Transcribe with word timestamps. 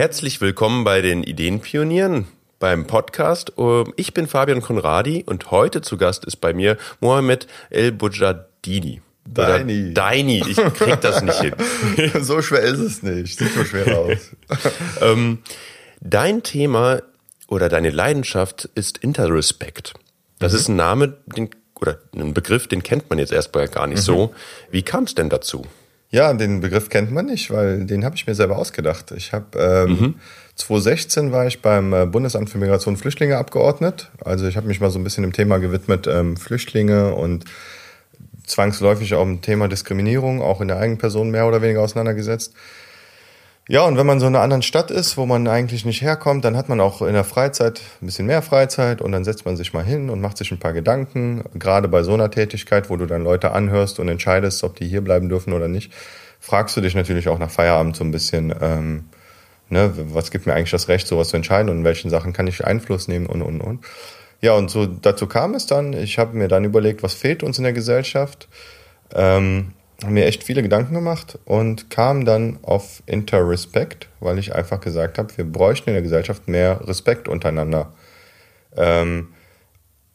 Herzlich 0.00 0.40
willkommen 0.40 0.82
bei 0.82 1.02
den 1.02 1.22
Ideenpionieren 1.22 2.26
beim 2.58 2.86
Podcast. 2.86 3.52
Ähm, 3.58 3.92
Ich 3.96 4.14
bin 4.14 4.28
Fabian 4.28 4.62
Konradi 4.62 5.24
und 5.26 5.50
heute 5.50 5.82
zu 5.82 5.98
Gast 5.98 6.24
ist 6.24 6.36
bei 6.36 6.54
mir 6.54 6.78
Mohamed 7.00 7.46
El 7.68 7.92
Bujadini. 7.92 9.02
Deini. 9.26 9.92
Deini, 9.92 10.42
ich 10.48 10.56
krieg 10.56 11.02
das 11.02 11.20
nicht 11.20 11.42
hin. 11.42 11.54
so 12.22 12.40
schwer 12.40 12.62
ist 12.62 12.78
es 12.78 13.02
nicht. 13.02 13.38
Sieht 13.38 13.52
so 13.52 13.62
schwer 13.62 13.98
aus. 13.98 14.30
ähm, 15.02 15.40
dein 16.00 16.42
Thema 16.42 17.02
oder 17.46 17.68
deine 17.68 17.90
Leidenschaft 17.90 18.70
ist 18.74 18.96
Interrespect. 18.96 19.92
Das 20.38 20.54
ist 20.54 20.68
ein 20.68 20.76
Name, 20.76 21.18
den, 21.26 21.50
oder 21.78 21.98
ein 22.16 22.32
Begriff, 22.32 22.68
den 22.68 22.82
kennt 22.82 23.10
man 23.10 23.18
jetzt 23.18 23.32
erstmal 23.32 23.68
gar 23.68 23.86
nicht 23.86 24.00
so. 24.00 24.34
Wie 24.70 24.80
kam 24.80 25.04
es 25.04 25.14
denn 25.14 25.28
dazu? 25.28 25.66
Ja, 26.12 26.32
den 26.32 26.60
Begriff 26.60 26.88
kennt 26.88 27.12
man 27.12 27.26
nicht, 27.26 27.50
weil 27.50 27.86
den 27.86 28.04
habe 28.04 28.16
ich 28.16 28.26
mir 28.26 28.34
selber 28.34 28.58
ausgedacht. 28.58 29.12
Ich 29.12 29.32
habe 29.32 29.58
ähm, 29.88 30.16
2016 30.56 31.30
war 31.30 31.46
ich 31.46 31.62
beim 31.62 31.92
äh, 31.92 32.04
Bundesamt 32.04 32.50
für 32.50 32.58
Migration 32.58 32.94
und 32.94 33.00
Flüchtlinge 33.00 33.38
abgeordnet. 33.38 34.10
Also 34.24 34.46
ich 34.48 34.56
habe 34.56 34.66
mich 34.66 34.80
mal 34.80 34.90
so 34.90 34.98
ein 34.98 35.04
bisschen 35.04 35.22
dem 35.22 35.32
Thema 35.32 35.58
gewidmet, 35.58 36.08
ähm, 36.08 36.36
Flüchtlinge 36.36 37.14
und 37.14 37.44
zwangsläufig 38.44 39.14
auch 39.14 39.22
dem 39.22 39.40
Thema 39.40 39.68
Diskriminierung, 39.68 40.42
auch 40.42 40.60
in 40.60 40.66
der 40.66 40.78
eigenen 40.78 40.98
Person 40.98 41.30
mehr 41.30 41.46
oder 41.46 41.62
weniger 41.62 41.80
auseinandergesetzt. 41.80 42.54
Ja, 43.70 43.84
und 43.84 43.96
wenn 43.96 44.04
man 44.04 44.18
so 44.18 44.26
in 44.26 44.34
einer 44.34 44.42
anderen 44.42 44.62
Stadt 44.62 44.90
ist, 44.90 45.16
wo 45.16 45.26
man 45.26 45.46
eigentlich 45.46 45.84
nicht 45.84 46.02
herkommt, 46.02 46.44
dann 46.44 46.56
hat 46.56 46.68
man 46.68 46.80
auch 46.80 47.02
in 47.02 47.12
der 47.12 47.22
Freizeit 47.22 47.80
ein 48.02 48.06
bisschen 48.06 48.26
mehr 48.26 48.42
Freizeit 48.42 49.00
und 49.00 49.12
dann 49.12 49.22
setzt 49.22 49.44
man 49.44 49.56
sich 49.56 49.72
mal 49.72 49.84
hin 49.84 50.10
und 50.10 50.20
macht 50.20 50.38
sich 50.38 50.50
ein 50.50 50.58
paar 50.58 50.72
Gedanken. 50.72 51.44
Gerade 51.54 51.86
bei 51.86 52.02
so 52.02 52.12
einer 52.12 52.32
Tätigkeit, 52.32 52.90
wo 52.90 52.96
du 52.96 53.06
dann 53.06 53.22
Leute 53.22 53.52
anhörst 53.52 54.00
und 54.00 54.08
entscheidest, 54.08 54.64
ob 54.64 54.74
die 54.74 54.88
hier 54.88 55.02
bleiben 55.02 55.28
dürfen 55.28 55.52
oder 55.52 55.68
nicht, 55.68 55.92
fragst 56.40 56.76
du 56.76 56.80
dich 56.80 56.96
natürlich 56.96 57.28
auch 57.28 57.38
nach 57.38 57.52
Feierabend 57.52 57.94
so 57.94 58.02
ein 58.02 58.10
bisschen, 58.10 58.52
ähm, 58.60 59.04
ne, 59.68 59.92
was 59.94 60.32
gibt 60.32 60.46
mir 60.46 60.54
eigentlich 60.54 60.72
das 60.72 60.88
Recht, 60.88 61.06
sowas 61.06 61.28
zu 61.28 61.36
entscheiden 61.36 61.70
und 61.70 61.78
in 61.78 61.84
welchen 61.84 62.10
Sachen 62.10 62.32
kann 62.32 62.48
ich 62.48 62.64
Einfluss 62.64 63.06
nehmen 63.06 63.26
und, 63.26 63.40
und, 63.40 63.60
und. 63.60 63.84
Ja, 64.40 64.54
und 64.54 64.68
so 64.68 64.84
dazu 64.86 65.28
kam 65.28 65.54
es 65.54 65.66
dann. 65.66 65.92
Ich 65.92 66.18
habe 66.18 66.36
mir 66.36 66.48
dann 66.48 66.64
überlegt, 66.64 67.04
was 67.04 67.14
fehlt 67.14 67.44
uns 67.44 67.58
in 67.58 67.62
der 67.62 67.72
Gesellschaft. 67.72 68.48
Ähm, 69.14 69.74
habe 70.02 70.12
mir 70.12 70.26
echt 70.26 70.44
viele 70.44 70.62
Gedanken 70.62 70.94
gemacht 70.94 71.38
und 71.44 71.90
kam 71.90 72.24
dann 72.24 72.58
auf 72.62 73.02
Interrespect, 73.06 74.08
weil 74.20 74.38
ich 74.38 74.54
einfach 74.54 74.80
gesagt 74.80 75.18
habe, 75.18 75.36
wir 75.36 75.44
bräuchten 75.44 75.90
in 75.90 75.94
der 75.94 76.02
Gesellschaft 76.02 76.48
mehr 76.48 76.80
Respekt 76.86 77.28
untereinander. 77.28 77.92
Ähm, 78.76 79.28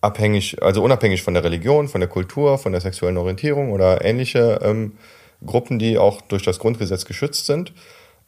abhängig, 0.01 0.61
also 0.61 0.83
unabhängig 0.83 1.23
von 1.23 1.33
der 1.33 1.43
Religion, 1.43 1.87
von 1.87 2.01
der 2.01 2.09
Kultur, 2.09 2.57
von 2.57 2.71
der 2.71 2.81
sexuellen 2.81 3.17
Orientierung 3.17 3.71
oder 3.71 4.03
ähnliche 4.03 4.59
ähm, 4.63 4.93
Gruppen, 5.45 5.79
die 5.79 5.97
auch 5.97 6.21
durch 6.21 6.43
das 6.43 6.59
Grundgesetz 6.59 7.05
geschützt 7.05 7.45
sind. 7.45 7.73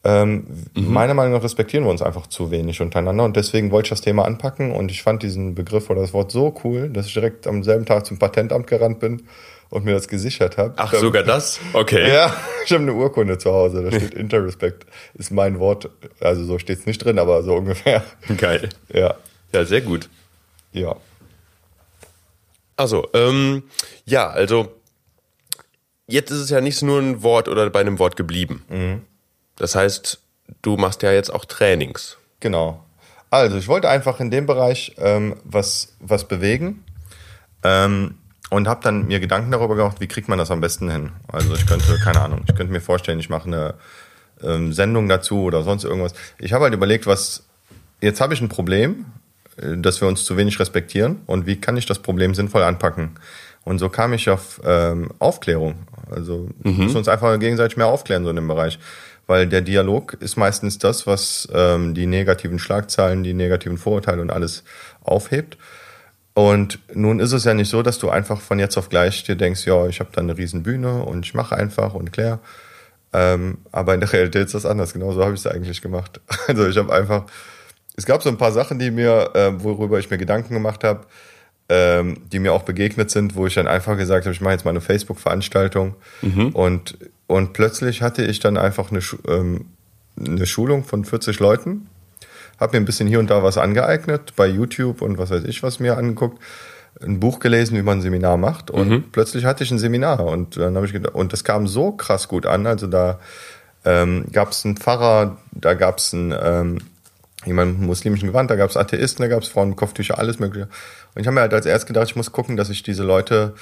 Ähm, 0.04 0.46
Meiner 0.74 1.14
Meinung 1.14 1.32
nach 1.32 1.42
respektieren 1.42 1.84
wir 1.84 1.90
uns 1.90 2.02
einfach 2.02 2.28
zu 2.28 2.52
wenig 2.52 2.80
untereinander 2.80 3.24
und 3.24 3.36
deswegen 3.36 3.72
wollte 3.72 3.86
ich 3.86 3.90
das 3.90 4.00
Thema 4.00 4.24
anpacken 4.26 4.70
und 4.70 4.92
ich 4.92 5.02
fand 5.02 5.24
diesen 5.24 5.56
Begriff 5.56 5.90
oder 5.90 6.02
das 6.02 6.12
Wort 6.12 6.30
so 6.30 6.54
cool, 6.62 6.88
dass 6.88 7.06
ich 7.06 7.14
direkt 7.14 7.48
am 7.48 7.64
selben 7.64 7.84
Tag 7.84 8.06
zum 8.06 8.18
Patentamt 8.18 8.68
gerannt 8.68 9.00
bin 9.00 9.22
und 9.70 9.84
mir 9.84 9.92
das 9.94 10.08
gesichert 10.08 10.56
habe. 10.58 10.74
Ach, 10.76 10.92
sogar 10.94 11.22
das? 11.22 11.60
Okay. 11.72 12.08
Ja, 12.12 12.34
ich 12.64 12.72
habe 12.72 12.82
eine 12.82 12.94
Urkunde 12.94 13.38
zu 13.38 13.52
Hause, 13.52 13.82
da 13.82 13.90
steht 13.96 14.14
Interrespect, 14.14 14.86
ist 15.14 15.30
mein 15.30 15.58
Wort, 15.58 15.90
also 16.20 16.44
so 16.44 16.58
steht 16.58 16.78
es 16.80 16.86
nicht 16.86 17.04
drin, 17.04 17.18
aber 17.18 17.42
so 17.42 17.54
ungefähr. 17.54 18.02
Geil. 18.36 18.68
Ja, 18.92 19.14
Ja, 19.52 19.64
sehr 19.64 19.80
gut. 19.80 20.08
ja. 20.72 20.96
Also, 22.76 23.08
ähm, 23.12 23.64
ja, 24.04 24.30
also 24.30 24.72
jetzt 26.06 26.30
ist 26.30 26.38
es 26.38 26.50
ja 26.50 26.60
nicht 26.60 26.80
nur 26.82 27.00
ein 27.00 27.22
Wort 27.24 27.48
oder 27.48 27.68
bei 27.70 27.80
einem 27.80 27.98
Wort 27.98 28.14
geblieben. 28.14 29.04
Das 29.56 29.74
heißt, 29.74 30.20
du 30.62 30.76
machst 30.76 31.02
ja 31.02 31.10
jetzt 31.10 31.34
auch 31.34 31.44
Trainings. 31.44 32.18
Genau. 32.38 32.84
Also, 33.30 33.56
ich 33.58 33.66
wollte 33.66 33.88
einfach 33.88 34.20
in 34.20 34.30
dem 34.30 34.46
Bereich 34.46 34.94
ähm, 34.98 35.34
was, 35.42 35.96
was 35.98 36.28
bewegen 36.28 36.84
ähm, 37.64 38.14
und 38.50 38.68
habe 38.68 38.80
dann 38.82 39.06
mir 39.06 39.20
Gedanken 39.20 39.50
darüber 39.50 39.76
gemacht, 39.76 40.00
wie 40.00 40.06
kriegt 40.06 40.28
man 40.28 40.38
das 40.38 40.50
am 40.50 40.60
besten 40.60 40.90
hin. 40.90 41.12
Also, 41.28 41.54
ich 41.54 41.66
könnte, 41.66 41.98
keine 42.02 42.20
Ahnung, 42.20 42.42
ich 42.48 42.54
könnte 42.54 42.72
mir 42.72 42.80
vorstellen, 42.80 43.18
ich 43.20 43.28
mache 43.28 43.46
eine 43.46 43.74
ähm, 44.42 44.72
Sendung 44.72 45.08
dazu 45.08 45.42
oder 45.42 45.62
sonst 45.62 45.84
irgendwas. 45.84 46.14
Ich 46.38 46.52
habe 46.52 46.64
halt 46.64 46.74
überlegt, 46.74 47.06
was, 47.06 47.44
jetzt 48.00 48.20
habe 48.20 48.34
ich 48.34 48.40
ein 48.40 48.48
Problem, 48.48 49.06
äh, 49.56 49.76
dass 49.76 50.00
wir 50.00 50.08
uns 50.08 50.24
zu 50.24 50.36
wenig 50.36 50.58
respektieren 50.60 51.20
und 51.26 51.46
wie 51.46 51.60
kann 51.60 51.76
ich 51.76 51.86
das 51.86 51.98
Problem 51.98 52.34
sinnvoll 52.34 52.62
anpacken. 52.62 53.10
Und 53.64 53.78
so 53.78 53.90
kam 53.90 54.14
ich 54.14 54.30
auf 54.30 54.60
ähm, 54.64 55.10
Aufklärung. 55.18 55.74
Also 56.10 56.48
wir 56.62 56.72
müssen 56.72 56.96
uns 56.96 57.08
einfach 57.08 57.38
gegenseitig 57.38 57.76
mehr 57.76 57.88
aufklären 57.88 58.24
so 58.24 58.30
in 58.30 58.36
dem 58.36 58.48
Bereich. 58.48 58.78
Weil 59.26 59.46
der 59.46 59.60
Dialog 59.60 60.14
ist 60.20 60.38
meistens 60.38 60.78
das, 60.78 61.06
was 61.06 61.46
ähm, 61.52 61.92
die 61.92 62.06
negativen 62.06 62.58
Schlagzeilen, 62.58 63.22
die 63.24 63.34
negativen 63.34 63.76
Vorurteile 63.76 64.22
und 64.22 64.30
alles 64.30 64.64
aufhebt. 65.02 65.58
Und 66.38 66.78
nun 66.94 67.18
ist 67.18 67.32
es 67.32 67.42
ja 67.42 67.52
nicht 67.52 67.68
so, 67.68 67.82
dass 67.82 67.98
du 67.98 68.10
einfach 68.10 68.40
von 68.40 68.60
jetzt 68.60 68.76
auf 68.76 68.90
gleich 68.90 69.24
dir 69.24 69.34
denkst, 69.34 69.66
ja, 69.66 69.88
ich 69.88 69.98
habe 69.98 70.10
da 70.12 70.20
eine 70.20 70.38
riesen 70.38 70.62
Bühne 70.62 71.02
und 71.02 71.26
ich 71.26 71.34
mache 71.34 71.56
einfach 71.56 71.94
und 71.94 72.12
klär. 72.12 72.38
Ähm, 73.12 73.58
aber 73.72 73.94
in 73.94 73.98
der 73.98 74.12
Realität 74.12 74.46
ist 74.46 74.54
das 74.54 74.64
anders. 74.64 74.92
Genau 74.92 75.10
so 75.10 75.24
habe 75.24 75.34
ich 75.34 75.40
es 75.40 75.48
eigentlich 75.48 75.82
gemacht. 75.82 76.20
Also 76.46 76.68
ich 76.68 76.76
habe 76.76 76.94
einfach, 76.94 77.24
es 77.96 78.06
gab 78.06 78.22
so 78.22 78.28
ein 78.28 78.38
paar 78.38 78.52
Sachen, 78.52 78.78
die 78.78 78.92
mir, 78.92 79.30
äh, 79.34 79.64
worüber 79.64 79.98
ich 79.98 80.10
mir 80.10 80.18
Gedanken 80.18 80.54
gemacht 80.54 80.84
habe, 80.84 81.06
ähm, 81.68 82.18
die 82.30 82.38
mir 82.38 82.52
auch 82.52 82.62
begegnet 82.62 83.10
sind, 83.10 83.34
wo 83.34 83.48
ich 83.48 83.54
dann 83.54 83.66
einfach 83.66 83.96
gesagt 83.96 84.24
habe, 84.24 84.32
ich 84.32 84.40
mache 84.40 84.52
jetzt 84.52 84.64
mal 84.64 84.70
eine 84.70 84.80
Facebook-Veranstaltung 84.80 85.96
und 86.54 86.98
und 87.26 87.52
plötzlich 87.52 88.00
hatte 88.00 88.24
ich 88.24 88.38
dann 88.38 88.56
einfach 88.56 88.92
eine, 88.92 89.00
ähm, 89.28 89.66
eine 90.18 90.46
Schulung 90.46 90.84
von 90.84 91.04
40 91.04 91.40
Leuten, 91.40 91.88
habe 92.58 92.76
mir 92.76 92.82
ein 92.82 92.86
bisschen 92.86 93.08
hier 93.08 93.18
und 93.18 93.30
da 93.30 93.42
was 93.42 93.58
angeeignet 93.58 94.34
bei 94.36 94.46
YouTube 94.46 95.02
und 95.02 95.18
was 95.18 95.30
weiß 95.30 95.44
ich 95.44 95.62
was 95.62 95.80
mir 95.80 95.96
angeguckt, 95.96 96.42
ein 97.00 97.20
Buch 97.20 97.38
gelesen, 97.38 97.76
wie 97.76 97.82
man 97.82 97.98
ein 97.98 98.02
Seminar 98.02 98.36
macht 98.36 98.70
und 98.70 99.12
plötzlich 99.12 99.44
hatte 99.44 99.64
ich 99.64 99.70
ein 99.70 99.78
Seminar 99.78 100.24
und 100.24 100.56
dann 100.56 100.74
habe 100.74 100.86
ich 100.86 100.92
gedacht, 100.92 101.14
und 101.14 101.32
das 101.32 101.44
kam 101.44 101.68
so 101.68 101.92
krass 101.92 102.28
gut 102.28 102.46
an, 102.46 102.66
also 102.66 102.86
da 102.86 103.20
ähm, 103.84 104.26
gab 104.32 104.50
es 104.50 104.64
einen 104.64 104.76
Pfarrer, 104.76 105.38
da 105.52 105.74
gab 105.74 105.98
es 105.98 106.12
einen 106.12 106.34
ähm, 106.40 106.78
jemand 107.46 107.78
mit 107.78 107.86
muslimischen 107.86 108.28
Gewand, 108.28 108.50
da 108.50 108.56
gab 108.56 108.70
es 108.70 108.76
Atheisten, 108.76 109.22
da 109.22 109.28
gab 109.28 109.42
es 109.42 109.48
Frauen 109.48 109.76
Kopftücher, 109.76 110.18
alles 110.18 110.38
mögliche. 110.38 110.68
Und 111.14 111.20
ich 111.20 111.26
habe 111.26 111.34
mir 111.34 111.42
halt 111.42 111.54
als 111.54 111.66
erst 111.66 111.86
gedacht, 111.86 112.08
ich 112.08 112.16
muss 112.16 112.32
gucken, 112.32 112.56
dass 112.56 112.70
ich 112.70 112.82
diese 112.82 113.04
Leute, 113.04 113.54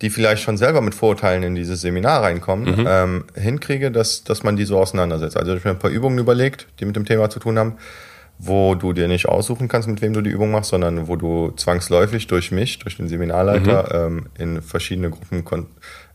die 0.00 0.10
vielleicht 0.10 0.42
schon 0.42 0.56
selber 0.56 0.80
mit 0.80 0.94
Vorurteilen 0.94 1.42
in 1.42 1.54
dieses 1.54 1.80
Seminar 1.80 2.22
reinkommen, 2.22 2.84
ähm, 2.88 3.24
hinkriege, 3.34 3.90
dass, 3.90 4.24
dass 4.24 4.42
man 4.42 4.56
die 4.56 4.64
so 4.64 4.78
auseinandersetzt. 4.78 5.36
Also 5.36 5.52
ich 5.52 5.60
habe 5.60 5.68
mir 5.70 5.74
ein 5.76 5.80
paar 5.80 5.90
Übungen 5.90 6.18
überlegt, 6.18 6.66
die 6.80 6.84
mit 6.84 6.96
dem 6.96 7.04
Thema 7.04 7.30
zu 7.30 7.38
tun 7.38 7.58
haben, 7.58 7.76
wo 8.44 8.74
du 8.74 8.92
dir 8.92 9.06
nicht 9.06 9.26
aussuchen 9.26 9.68
kannst, 9.68 9.88
mit 9.88 10.02
wem 10.02 10.12
du 10.12 10.20
die 10.20 10.30
Übung 10.30 10.50
machst, 10.50 10.70
sondern 10.70 11.06
wo 11.06 11.14
du 11.14 11.52
zwangsläufig 11.52 12.26
durch 12.26 12.50
mich, 12.50 12.80
durch 12.80 12.96
den 12.96 13.06
Seminarleiter, 13.06 14.06
ähm, 14.06 14.26
in 14.36 14.62
verschiedene 14.62 15.10
Gruppen 15.10 15.44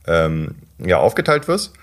ähm, 0.05 0.55
ja, 0.85 0.97
aufgeteilt 0.97 1.47
wirst. 1.47 1.73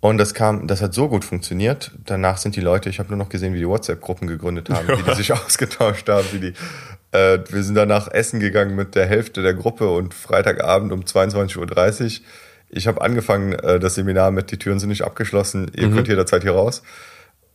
Und 0.00 0.16
das 0.16 0.32
kam, 0.32 0.66
das 0.66 0.80
hat 0.80 0.94
so 0.94 1.08
gut 1.08 1.26
funktioniert. 1.26 1.90
Danach 2.06 2.38
sind 2.38 2.56
die 2.56 2.60
Leute, 2.62 2.88
ich 2.88 3.00
habe 3.00 3.10
nur 3.10 3.18
noch 3.18 3.28
gesehen, 3.28 3.52
wie 3.52 3.58
die 3.58 3.68
WhatsApp-Gruppen 3.68 4.28
gegründet 4.28 4.70
haben, 4.70 4.88
wie 4.98 5.02
die 5.02 5.14
sich 5.14 5.32
ausgetauscht 5.32 6.08
haben, 6.08 6.26
wie 6.32 6.38
die. 6.38 6.52
Äh, 7.12 7.40
wir 7.50 7.62
sind 7.62 7.74
danach 7.74 8.08
essen 8.08 8.40
gegangen 8.40 8.76
mit 8.76 8.94
der 8.94 9.06
Hälfte 9.06 9.42
der 9.42 9.54
Gruppe 9.54 9.90
und 9.90 10.14
Freitagabend 10.14 10.90
um 10.92 11.00
22.30 11.00 11.58
Uhr. 11.58 12.26
Ich 12.70 12.86
habe 12.86 13.02
angefangen, 13.02 13.52
äh, 13.52 13.78
das 13.78 13.96
Seminar 13.96 14.30
mit, 14.30 14.50
die 14.52 14.58
Türen 14.58 14.78
sind 14.78 14.88
nicht 14.88 15.02
abgeschlossen, 15.02 15.70
ihr 15.74 15.90
könnt 15.90 16.08
jederzeit 16.08 16.42
hier 16.42 16.52
raus. 16.52 16.82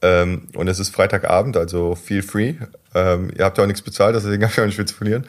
Ähm, 0.03 0.50
und 0.54 0.68
es 0.68 0.80
ist 0.80 0.94
Freitagabend, 0.94 1.56
also 1.56 1.95
feel 1.95 2.22
free. 2.22 2.56
Ähm, 2.94 3.31
ihr 3.36 3.45
habt 3.45 3.57
ja 3.57 3.63
auch 3.63 3.68
nichts 3.68 3.81
bezahlt, 3.81 4.16
deswegen 4.16 4.44
habt 4.45 4.57
ihr 4.57 4.63
auch 4.63 4.68
nicht 4.68 4.75
viel 4.75 4.86
zu 4.86 4.95
verlieren. 4.95 5.25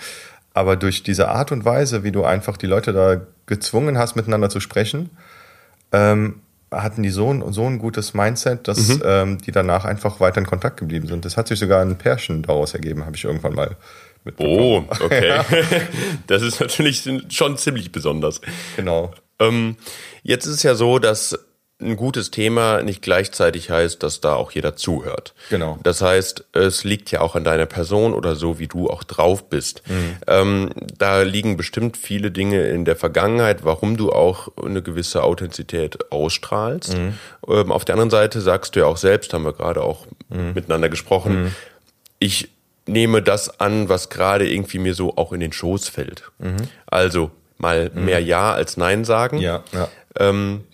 Aber 0.52 0.76
durch 0.76 1.02
diese 1.02 1.28
Art 1.28 1.52
und 1.52 1.64
Weise, 1.64 2.04
wie 2.04 2.12
du 2.12 2.25
einfach 2.25 2.56
die 2.56 2.66
Leute 2.66 2.93
da 2.93 3.20
gezwungen 3.46 3.98
hast, 3.98 4.16
miteinander 4.16 4.50
zu 4.50 4.60
sprechen, 4.60 5.10
ähm, 5.93 6.40
hatten 6.70 7.04
die 7.04 7.10
so 7.10 7.32
ein, 7.32 7.52
so 7.52 7.66
ein 7.66 7.78
gutes 7.78 8.14
Mindset, 8.14 8.66
dass 8.66 9.00
ähm, 9.04 9.38
die 9.38 9.52
danach 9.52 9.84
einfach 9.84 10.19
weiter 10.19 10.38
in 10.38 10.46
Kontakt 10.46 10.78
geblieben 10.78 11.06
sind. 11.06 11.25
Das 11.25 11.37
hat 11.37 11.46
sich 11.46 11.58
sogar 11.60 11.81
ein 11.81 11.96
Pärchen 11.96 12.43
daraus 12.43 12.75
ergeben, 12.75 13.06
habe 13.06 13.16
ich 13.16 13.25
irgendwann 13.25 13.54
mal 13.54 13.76
mitbekommen. 14.25 14.88
Oh, 14.90 15.04
okay. 15.04 15.40
Das 16.26 16.43
ist 16.43 16.58
natürlich 16.58 17.08
schon 17.28 17.56
ziemlich 17.58 17.93
besonders. 17.93 18.40
Genau. 18.75 19.12
Ähm, 19.38 19.76
jetzt 20.25 20.46
ist 20.46 20.56
es 20.56 20.62
ja 20.64 20.75
so, 20.75 20.98
dass 20.98 21.38
ein 21.80 21.96
gutes 21.96 22.30
Thema 22.30 22.82
nicht 22.82 23.02
gleichzeitig 23.02 23.68
heißt, 23.68 24.02
dass 24.02 24.20
da 24.20 24.34
auch 24.34 24.52
jeder 24.52 24.76
zuhört. 24.76 25.34
Genau. 25.50 25.78
Das 25.82 26.02
heißt, 26.02 26.44
es 26.52 26.84
liegt 26.84 27.10
ja 27.10 27.20
auch 27.20 27.34
an 27.34 27.42
deiner 27.42 27.66
Person 27.66 28.14
oder 28.14 28.36
so, 28.36 28.58
wie 28.58 28.68
du 28.68 28.88
auch 28.88 29.02
drauf 29.02 29.48
bist. 29.50 29.82
Ähm, 30.26 30.70
da 30.96 31.22
liegen 31.22 31.56
bestimmt 31.56 31.96
viele 31.96 32.30
Dinge 32.30 32.68
in 32.68 32.84
der 32.84 32.94
Vergangenheit, 32.94 33.64
warum 33.64 33.96
du 33.96 34.12
auch 34.12 34.48
eine 34.56 34.82
gewisse 34.82 35.24
Authentizität 35.24 36.12
ausstrahlst. 36.12 36.94
Ähm, 36.94 37.72
auf 37.72 37.84
der 37.84 37.94
anderen 37.94 38.10
Seite 38.10 38.40
sagst 38.40 38.76
du 38.76 38.80
ja 38.80 38.86
auch 38.86 38.96
selbst, 38.96 39.32
haben 39.34 39.44
wir 39.44 39.52
gerade 39.52 39.82
auch 39.82 40.06
miteinander 40.28 40.88
gesprochen, 40.88 41.54
ich 42.18 42.50
nehme 42.86 43.20
das 43.20 43.60
an, 43.60 43.88
was 43.88 44.10
gerade 44.10 44.48
irgendwie 44.48 44.78
mir 44.78 44.94
so 44.94 45.16
auch 45.16 45.32
in 45.32 45.40
den 45.40 45.52
Schoß 45.52 45.88
fällt. 45.88 46.30
Also 46.86 47.30
mal 47.58 47.90
mehr 47.94 48.20
Ja 48.20 48.52
als 48.52 48.76
Nein 48.76 49.04
sagen. 49.04 49.38
Ja, 49.38 49.64
ja. 49.72 49.88
Ähm, 50.18 50.64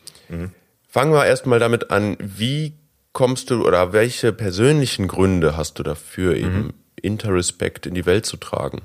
Fangen 0.90 1.12
wir 1.12 1.24
erstmal 1.24 1.60
damit 1.60 1.92
an, 1.92 2.16
wie 2.18 2.74
kommst 3.12 3.50
du 3.50 3.64
oder 3.64 3.92
welche 3.92 4.32
persönlichen 4.32 5.06
Gründe 5.06 5.56
hast 5.56 5.78
du 5.78 5.84
dafür, 5.84 6.36
eben 6.36 6.58
mhm. 6.58 6.74
Interrespect 7.00 7.86
in 7.86 7.94
die 7.94 8.06
Welt 8.06 8.26
zu 8.26 8.36
tragen? 8.36 8.82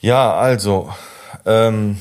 Ja, 0.00 0.34
also 0.34 0.90
ähm, 1.44 1.98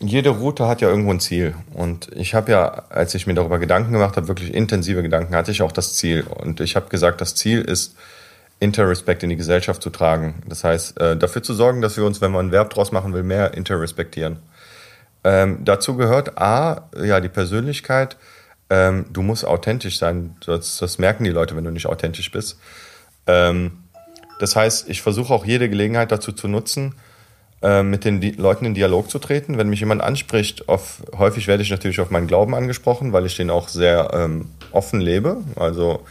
jede 0.00 0.30
Route 0.30 0.66
hat 0.66 0.80
ja 0.80 0.88
irgendwo 0.88 1.12
ein 1.12 1.20
Ziel. 1.20 1.54
Und 1.72 2.10
ich 2.16 2.34
habe 2.34 2.50
ja, 2.50 2.66
als 2.90 3.14
ich 3.14 3.28
mir 3.28 3.34
darüber 3.34 3.60
Gedanken 3.60 3.92
gemacht 3.92 4.16
habe, 4.16 4.26
wirklich 4.26 4.52
intensive 4.52 5.02
Gedanken, 5.02 5.36
hatte 5.36 5.52
ich 5.52 5.62
auch 5.62 5.72
das 5.72 5.94
Ziel. 5.94 6.22
Und 6.22 6.60
ich 6.60 6.74
habe 6.74 6.88
gesagt, 6.88 7.20
das 7.20 7.36
Ziel 7.36 7.62
ist, 7.62 7.96
Interrespect 8.58 9.24
in 9.24 9.30
die 9.30 9.36
Gesellschaft 9.36 9.82
zu 9.82 9.90
tragen. 9.90 10.42
Das 10.48 10.62
heißt, 10.62 11.00
äh, 11.00 11.16
dafür 11.16 11.42
zu 11.42 11.52
sorgen, 11.52 11.80
dass 11.80 11.96
wir 11.96 12.04
uns, 12.04 12.20
wenn 12.20 12.30
man 12.30 12.46
ein 12.46 12.52
Verb 12.52 12.70
draus 12.70 12.92
machen 12.92 13.12
will, 13.12 13.24
mehr 13.24 13.54
interrespektieren. 13.54 14.38
Ähm, 15.24 15.64
dazu 15.64 15.96
gehört 15.96 16.38
A, 16.38 16.88
ja, 17.02 17.20
die 17.20 17.28
Persönlichkeit. 17.28 18.16
Ähm, 18.72 19.04
du 19.12 19.20
musst 19.20 19.46
authentisch 19.46 19.98
sein. 19.98 20.34
Das, 20.46 20.78
das, 20.78 20.96
merken 20.96 21.24
die 21.24 21.30
Leute, 21.30 21.54
wenn 21.54 21.64
du 21.64 21.70
nicht 21.70 21.84
authentisch 21.84 22.30
bist. 22.30 22.58
Ähm, 23.26 23.84
das 24.40 24.56
heißt, 24.56 24.88
ich 24.88 25.02
versuche 25.02 25.34
auch 25.34 25.44
jede 25.44 25.68
Gelegenheit 25.68 26.10
dazu 26.10 26.32
zu 26.32 26.48
nutzen, 26.48 26.94
äh, 27.60 27.82
mit 27.82 28.06
den 28.06 28.22
Leuten 28.38 28.64
in 28.64 28.72
Dialog 28.72 29.10
zu 29.10 29.18
treten. 29.18 29.58
Wenn 29.58 29.68
mich 29.68 29.80
jemand 29.80 30.00
anspricht, 30.00 30.70
auf, 30.70 31.02
häufig 31.18 31.48
werde 31.48 31.62
ich 31.62 31.70
natürlich 31.70 32.00
auf 32.00 32.08
meinen 32.08 32.28
Glauben 32.28 32.54
angesprochen, 32.54 33.12
weil 33.12 33.26
ich 33.26 33.36
den 33.36 33.50
auch 33.50 33.68
sehr 33.68 34.10
ähm, 34.14 34.48
offen 34.70 35.02
lebe. 35.02 35.42
Also 35.56 36.06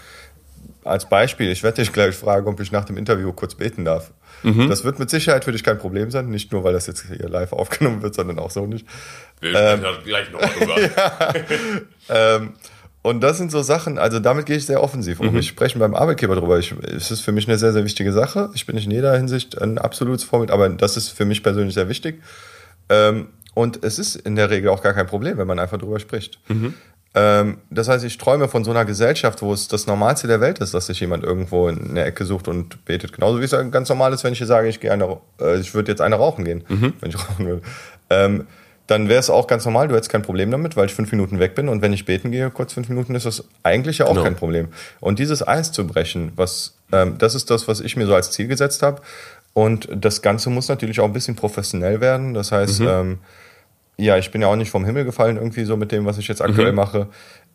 als 0.84 1.10
Beispiel, 1.10 1.50
ich 1.50 1.64
werde 1.64 1.82
dich 1.82 1.92
gleich 1.92 2.16
fragen, 2.16 2.48
ob 2.48 2.60
ich 2.60 2.72
nach 2.72 2.86
dem 2.86 2.98
Interview 2.98 3.34
kurz 3.34 3.56
beten 3.56 3.86
darf. 3.86 4.12
Mhm. 4.44 4.70
Das 4.70 4.84
wird 4.84 5.00
mit 5.00 5.10
Sicherheit 5.10 5.46
für 5.46 5.52
dich 5.52 5.64
kein 5.64 5.78
Problem 5.78 6.12
sein, 6.12 6.30
nicht 6.30 6.52
nur, 6.52 6.64
weil 6.64 6.74
das 6.74 6.88
jetzt 6.88 7.06
hier 7.08 7.30
live 7.30 7.54
aufgenommen 7.54 8.02
wird, 8.02 8.16
sondern 8.16 8.40
auch 8.40 8.52
so 8.52 8.66
nicht. 8.66 8.86
Wir 9.40 9.54
ähm, 9.54 9.82
gleich 10.04 10.32
noch 10.32 10.42
drüber. 10.42 10.82
ja, 10.82 11.34
ähm, 12.10 12.54
und 13.04 13.22
das 13.22 13.38
sind 13.38 13.52
so 13.52 13.64
Sachen, 13.64 13.98
also 13.98 14.20
damit 14.20 14.46
gehe 14.46 14.58
ich 14.58 14.66
sehr 14.66 14.84
offensiv 14.84 15.20
um. 15.20 15.32
Mhm. 15.32 15.40
Ich 15.40 15.48
spreche 15.48 15.80
beim 15.80 15.96
Arbeitgeber 15.96 16.36
drüber. 16.36 16.60
Ich, 16.60 16.72
es 16.72 17.10
ist 17.10 17.22
für 17.22 17.32
mich 17.32 17.48
eine 17.48 17.58
sehr, 17.58 17.74
sehr 17.74 17.84
wichtige 17.84 18.14
Sache. 18.14 18.52
Ich 18.54 18.68
bin 18.68 18.76
nicht 18.76 18.86
in 18.86 18.92
jeder 18.92 19.16
Hinsicht 19.18 19.60
ein 19.60 19.80
absolutes 19.80 20.24
Vorbild, 20.24 20.52
aber 20.52 20.70
das 20.70 20.98
ist 20.98 21.10
für 21.10 21.26
mich 21.26 21.42
persönlich 21.42 21.74
sehr 21.74 21.90
wichtig. 21.90 22.22
Ähm, 22.90 23.30
und 23.54 23.84
es 23.84 23.98
ist 23.98 24.16
in 24.16 24.36
der 24.36 24.50
Regel 24.50 24.70
auch 24.70 24.84
gar 24.84 24.94
kein 24.94 25.08
Problem, 25.08 25.38
wenn 25.38 25.48
man 25.48 25.60
einfach 25.60 25.80
drüber 25.80 26.00
spricht. 26.00 26.40
Mhm. 26.48 26.76
Ähm, 27.14 27.58
das 27.70 27.90
heißt, 27.90 28.06
ich 28.06 28.18
träume 28.18 28.48
von 28.48 28.64
so 28.64 28.72
einer 28.72 28.86
Gesellschaft, 28.86 29.42
wo 29.42 29.54
es 29.54 29.68
das 29.68 29.86
Normalste 29.86 30.28
der 30.28 30.40
Welt 30.40 30.60
ist, 30.60 30.74
dass 30.74 30.86
sich 30.86 31.00
jemand 31.02 31.24
irgendwo 31.24 31.68
in 31.68 31.96
der 31.96 32.06
Ecke 32.06 32.24
sucht 32.24 32.48
und 32.48 32.86
betet. 32.86 33.14
Genauso 33.14 33.42
wie 33.42 33.46
es 33.46 33.56
ganz 33.72 33.90
normal 33.90 34.14
ist, 34.14 34.24
wenn 34.24 34.32
ich 34.32 34.38
hier 34.38 34.48
sage, 34.48 34.70
ich 34.70 34.80
gehe 34.80 34.92
eine, 34.92 35.18
äh, 35.40 35.60
ich 35.60 35.74
würde 35.74 35.92
jetzt 35.92 36.02
eine 36.02 36.16
rauchen 36.16 36.46
gehen, 36.46 36.64
mhm. 36.70 36.94
wenn 37.02 37.10
ich 37.10 37.18
rauchen 37.30 37.46
will. 37.46 37.62
Ähm, 38.10 38.48
dann 38.88 39.08
wäre 39.08 39.20
es 39.20 39.30
auch 39.30 39.48
ganz 39.48 39.64
normal, 39.64 39.88
du 39.88 39.96
hättest 39.96 40.12
kein 40.12 40.22
Problem 40.22 40.52
damit, 40.52 40.76
weil 40.76 40.86
ich 40.86 40.94
fünf 40.94 41.12
Minuten 41.12 41.40
weg 41.40 41.56
bin 41.56 41.70
und 41.70 41.82
wenn 41.82 41.94
ich 41.94 42.06
beten 42.06 42.32
gehe, 42.32 42.50
kurz 42.50 42.74
fünf 42.74 42.90
Minuten, 42.90 43.16
ist 43.16 43.26
das 43.26 43.46
eigentlich 43.64 44.00
ja 44.00 44.06
auch 44.06 44.12
genau. 44.12 44.24
kein 44.24 44.36
Problem. 44.36 44.68
Und 45.00 45.20
dieses 45.20 45.48
Eis 45.48 45.72
zu 45.72 45.88
brechen, 45.88 46.32
was, 46.36 46.76
ähm, 46.92 47.18
das 47.18 47.36
ist 47.36 47.50
das, 47.50 47.68
was 47.68 47.80
ich 47.80 47.96
mir 47.96 48.06
so 48.06 48.16
als 48.16 48.32
Ziel 48.32 48.48
gesetzt 48.48 48.84
habe. 48.84 49.02
Und 49.54 49.88
das 49.94 50.22
Ganze 50.22 50.50
muss 50.50 50.70
natürlich 50.70 51.00
auch 51.00 51.06
ein 51.06 51.14
bisschen 51.14 51.36
professionell 51.36 52.02
werden. 52.02 52.34
Das 52.34 52.52
heißt, 52.52 52.82
mhm. 52.82 52.88
ähm, 52.88 53.18
ja, 54.02 54.18
ich 54.18 54.32
bin 54.32 54.42
ja 54.42 54.48
auch 54.48 54.56
nicht 54.56 54.72
vom 54.72 54.86
Himmel 54.86 55.06
gefallen 55.06 55.38
irgendwie 55.38 55.64
so 55.64 55.78
mit 55.78 55.92
dem, 55.92 56.06
was 56.06 56.18
ich 56.18 56.28
jetzt 56.28 56.42
aktuell 56.42 56.72
mhm. 56.72 56.78
mache. 56.78 57.08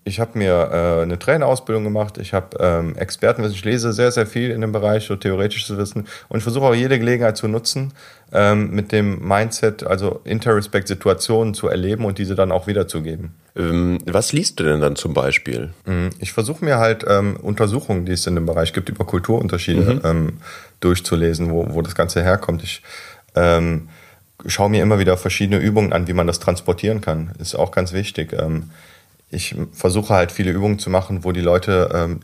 Ich 0.05 0.21
habe 0.21 0.39
mir 0.39 0.71
äh, 0.73 1.03
eine 1.03 1.19
Trainerausbildung 1.19 1.83
gemacht, 1.83 2.19
ich 2.19 2.33
habe 2.33 2.57
ähm, 2.61 2.95
Expertenwissen, 2.97 3.57
ich 3.57 3.65
lese 3.65 3.93
sehr, 3.93 4.13
sehr 4.13 4.25
viel 4.25 4.51
in 4.51 4.61
dem 4.61 4.71
Bereich, 4.71 5.05
so 5.05 5.17
theoretisches 5.17 5.77
Wissen 5.77 6.07
und 6.29 6.39
ich 6.39 6.45
versuche 6.45 6.65
auch 6.65 6.75
jede 6.77 7.01
Gelegenheit 7.01 7.37
zu 7.37 7.49
nutzen, 7.49 7.93
ähm, 8.33 8.71
mit 8.71 8.93
dem 8.93 9.27
Mindset, 9.27 9.85
also 9.85 10.21
Interrespect-Situationen 10.23 11.55
zu 11.55 11.67
erleben 11.67 12.05
und 12.05 12.19
diese 12.19 12.37
dann 12.37 12.53
auch 12.53 12.69
wiederzugeben. 12.69 13.35
Ähm, 13.57 13.99
was 14.07 14.33
liest 14.33 14.61
du 14.61 14.65
denn 14.65 14.81
dann 14.81 14.95
zum 14.95 15.13
Beispiel? 15.13 15.71
Mhm. 15.87 16.11
Ich 16.21 16.33
versuche 16.33 16.65
mir 16.65 16.79
halt 16.79 17.05
ähm, 17.09 17.37
Untersuchungen, 17.43 18.07
die 18.07 18.13
es 18.13 18.29
in 18.29 18.37
dem 18.37 18.47
Bereich 18.47 18.73
gibt, 18.73 18.89
über 18.89 19.05
Kulturunterschiede 19.05 19.95
mhm. 19.95 20.01
ähm, 20.05 20.33
durchzulesen, 20.79 21.51
wo, 21.51 21.67
wo 21.71 21.83
das 21.83 21.97
Ganze 21.97 22.23
herkommt. 22.23 22.63
Ich 22.63 22.81
ähm, 23.35 23.89
schaue 24.47 24.71
mir 24.71 24.83
immer 24.83 24.99
wieder 24.99 25.17
verschiedene 25.17 25.59
Übungen 25.59 25.93
an, 25.93 26.09
wie 26.09 26.13
man 26.13 26.27
das 26.27 26.39
transportieren 26.39 27.01
kann. 27.01 27.33
Ist 27.39 27.55
auch 27.55 27.71
ganz 27.71 27.93
wichtig. 27.93 28.33
Ähm, 28.33 28.71
ich 29.31 29.57
versuche 29.73 30.15
halt 30.15 30.33
viele 30.33 30.51
Übungen 30.51 30.79
zu 30.79 30.91
machen, 30.91 31.25
wo 31.25 31.33
die 31.33 31.41
Leute 31.41 31.91
ähm, 31.93 32.21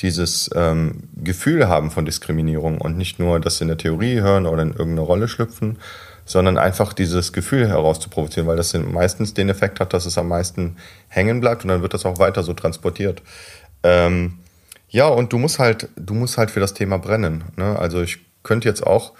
dieses 0.00 0.50
ähm, 0.54 1.04
Gefühl 1.16 1.68
haben 1.68 1.90
von 1.90 2.04
Diskriminierung 2.04 2.80
und 2.80 2.96
nicht 2.96 3.18
nur 3.18 3.38
das 3.40 3.60
in 3.60 3.68
der 3.68 3.78
Theorie 3.78 4.20
hören 4.20 4.46
oder 4.46 4.62
in 4.62 4.70
irgendeine 4.70 5.02
Rolle 5.02 5.28
schlüpfen, 5.28 5.78
sondern 6.24 6.58
einfach 6.58 6.92
dieses 6.92 7.32
Gefühl 7.32 7.68
herauszuprovozieren, 7.68 8.48
weil 8.48 8.56
das 8.56 8.74
meistens 8.74 9.34
den 9.34 9.48
Effekt 9.48 9.78
hat, 9.78 9.92
dass 9.92 10.06
es 10.06 10.18
am 10.18 10.28
meisten 10.28 10.76
hängen 11.08 11.40
bleibt 11.40 11.62
und 11.62 11.68
dann 11.68 11.82
wird 11.82 11.94
das 11.94 12.06
auch 12.06 12.18
weiter 12.18 12.42
so 12.42 12.54
transportiert. 12.54 13.22
Ähm, 13.82 14.38
ja, 14.88 15.06
und 15.06 15.32
du 15.32 15.38
musst 15.38 15.58
halt, 15.58 15.88
du 15.96 16.14
musst 16.14 16.38
halt 16.38 16.50
für 16.50 16.60
das 16.60 16.74
Thema 16.74 16.98
brennen. 16.98 17.44
Ne? 17.56 17.78
Also 17.78 18.00
ich 18.02 18.18
könnte 18.42 18.68
jetzt 18.68 18.86
auch 18.86 19.12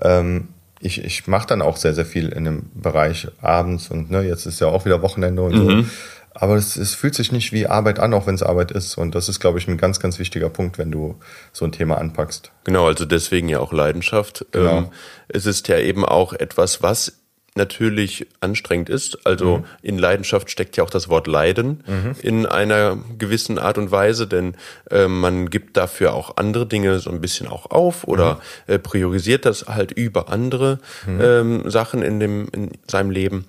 ähm, 0.00 0.48
ich, 0.82 1.04
ich 1.04 1.26
mache 1.26 1.46
dann 1.46 1.62
auch 1.62 1.76
sehr, 1.76 1.94
sehr 1.94 2.04
viel 2.04 2.28
in 2.28 2.44
dem 2.44 2.70
Bereich 2.74 3.28
abends 3.40 3.90
und 3.90 4.10
ne, 4.10 4.22
jetzt 4.22 4.46
ist 4.46 4.60
ja 4.60 4.66
auch 4.66 4.84
wieder 4.84 5.00
Wochenende 5.02 5.42
und 5.42 5.54
mhm. 5.54 5.82
so. 5.82 5.88
Aber 6.34 6.56
es, 6.56 6.76
es 6.76 6.94
fühlt 6.94 7.14
sich 7.14 7.30
nicht 7.30 7.52
wie 7.52 7.66
Arbeit 7.66 7.98
an, 7.98 8.14
auch 8.14 8.26
wenn 8.26 8.34
es 8.34 8.42
Arbeit 8.42 8.70
ist. 8.70 8.96
Und 8.96 9.14
das 9.14 9.28
ist, 9.28 9.38
glaube 9.38 9.58
ich, 9.58 9.68
ein 9.68 9.76
ganz, 9.76 10.00
ganz 10.00 10.18
wichtiger 10.18 10.48
Punkt, 10.48 10.78
wenn 10.78 10.90
du 10.90 11.16
so 11.52 11.66
ein 11.66 11.72
Thema 11.72 11.98
anpackst. 11.98 12.52
Genau, 12.64 12.86
also 12.86 13.04
deswegen 13.04 13.50
ja 13.50 13.60
auch 13.60 13.72
Leidenschaft. 13.72 14.46
Genau. 14.50 14.78
Ähm, 14.78 14.88
es 15.28 15.44
ist 15.44 15.68
ja 15.68 15.78
eben 15.78 16.06
auch 16.06 16.32
etwas, 16.32 16.82
was 16.82 17.21
natürlich 17.54 18.26
anstrengend 18.40 18.88
ist. 18.88 19.26
Also 19.26 19.58
mhm. 19.58 19.64
in 19.82 19.98
Leidenschaft 19.98 20.50
steckt 20.50 20.76
ja 20.76 20.84
auch 20.84 20.90
das 20.90 21.08
Wort 21.08 21.26
Leiden 21.26 21.84
mhm. 21.86 22.14
in 22.22 22.46
einer 22.46 22.98
gewissen 23.18 23.58
Art 23.58 23.78
und 23.78 23.90
Weise, 23.90 24.26
denn 24.26 24.54
äh, 24.90 25.06
man 25.06 25.50
gibt 25.50 25.76
dafür 25.76 26.14
auch 26.14 26.36
andere 26.36 26.66
Dinge 26.66 26.98
so 26.98 27.10
ein 27.10 27.20
bisschen 27.20 27.48
auch 27.48 27.70
auf 27.70 28.04
oder 28.04 28.34
mhm. 28.66 28.74
äh, 28.74 28.78
priorisiert 28.78 29.44
das 29.44 29.66
halt 29.66 29.92
über 29.92 30.30
andere 30.30 30.78
mhm. 31.06 31.20
ähm, 31.20 31.70
Sachen 31.70 32.02
in 32.02 32.20
dem 32.20 32.48
in 32.52 32.70
seinem 32.90 33.10
Leben. 33.10 33.46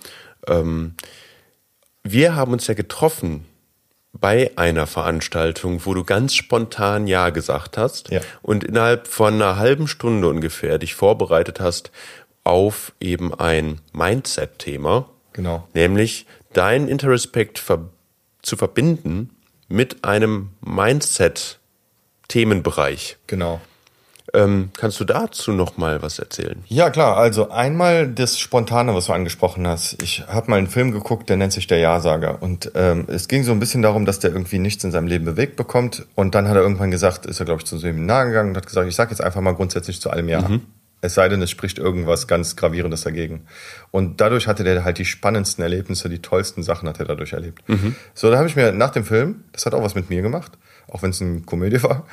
Ähm, 0.48 0.96
wir 2.04 2.36
haben 2.36 2.52
uns 2.52 2.68
ja 2.68 2.74
getroffen 2.74 3.46
bei 4.14 4.52
einer 4.58 4.86
Veranstaltung, 4.86 5.86
wo 5.86 5.94
du 5.94 6.04
ganz 6.04 6.36
spontan 6.36 7.08
Ja 7.08 7.32
gesagt 7.32 7.78
hast 7.78 8.10
ja. 8.10 8.22
und 8.44 8.64
innerhalb 8.64 9.08
von 9.08 9.34
einer 9.34 9.58
halben 9.58 9.88
Stunde 9.88 10.28
ungefähr 10.28 10.78
dich 10.78 10.94
vorbereitet 10.94 11.60
hast 11.60 11.92
auf 12.44 12.94
eben 13.00 13.34
ein 13.34 13.80
Mindset-Thema. 13.94 15.10
Genau. 15.34 15.68
Nämlich 15.74 16.26
dein 16.54 16.88
Interrespect 16.88 17.60
ver 17.60 17.90
zu 18.42 18.58
verbinden 18.58 19.30
mit 19.70 20.04
einem 20.04 20.50
Mindset-Themenbereich. 20.62 23.18
Genau. 23.28 23.62
Ähm, 24.34 24.72
kannst 24.76 25.00
du 25.00 25.06
dazu 25.06 25.52
noch 25.52 25.78
mal 25.78 26.02
was 26.02 26.18
erzählen? 26.18 26.64
Ja, 26.68 26.90
klar. 26.90 27.18
Also 27.18 27.52
einmal 27.52 28.08
das 28.08 28.40
Spontane, 28.40 28.96
was 28.96 29.06
du 29.06 29.14
angesprochen 29.14 29.68
hast. 29.68 30.02
Ich 30.02 30.26
habe 30.28 30.50
mal 30.50 30.58
einen 30.58 30.68
Film 30.68 30.92
geguckt, 30.92 31.30
der 31.30 31.38
nennt 31.38 31.54
sich 31.54 31.68
Der 31.68 31.78
Ja-Sager. 31.78 32.42
Und 32.42 32.72
ähm, 32.74 33.06
es 33.08 33.28
ging 33.28 33.44
so 33.44 33.52
ein 33.52 33.60
bisschen 33.60 33.84
darum, 33.84 34.06
dass 34.06 34.20
der 34.20 34.32
irgendwie 34.32 34.60
nichts 34.60 34.84
in 34.84 34.92
seinem 34.92 35.08
Leben 35.08 35.26
bewegt 35.26 35.56
bekommt. 35.56 36.08
Und 36.16 36.34
dann 36.36 36.48
hat 36.48 36.56
er 36.56 36.64
irgendwann 36.64 36.90
gesagt, 36.90 37.28
ist 37.28 37.40
er, 37.40 37.46
glaube 37.46 37.62
ich, 37.62 37.68
zu 37.68 37.78
Seminar 37.78 38.26
gegangen 38.26 38.50
und 38.50 38.58
hat 38.58 38.66
gesagt, 38.66 38.88
ich 38.88 38.96
sage 38.96 39.12
jetzt 39.12 39.22
einfach 39.22 39.42
mal 39.42 39.54
grundsätzlich 39.54 40.02
zu 40.02 40.10
allem 40.10 40.28
Ja. 40.28 40.42
Mhm. 40.42 40.62
Es 41.04 41.16
sei 41.16 41.28
denn, 41.28 41.42
es 41.42 41.52
spricht 41.52 41.78
irgendwas 41.78 42.28
ganz 42.28 42.56
Gravierendes 42.56 43.02
dagegen. 43.02 43.46
Und 43.92 44.22
dadurch 44.22 44.48
hatte 44.48 44.64
der 44.64 44.86
halt 44.86 44.98
die 44.98 45.06
spannendsten 45.06 45.62
Erlebnisse, 45.62 46.08
die 46.08 46.20
tollsten 46.20 46.64
Sachen 46.64 46.88
hat 46.88 47.00
er 47.00 47.06
dadurch 47.06 47.34
erlebt. 47.34 47.68
Mhm. 47.68 47.96
So, 48.14 48.32
da 48.32 48.38
habe 48.38 48.48
ich 48.48 48.56
mir 48.56 48.72
nach 48.72 48.92
dem 48.92 49.04
Film, 49.04 49.44
das 49.52 49.66
hat 49.66 49.74
auch 49.74 49.84
was 49.84 49.96
mit 49.96 50.10
mir 50.10 50.22
gemacht, 50.22 50.54
auch 50.88 51.04
wenn 51.04 51.10
es 51.10 51.22
eine 51.22 51.42
Komödie 51.42 51.84
war, 51.84 52.08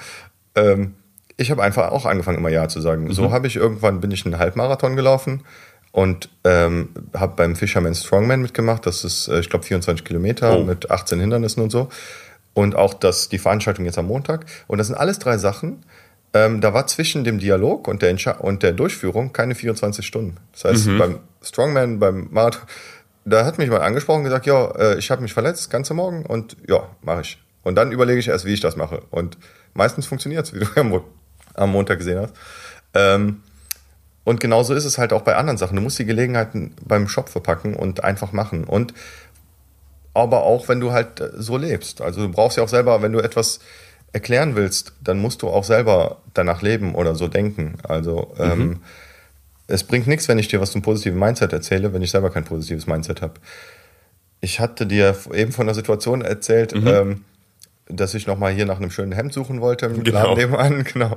ähm, 0.57 0.95
ich 1.37 1.51
habe 1.51 1.63
einfach 1.63 1.93
auch 1.93 2.05
angefangen, 2.05 2.39
immer 2.39 2.51
Ja 2.51 2.69
zu 2.69 2.81
sagen. 2.81 3.05
Mhm. 3.05 3.13
So 3.13 3.31
habe 3.31 3.47
ich 3.47 3.57
irgendwann, 3.57 4.01
bin 4.01 4.11
ich 4.11 4.27
einen 4.27 4.39
Halbmarathon 4.39 4.97
gelaufen 4.97 5.45
und 5.93 6.29
ähm, 6.45 6.91
habe 7.15 7.35
beim 7.37 7.57
Fisherman 7.57 7.95
Strongman 7.95 8.43
mitgemacht. 8.43 8.87
Das 8.87 9.05
ist, 9.05 9.29
äh, 9.29 9.41
ich 9.41 9.49
glaube, 9.49 9.65
24 9.65 10.05
Kilometer 10.05 10.59
oh. 10.59 10.65
mit 10.65 10.91
18 10.91 11.21
Hindernissen 11.21 11.63
und 11.63 11.71
so. 11.71 11.89
Und 12.53 12.75
auch 12.75 12.93
das, 12.93 13.29
die 13.29 13.39
Veranstaltung 13.39 13.85
jetzt 13.85 13.99
am 13.99 14.07
Montag. 14.07 14.47
Und 14.67 14.79
das 14.79 14.89
sind 14.89 14.97
alles 14.97 15.19
drei 15.19 15.39
Sachen, 15.39 15.85
ähm, 16.33 16.61
da 16.61 16.73
war 16.73 16.87
zwischen 16.87 17.25
dem 17.25 17.39
Dialog 17.39 17.89
und 17.89 18.03
der, 18.03 18.17
und 18.41 18.63
der 18.63 18.73
Durchführung 18.73 19.33
keine 19.33 19.55
24 19.55 20.07
Stunden. 20.07 20.37
Das 20.53 20.65
heißt, 20.65 20.87
mhm. 20.87 20.99
beim 20.99 21.19
Strongman, 21.43 21.99
beim 21.99 22.29
Marathon, 22.31 22.63
da 23.25 23.45
hat 23.45 23.59
mich 23.59 23.69
mal 23.69 23.81
angesprochen 23.81 24.19
und 24.19 24.25
gesagt, 24.25 24.47
ja, 24.47 24.71
äh, 24.77 24.99
ich 24.99 25.11
habe 25.11 25.23
mich 25.23 25.33
verletzt, 25.33 25.71
ganze 25.71 25.95
Morgen 25.95 26.25
und 26.25 26.57
ja, 26.69 26.89
mache 27.03 27.23
ich. 27.23 27.43
Und 27.63 27.75
dann 27.75 27.93
überlege 27.93 28.19
ich 28.19 28.29
erst, 28.29 28.45
wie 28.45 28.55
ich 28.55 28.61
das 28.61 28.77
mache. 28.77 29.03
Und 29.11 29.39
meistens 29.75 30.07
funktioniert 30.07 30.47
es, 30.47 30.55
wie 30.55 30.61
du 30.61 30.67
am, 30.77 31.03
am 31.55 31.73
Montag 31.73 31.99
gesehen 31.99 32.21
hast. 32.21 32.35
Ähm, 32.95 33.43
und 34.25 34.41
genauso 34.41 34.75
ist 34.75 34.85
es 34.85 34.99
halt 34.99 35.13
auch 35.13 35.23
bei 35.23 35.37
anderen 35.37 35.59
Sachen. 35.59 35.77
Du 35.77 35.83
musst 35.83 35.99
die 35.99 36.05
Gelegenheiten 36.05 36.75
beim 36.85 37.09
Shop 37.09 37.29
verpacken 37.29 37.75
und 37.75 38.05
einfach 38.05 38.33
machen. 38.33 38.65
Und 38.65 38.95
aber 40.15 40.43
auch, 40.43 40.69
wenn 40.69 40.81
du 40.81 40.93
halt 40.93 41.23
so 41.37 41.57
lebst. 41.57 42.01
Also 42.01 42.23
du 42.23 42.29
brauchst 42.31 42.57
ja 42.57 42.63
auch 42.63 42.69
selber, 42.69 43.03
wenn 43.03 43.13
du 43.13 43.21
etwas 43.21 43.61
erklären 44.13 44.57
willst, 44.57 44.93
dann 45.03 45.19
musst 45.19 45.43
du 45.43 45.49
auch 45.49 45.65
selber 45.65 46.19
danach 46.35 46.63
leben 46.63 46.95
oder 46.95 47.15
so 47.15 47.29
denken. 47.29 47.75
Also 47.83 48.35
ähm, 48.39 48.59
mhm. 48.59 48.81
es 49.67 49.85
bringt 49.85 50.07
nichts, 50.07 50.29
wenn 50.29 50.39
ich 50.39 50.49
dir 50.49 50.61
was 50.61 50.73
zum 50.73 50.83
positiven 50.83 51.19
Mindset 51.19 51.53
erzähle, 51.53 51.93
wenn 51.93 52.03
ich 52.03 52.11
selber 52.11 52.31
kein 52.31 52.45
positives 52.45 52.87
Mindset 52.87 53.23
habe. 53.23 53.35
Ich 54.41 54.59
hatte 54.59 54.87
dir 54.87 55.17
eben 55.35 55.53
von 55.53 55.67
der 55.67 55.75
Situation 55.75 56.23
erzählt, 56.23 56.75
mhm. 56.75 56.87
ähm, 56.87 57.25
dass 57.93 58.15
ich 58.15 58.27
nochmal 58.27 58.53
hier 58.53 58.67
nach 58.67 58.79
einem 58.79 58.91
schönen 58.91 59.13
Hemd 59.13 59.33
suchen 59.33 59.61
wollte 59.61 59.87
im 59.87 60.03
Genau. 60.03 60.35
Laden 60.35 60.37
nebenan, 60.39 60.85
genau. 60.93 61.17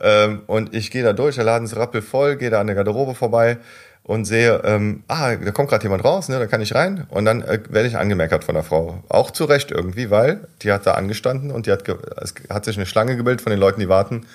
Ähm, 0.00 0.42
und 0.46 0.74
ich 0.74 0.90
gehe 0.90 1.02
da 1.02 1.12
durch, 1.12 1.36
der 1.36 1.44
Laden 1.44 1.64
ist 1.64 1.76
rappelvoll, 1.76 2.36
gehe 2.36 2.50
da 2.50 2.60
an 2.60 2.66
der 2.66 2.76
Garderobe 2.76 3.14
vorbei 3.14 3.58
und 4.04 4.24
sehe, 4.24 4.60
ähm, 4.64 5.04
ah, 5.08 5.36
da 5.36 5.50
kommt 5.52 5.68
gerade 5.68 5.84
jemand 5.84 6.04
raus, 6.04 6.28
ne, 6.28 6.38
da 6.38 6.46
kann 6.46 6.60
ich 6.60 6.74
rein 6.74 7.06
und 7.08 7.24
dann 7.24 7.42
äh, 7.42 7.60
werde 7.68 7.86
ich 7.88 7.96
angemeckert 7.96 8.42
von 8.44 8.54
der 8.54 8.64
Frau. 8.64 9.02
Auch 9.08 9.30
zu 9.30 9.44
Recht 9.44 9.70
irgendwie, 9.70 10.10
weil 10.10 10.48
die 10.62 10.72
hat 10.72 10.86
da 10.86 10.94
angestanden 10.94 11.50
und 11.50 11.66
die 11.66 11.72
hat, 11.72 11.88
es 12.20 12.34
hat 12.50 12.64
sich 12.64 12.76
eine 12.76 12.86
Schlange 12.86 13.16
gebildet 13.16 13.42
von 13.42 13.50
den 13.50 13.60
Leuten, 13.60 13.80
die 13.80 13.88
warten, 13.88 14.26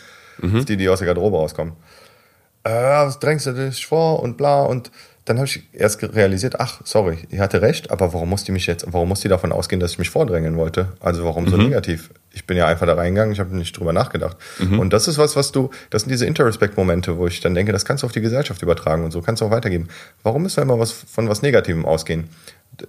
auf 0.41 0.65
die, 0.65 0.77
die 0.77 0.87
aus 0.87 0.99
der 0.99 1.07
Garderobe 1.07 1.37
rauskommen. 1.37 1.73
Äh, 2.63 2.69
was 2.69 3.19
drängst 3.19 3.45
du 3.47 3.53
dich 3.53 3.85
vor 3.87 4.21
und 4.21 4.37
bla 4.37 4.61
und 4.61 4.91
dann 5.27 5.39
habe 5.39 5.45
ich 5.45 5.61
erst 5.73 6.01
realisiert, 6.01 6.61
ach, 6.61 6.79
sorry, 6.85 7.17
die 7.29 7.41
hatte 7.41 7.61
recht, 7.61 7.91
aber 7.91 8.13
warum 8.13 8.29
muss 8.29 8.45
die 8.45 8.53
mich 8.53 8.65
jetzt, 8.65 8.85
warum 8.89 9.09
muss 9.09 9.19
die 9.19 9.27
davon 9.27 9.51
ausgehen, 9.51 9.81
dass 9.81 9.91
ich 9.91 9.99
mich 9.99 10.09
vordrängen 10.09 10.55
wollte? 10.55 10.93
Also 11.01 11.25
warum 11.25 11.49
so 11.49 11.57
negativ? 11.57 12.11
Ich 12.33 12.47
bin 12.47 12.55
ja 12.55 12.65
einfach 12.65 12.85
da 12.85 12.93
reingegangen, 12.93 13.33
ich 13.33 13.41
habe 13.41 13.53
nicht 13.53 13.77
drüber 13.77 13.91
nachgedacht. 13.91 14.37
Und 14.79 14.93
das 14.93 15.09
ist 15.09 15.17
was, 15.17 15.35
was 15.35 15.51
du, 15.51 15.69
das 15.89 16.03
sind 16.03 16.11
diese 16.11 16.25
Interrespect-Momente, 16.25 17.17
wo 17.17 17.27
ich 17.27 17.41
dann 17.41 17.55
denke, 17.55 17.73
das 17.73 17.83
kannst 17.83 18.03
du 18.03 18.05
auf 18.05 18.13
die 18.13 18.21
Gesellschaft 18.21 18.61
übertragen 18.61 19.03
und 19.03 19.11
so 19.11 19.21
kannst 19.21 19.41
du 19.41 19.45
auch 19.45 19.51
weitergeben. 19.51 19.89
Warum 20.23 20.43
müssen 20.43 20.57
wir 20.57 20.63
immer 20.63 20.79
was 20.79 20.91
von 20.93 21.27
was 21.27 21.41
Negativem 21.41 21.85
ausgehen? 21.85 22.29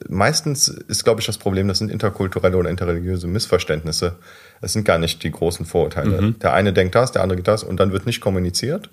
Meistens 0.09 0.69
ist, 0.69 1.03
glaube 1.03 1.21
ich, 1.21 1.27
das 1.27 1.39
Problem, 1.39 1.67
das 1.67 1.79
sind 1.79 1.91
interkulturelle 1.91 2.57
oder 2.57 2.71
interreligiöse 2.71 3.27
Missverständnisse. 3.27 4.15
Es 4.61 4.75
sind 4.75 4.85
gar 4.85 4.99
nicht 4.99 5.25
die 5.25 5.33
großen 5.33 5.67
Vorurteile. 5.67 6.35
Der 6.35 6.53
eine 6.53 6.73
denkt 6.73 6.95
das, 6.95 7.11
der 7.11 7.23
andere 7.23 7.39
geht 7.39 7.49
das 7.49 7.65
und 7.65 7.81
dann 7.81 7.91
wird 7.91 8.07
nicht 8.07 8.21
kommuniziert. 8.21 8.91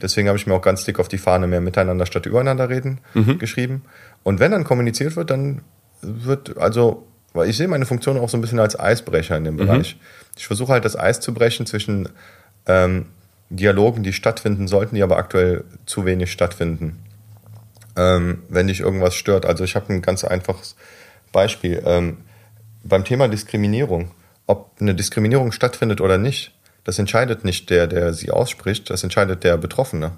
Deswegen 0.00 0.28
habe 0.28 0.38
ich 0.38 0.46
mir 0.46 0.54
auch 0.54 0.62
ganz 0.62 0.84
dick 0.84 0.98
auf 0.98 1.08
die 1.08 1.18
Fahne 1.18 1.46
mehr 1.46 1.60
miteinander 1.60 2.06
statt 2.06 2.26
übereinander 2.26 2.68
reden 2.68 3.00
geschrieben. 3.38 3.82
Und 4.22 4.40
wenn 4.40 4.50
dann 4.52 4.64
kommuniziert 4.64 5.16
wird, 5.16 5.30
dann 5.30 5.62
wird, 6.02 6.56
also, 6.58 7.06
weil 7.32 7.48
ich 7.48 7.56
sehe 7.56 7.68
meine 7.68 7.86
Funktion 7.86 8.18
auch 8.18 8.28
so 8.28 8.36
ein 8.36 8.40
bisschen 8.40 8.60
als 8.60 8.78
Eisbrecher 8.78 9.36
in 9.36 9.44
dem 9.44 9.56
Bereich. 9.56 9.96
Ich 10.36 10.46
versuche 10.46 10.72
halt 10.72 10.84
das 10.84 10.96
Eis 10.96 11.20
zu 11.20 11.32
brechen 11.34 11.66
zwischen 11.66 12.08
ähm, 12.66 13.06
Dialogen, 13.50 14.02
die 14.02 14.12
stattfinden 14.12 14.68
sollten, 14.68 14.96
die 14.96 15.02
aber 15.02 15.16
aktuell 15.16 15.64
zu 15.86 16.04
wenig 16.04 16.32
stattfinden. 16.32 16.98
Ähm, 17.96 18.42
wenn 18.48 18.66
dich 18.66 18.80
irgendwas 18.80 19.14
stört. 19.14 19.46
Also 19.46 19.64
ich 19.64 19.74
habe 19.74 19.92
ein 19.92 20.02
ganz 20.02 20.24
einfaches 20.24 20.76
Beispiel. 21.32 21.82
Ähm, 21.84 22.18
beim 22.84 23.04
Thema 23.04 23.28
Diskriminierung, 23.28 24.10
ob 24.46 24.72
eine 24.80 24.94
Diskriminierung 24.94 25.52
stattfindet 25.52 26.00
oder 26.00 26.18
nicht, 26.18 26.52
das 26.86 27.00
entscheidet 27.00 27.44
nicht 27.44 27.68
der, 27.68 27.88
der 27.88 28.14
sie 28.14 28.30
ausspricht, 28.30 28.90
das 28.90 29.02
entscheidet 29.02 29.42
der 29.42 29.56
Betroffene. 29.56 30.12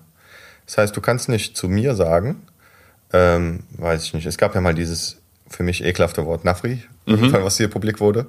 Das 0.67 0.77
heißt, 0.77 0.95
du 0.95 1.01
kannst 1.01 1.31
nicht 1.31 1.57
zu 1.57 1.67
mir 1.67 1.95
sagen, 1.95 2.43
ähm, 3.15 3.61
weiß 3.71 4.05
ich 4.05 4.13
nicht, 4.13 4.27
es 4.27 4.37
gab 4.37 4.55
ja 4.55 4.61
mal 4.61 4.75
dieses 4.75 5.17
für 5.49 5.63
mich 5.63 5.83
ekelhafte 5.83 6.27
Wort 6.27 6.45
Nafri, 6.45 6.83
was 7.07 7.57
hier 7.57 7.69
publik 7.69 8.01
wurde. 8.01 8.27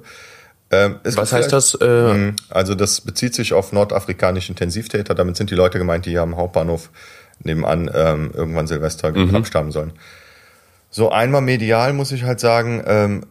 Ähm, 0.70 1.00
Was 1.02 1.32
heißt 1.34 1.52
das? 1.52 1.74
Äh, 1.74 2.14
Mhm. 2.14 2.36
Also 2.48 2.74
das 2.74 3.02
bezieht 3.02 3.34
sich 3.34 3.52
auf 3.52 3.72
nordafrikanische 3.72 4.52
Intensivtäter. 4.52 5.14
Damit 5.14 5.36
sind 5.36 5.50
die 5.50 5.54
Leute 5.54 5.76
gemeint, 5.78 6.06
die 6.06 6.10
hier 6.10 6.22
am 6.22 6.36
Hauptbahnhof 6.36 6.88
nebenan 7.42 7.90
ähm, 7.92 8.30
irgendwann 8.32 8.66
Silvester 8.66 9.12
geklappt 9.12 9.54
haben 9.54 9.70
sollen. 9.70 9.92
So 10.92 11.10
einmal 11.10 11.40
medial 11.40 11.92
muss 11.92 12.10
ich 12.10 12.24
halt 12.24 12.40
sagen, 12.40 12.82
ähm, 12.84 13.26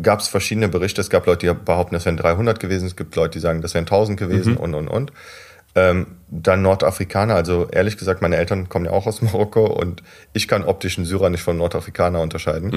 gab 0.00 0.20
es 0.20 0.28
verschiedene 0.28 0.68
Berichte. 0.68 1.00
Es 1.00 1.10
gab 1.10 1.26
Leute, 1.26 1.46
die 1.46 1.52
behaupten, 1.52 1.94
das 1.94 2.04
wären 2.04 2.16
300 2.16 2.60
gewesen. 2.60 2.86
Es 2.86 2.94
gibt 2.94 3.16
Leute, 3.16 3.32
die 3.32 3.40
sagen, 3.40 3.60
das 3.60 3.74
wären 3.74 3.86
1000 3.86 4.18
gewesen 4.18 4.56
und, 4.56 4.74
und, 4.74 4.88
und. 4.88 5.12
Ähm, 5.74 6.06
dann 6.30 6.62
Nordafrikaner, 6.62 7.34
also 7.34 7.68
ehrlich 7.70 7.98
gesagt, 7.98 8.22
meine 8.22 8.36
Eltern 8.36 8.68
kommen 8.70 8.86
ja 8.86 8.92
auch 8.92 9.06
aus 9.06 9.20
Marokko 9.20 9.66
und 9.66 10.02
ich 10.32 10.48
kann 10.48 10.64
optisch 10.64 10.96
einen 10.96 11.06
Syrer 11.06 11.28
nicht 11.28 11.42
von 11.42 11.58
Nordafrikaner 11.58 12.20
unterscheiden. 12.20 12.70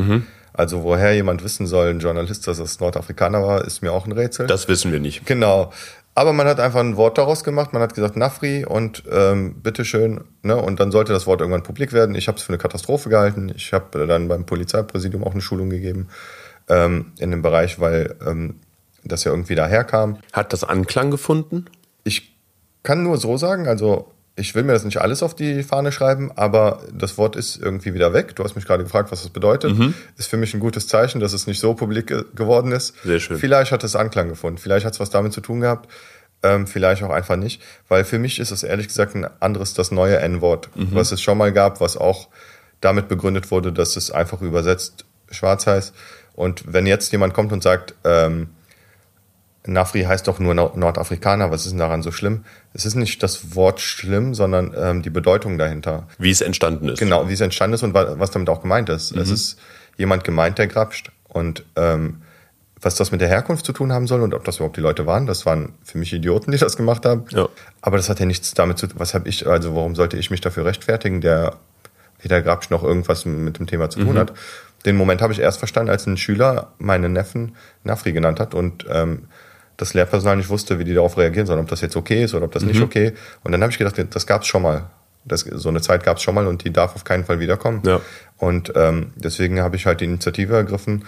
Also 0.54 0.84
woher 0.84 1.14
jemand 1.16 1.42
wissen 1.44 1.66
soll, 1.66 1.92
ein 1.92 2.00
Journalist, 2.00 2.46
dass 2.48 2.60
es 2.60 2.80
Nordafrikaner 2.82 3.42
war, 3.42 3.64
ist 3.64 3.82
mir 3.82 3.94
auch 3.94 4.06
ein 4.06 4.12
Rätsel. 4.12 4.48
das 4.48 4.68
wissen 4.68 4.92
wir 4.92 5.00
nicht. 5.00 5.26
Genau. 5.26 5.72
Aber 6.20 6.34
man 6.34 6.48
hat 6.48 6.60
einfach 6.60 6.82
ein 6.82 6.98
Wort 6.98 7.18
daraus 7.18 7.46
gemacht. 7.46 7.72
Man 7.72 7.82
hat 7.82 7.96
gesagt 7.96 8.18
Nafri 8.18 8.66
und 8.66 9.04
ähm, 9.10 9.62
bitteschön. 9.62 10.26
Ne? 10.44 10.58
Und 10.58 10.82
dann 10.82 10.92
sollte 10.92 11.14
das 11.14 11.26
Wort 11.28 11.40
irgendwann 11.40 11.64
publik 11.64 11.94
werden. 11.94 12.14
Ich 12.14 12.28
habe 12.28 12.38
es 12.38 12.44
für 12.44 12.50
eine 12.50 12.58
Katastrophe 12.58 13.08
gehalten. 13.08 13.50
Ich 13.56 13.72
habe 13.72 14.06
dann 14.06 14.28
beim 14.28 14.46
Polizeipräsidium 14.46 15.24
auch 15.24 15.32
eine 15.32 15.40
Schulung 15.40 15.70
gegeben 15.70 16.10
ähm, 16.68 17.14
in 17.20 17.32
dem 17.32 17.42
Bereich, 17.42 17.80
weil 17.80 18.18
ähm, 18.28 18.56
das 19.06 19.24
ja 19.24 19.32
irgendwie 19.32 19.56
daherkam. 19.56 20.18
Hat 20.34 20.52
das 20.52 20.66
Anklang 20.66 21.10
gefunden? 21.10 21.68
Ich 22.04 22.36
kann 22.84 23.02
nur 23.02 23.16
so 23.16 23.38
sagen, 23.38 23.70
also 23.70 24.12
ich 24.40 24.56
will 24.56 24.64
mir 24.64 24.74
das 24.74 24.86
nicht 24.86 25.02
alles 25.02 25.22
auf 25.22 25.36
die 25.36 25.64
Fahne 25.64 25.92
schreiben, 25.92 26.32
aber 26.36 26.82
das 26.94 27.18
Wort 27.18 27.36
ist 27.36 27.58
irgendwie 27.58 27.94
wieder 27.94 28.14
weg. 28.14 28.36
Du 28.36 28.44
hast 28.44 28.56
mich 28.56 28.66
gerade 28.66 28.84
gefragt, 28.84 29.12
was 29.12 29.22
das 29.22 29.30
bedeutet. 29.32 29.76
Ist 30.18 30.30
für 30.30 30.38
mich 30.38 30.54
ein 30.54 30.60
gutes 30.60 30.88
Zeichen, 30.88 31.20
dass 31.20 31.34
es 31.34 31.46
nicht 31.46 31.60
so 31.60 31.74
publik 31.74 32.08
ge 32.08 32.24
geworden 32.34 32.72
ist. 32.72 32.96
Sehr 33.04 33.20
schön. 33.20 33.38
Vielleicht 33.38 33.72
hat 33.72 33.84
es 33.84 33.96
Anklang 33.96 34.30
gefunden. 34.30 34.58
Vielleicht 34.58 34.86
hat 34.86 34.94
es 34.94 35.00
was 35.00 35.10
damit 35.10 35.34
zu 35.34 35.42
tun 35.42 35.60
gehabt. 35.60 35.90
Ähm, 36.42 36.68
vielleicht 36.68 37.04
auch 37.04 37.10
einfach 37.10 37.36
nicht. 37.36 37.62
Weil 37.90 38.06
für 38.06 38.18
mich 38.18 38.40
ist 38.40 38.52
es 38.52 38.64
ehrlich 38.64 38.88
gesagt 38.88 39.16
ein 39.16 39.28
anderes, 39.40 39.74
das 39.74 39.92
neue 39.92 40.18
N-Wort, 40.18 40.70
was 40.76 41.12
es 41.12 41.22
schon 41.22 41.38
mal 41.38 41.52
gab, 41.52 41.82
was 41.82 41.98
auch 41.98 42.30
damit 42.80 43.10
begründet 43.10 43.52
wurde, 43.52 43.74
dass 43.74 43.98
es 43.98 44.10
einfach 44.10 44.42
übersetzt 44.42 45.06
schwarz 45.30 45.68
heißt. 45.68 45.94
Und 46.34 46.64
wenn 46.72 46.88
jetzt 46.88 47.12
jemand 47.12 47.34
kommt 47.34 47.52
und 47.52 47.62
sagt, 47.62 47.94
ähm, 48.06 48.50
Nafri 49.66 50.04
heißt 50.04 50.28
doch 50.28 50.40
nur 50.40 50.54
Nord- 50.54 50.78
Nordafrikaner, 50.78 51.52
was 51.52 51.66
ist 51.66 51.72
denn 51.72 51.80
daran 51.80 52.02
so 52.02 52.12
schlimm? 52.12 52.46
Es 52.74 52.86
ist 52.86 52.96
nicht 52.96 53.22
das 53.24 53.56
Wort 53.56 53.82
schlimm, 53.82 54.34
sondern 54.34 54.74
ähm, 54.78 55.02
die 55.02 55.10
Bedeutung 55.10 55.58
dahinter. 55.58 56.08
Wie 56.18 56.32
es 56.32 56.42
entstanden 56.42 56.88
ist. 56.90 57.00
Genau, 57.00 57.28
wie 57.30 57.34
es 57.34 57.42
entstanden 57.42 57.74
ist 57.76 57.84
und 57.84 57.94
wa- 57.94 58.16
was 58.18 58.32
damit 58.32 58.50
auch 58.50 58.62
gemeint 58.62 58.90
ist. 58.90 59.12
Es 59.16 59.30
ist 59.30 59.60
jemand 59.98 60.24
gemeint, 60.24 60.58
der 60.58 60.68
grapscht. 60.68 61.12
Und 61.28 61.66
ähm, 61.76 62.22
was 62.82 62.96
das 62.96 63.12
mit 63.12 63.20
der 63.20 63.28
Herkunft 63.28 63.66
zu 63.66 63.74
tun 63.74 63.92
haben 63.92 64.08
soll 64.08 64.22
und 64.22 64.34
ob 64.34 64.46
das 64.46 64.56
überhaupt 64.56 64.78
die 64.78 64.82
Leute 64.82 65.06
waren, 65.06 65.26
das 65.26 65.46
waren 65.46 65.74
für 65.84 65.98
mich 65.98 66.14
Idioten, 66.14 66.52
die 66.52 66.58
das 66.58 66.78
gemacht 66.78 67.06
haben. 67.06 67.26
Ja. 67.32 67.50
Aber 67.82 67.98
das 67.98 68.08
hat 68.10 68.22
ja 68.22 68.26
nichts 68.26 68.54
damit 68.54 68.78
zu 68.78 68.88
tun. 68.88 69.00
Was 69.00 69.14
habe 69.14 69.28
ich, 69.28 69.46
also 69.46 69.76
warum 69.76 69.96
sollte 69.96 70.16
ich 70.18 70.32
mich 70.32 70.40
dafür 70.40 70.64
rechtfertigen, 70.66 71.20
der 71.20 71.58
weder 72.22 72.42
Grabsch 72.42 72.70
noch 72.70 72.84
irgendwas 72.84 73.26
mit 73.26 73.60
dem 73.60 73.68
Thema 73.68 73.90
zu 73.90 74.00
tun 74.00 74.18
hat? 74.18 74.34
Den 74.86 74.96
Moment 74.96 75.22
habe 75.22 75.34
ich 75.34 75.40
erst 75.40 75.60
verstanden, 75.60 75.90
als 75.92 76.08
ein 76.08 76.16
Schüler 76.16 76.72
meinen 76.78 77.12
Neffen 77.12 77.58
Nafri 77.84 78.14
genannt 78.14 78.40
hat 78.40 78.54
und 78.56 78.86
ähm, 78.90 79.24
das 79.80 79.94
Lehrpersonal 79.94 80.36
nicht 80.36 80.50
wusste, 80.50 80.78
wie 80.78 80.84
die 80.84 80.94
darauf 80.94 81.18
reagieren 81.18 81.48
sollen, 81.48 81.62
ob 81.62 81.70
das 81.70 81.80
jetzt 81.80 81.96
okay 81.96 82.24
ist 82.24 82.34
oder 82.34 82.46
ob 82.46 82.52
das 82.52 82.64
nicht 82.64 82.82
okay. 82.82 83.14
Und 83.44 83.54
dann 83.54 83.62
habe 83.62 83.72
ich 83.72 83.78
gedacht, 83.78 83.96
das 84.14 84.28
gab 84.28 84.42
es 84.42 84.48
schon 84.48 84.62
mal. 84.62 84.90
Das, 85.24 85.42
so 85.42 85.70
eine 85.70 85.82
Zeit 85.82 86.04
gab 86.04 86.18
es 86.18 86.24
schon 86.24 86.36
mal 86.36 86.48
und 86.48 86.66
die 86.66 86.74
darf 86.74 86.96
auf 86.96 87.04
keinen 87.06 87.24
Fall 87.24 87.40
wiederkommen. 87.40 87.82
Ja. 87.86 88.02
Und 88.38 88.74
ähm, 88.76 89.14
deswegen 89.16 89.62
habe 89.62 89.78
ich 89.78 89.86
halt 89.86 90.02
die 90.02 90.06
Initiative 90.06 90.54
ergriffen. 90.54 91.06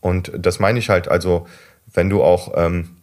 Und 0.00 0.32
das 0.34 0.60
meine 0.60 0.78
ich 0.78 0.88
halt, 0.88 1.08
also 1.08 1.46
wenn 1.92 2.08
du 2.08 2.22
auch, 2.22 2.52
ähm, 2.56 2.96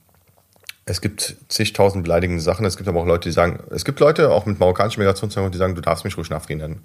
es 0.86 1.00
gibt 1.00 1.38
zigtausend 1.48 2.04
beleidigende 2.04 2.42
Sachen, 2.42 2.66
es 2.66 2.76
gibt 2.76 2.90
aber 2.90 3.02
auch 3.02 3.06
Leute, 3.06 3.30
die 3.30 3.34
sagen, 3.34 3.60
es 3.70 3.86
gibt 3.86 4.00
Leute, 4.00 4.32
auch 4.32 4.46
mit 4.46 4.60
marokkanischem 4.60 5.02
Migrationshintergrund, 5.02 5.54
die 5.54 5.60
sagen, 5.60 5.76
du 5.76 5.82
darfst 5.82 6.06
mich 6.06 6.18
ruhig 6.18 6.30
Nafri 6.30 6.56
nennen. 6.56 6.84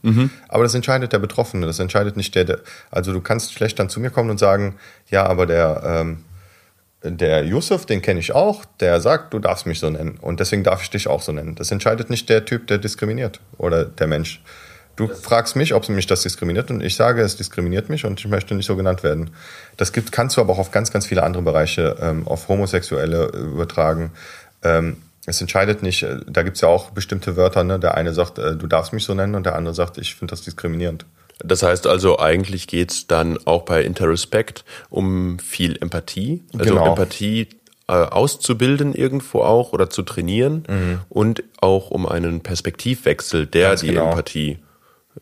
Aber 0.48 0.62
das 0.64 0.74
entscheidet 0.74 1.12
der 1.12 1.18
Betroffene, 1.18 1.66
das 1.66 1.78
entscheidet 1.78 2.16
nicht 2.16 2.34
der, 2.34 2.44
der, 2.44 2.58
also 2.90 3.12
du 3.12 3.20
kannst 3.20 3.54
schlecht 3.54 3.78
dann 3.78 3.88
zu 3.88 4.00
mir 4.00 4.10
kommen 4.10 4.30
und 4.30 4.38
sagen, 4.38 4.76
ja, 5.10 5.26
aber 5.26 5.46
der, 5.46 5.82
ähm, 5.84 6.24
der 7.02 7.44
Yusuf, 7.44 7.86
den 7.86 8.02
kenne 8.02 8.20
ich 8.20 8.32
auch, 8.32 8.64
der 8.80 9.00
sagt, 9.00 9.32
du 9.32 9.38
darfst 9.38 9.66
mich 9.66 9.78
so 9.78 9.88
nennen. 9.88 10.18
Und 10.20 10.40
deswegen 10.40 10.64
darf 10.64 10.82
ich 10.82 10.90
dich 10.90 11.06
auch 11.06 11.22
so 11.22 11.32
nennen. 11.32 11.54
Das 11.54 11.70
entscheidet 11.70 12.10
nicht 12.10 12.28
der 12.28 12.44
Typ, 12.44 12.66
der 12.66 12.78
diskriminiert 12.78 13.40
oder 13.56 13.84
der 13.84 14.06
Mensch. 14.06 14.42
Du 14.96 15.06
fragst 15.06 15.54
mich, 15.54 15.74
ob 15.74 15.88
mich 15.88 16.08
das 16.08 16.22
diskriminiert 16.22 16.72
und 16.72 16.82
ich 16.82 16.96
sage, 16.96 17.22
es 17.22 17.36
diskriminiert 17.36 17.88
mich 17.88 18.04
und 18.04 18.18
ich 18.18 18.26
möchte 18.26 18.56
nicht 18.56 18.66
so 18.66 18.74
genannt 18.74 19.04
werden. 19.04 19.30
Das 19.76 19.92
gibt, 19.92 20.10
kannst 20.10 20.36
du 20.36 20.40
aber 20.40 20.52
auch 20.54 20.58
auf 20.58 20.72
ganz, 20.72 20.90
ganz 20.90 21.06
viele 21.06 21.22
andere 21.22 21.44
Bereiche, 21.44 21.96
ähm, 22.00 22.26
auf 22.26 22.48
Homosexuelle 22.48 23.26
übertragen. 23.26 24.10
Ähm, 24.64 24.96
es 25.24 25.40
entscheidet 25.40 25.84
nicht, 25.84 26.02
äh, 26.02 26.16
da 26.26 26.42
gibt's 26.42 26.62
ja 26.62 26.68
auch 26.68 26.90
bestimmte 26.90 27.36
Wörter, 27.36 27.62
ne? 27.62 27.78
Der 27.78 27.94
eine 27.94 28.12
sagt, 28.12 28.38
äh, 28.38 28.56
du 28.56 28.66
darfst 28.66 28.92
mich 28.92 29.04
so 29.04 29.14
nennen 29.14 29.36
und 29.36 29.46
der 29.46 29.54
andere 29.54 29.72
sagt, 29.72 29.98
ich 29.98 30.16
finde 30.16 30.32
das 30.32 30.42
diskriminierend. 30.42 31.06
Das 31.38 31.62
heißt 31.62 31.86
also, 31.86 32.18
eigentlich 32.18 32.66
geht's 32.66 33.06
dann 33.06 33.38
auch 33.44 33.62
bei 33.62 33.82
Interrespect 33.82 34.64
um 34.90 35.38
viel 35.38 35.76
Empathie. 35.80 36.44
Also 36.52 36.74
Genau. 36.74 36.88
Empathie 36.90 37.48
äh, 37.86 37.92
auszubilden 37.92 38.94
irgendwo 38.94 39.40
auch 39.42 39.72
oder 39.72 39.88
zu 39.88 40.02
trainieren 40.02 41.00
und 41.08 41.42
auch 41.60 41.90
um 41.90 42.06
einen 42.06 42.40
Perspektivwechsel, 42.42 43.46
der 43.46 43.70
Ganz 43.70 43.80
die 43.80 43.88
genau. 43.88 44.10
Empathie 44.10 44.58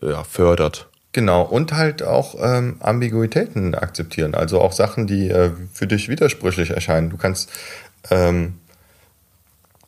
ja, 0.00 0.24
fördert. 0.24 0.88
Genau, 1.12 1.42
und 1.42 1.72
halt 1.72 2.02
auch 2.02 2.34
ähm, 2.38 2.76
Ambiguitäten 2.80 3.74
akzeptieren, 3.74 4.34
also 4.34 4.60
auch 4.60 4.72
Sachen, 4.72 5.06
die 5.06 5.30
äh, 5.30 5.50
für 5.72 5.86
dich 5.86 6.08
widersprüchlich 6.10 6.70
erscheinen. 6.70 7.08
Du 7.08 7.16
kannst, 7.16 7.50
ähm, 8.10 8.58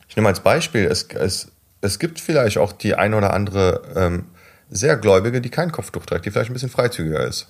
ich 0.08 0.16
nehme 0.16 0.28
als 0.28 0.40
Beispiel, 0.40 0.86
es, 0.86 1.08
es, 1.14 1.48
es 1.82 1.98
gibt 1.98 2.18
vielleicht 2.18 2.56
auch 2.56 2.72
die 2.72 2.94
ein 2.94 3.12
oder 3.12 3.34
andere 3.34 3.82
ähm, 3.94 4.24
sehr 4.70 4.96
Gläubige, 4.96 5.40
die 5.40 5.50
kein 5.50 5.72
Kopftuch 5.72 6.06
trägt, 6.06 6.26
die 6.26 6.30
vielleicht 6.30 6.50
ein 6.50 6.54
bisschen 6.54 6.70
freizügiger 6.70 7.24
ist. 7.24 7.46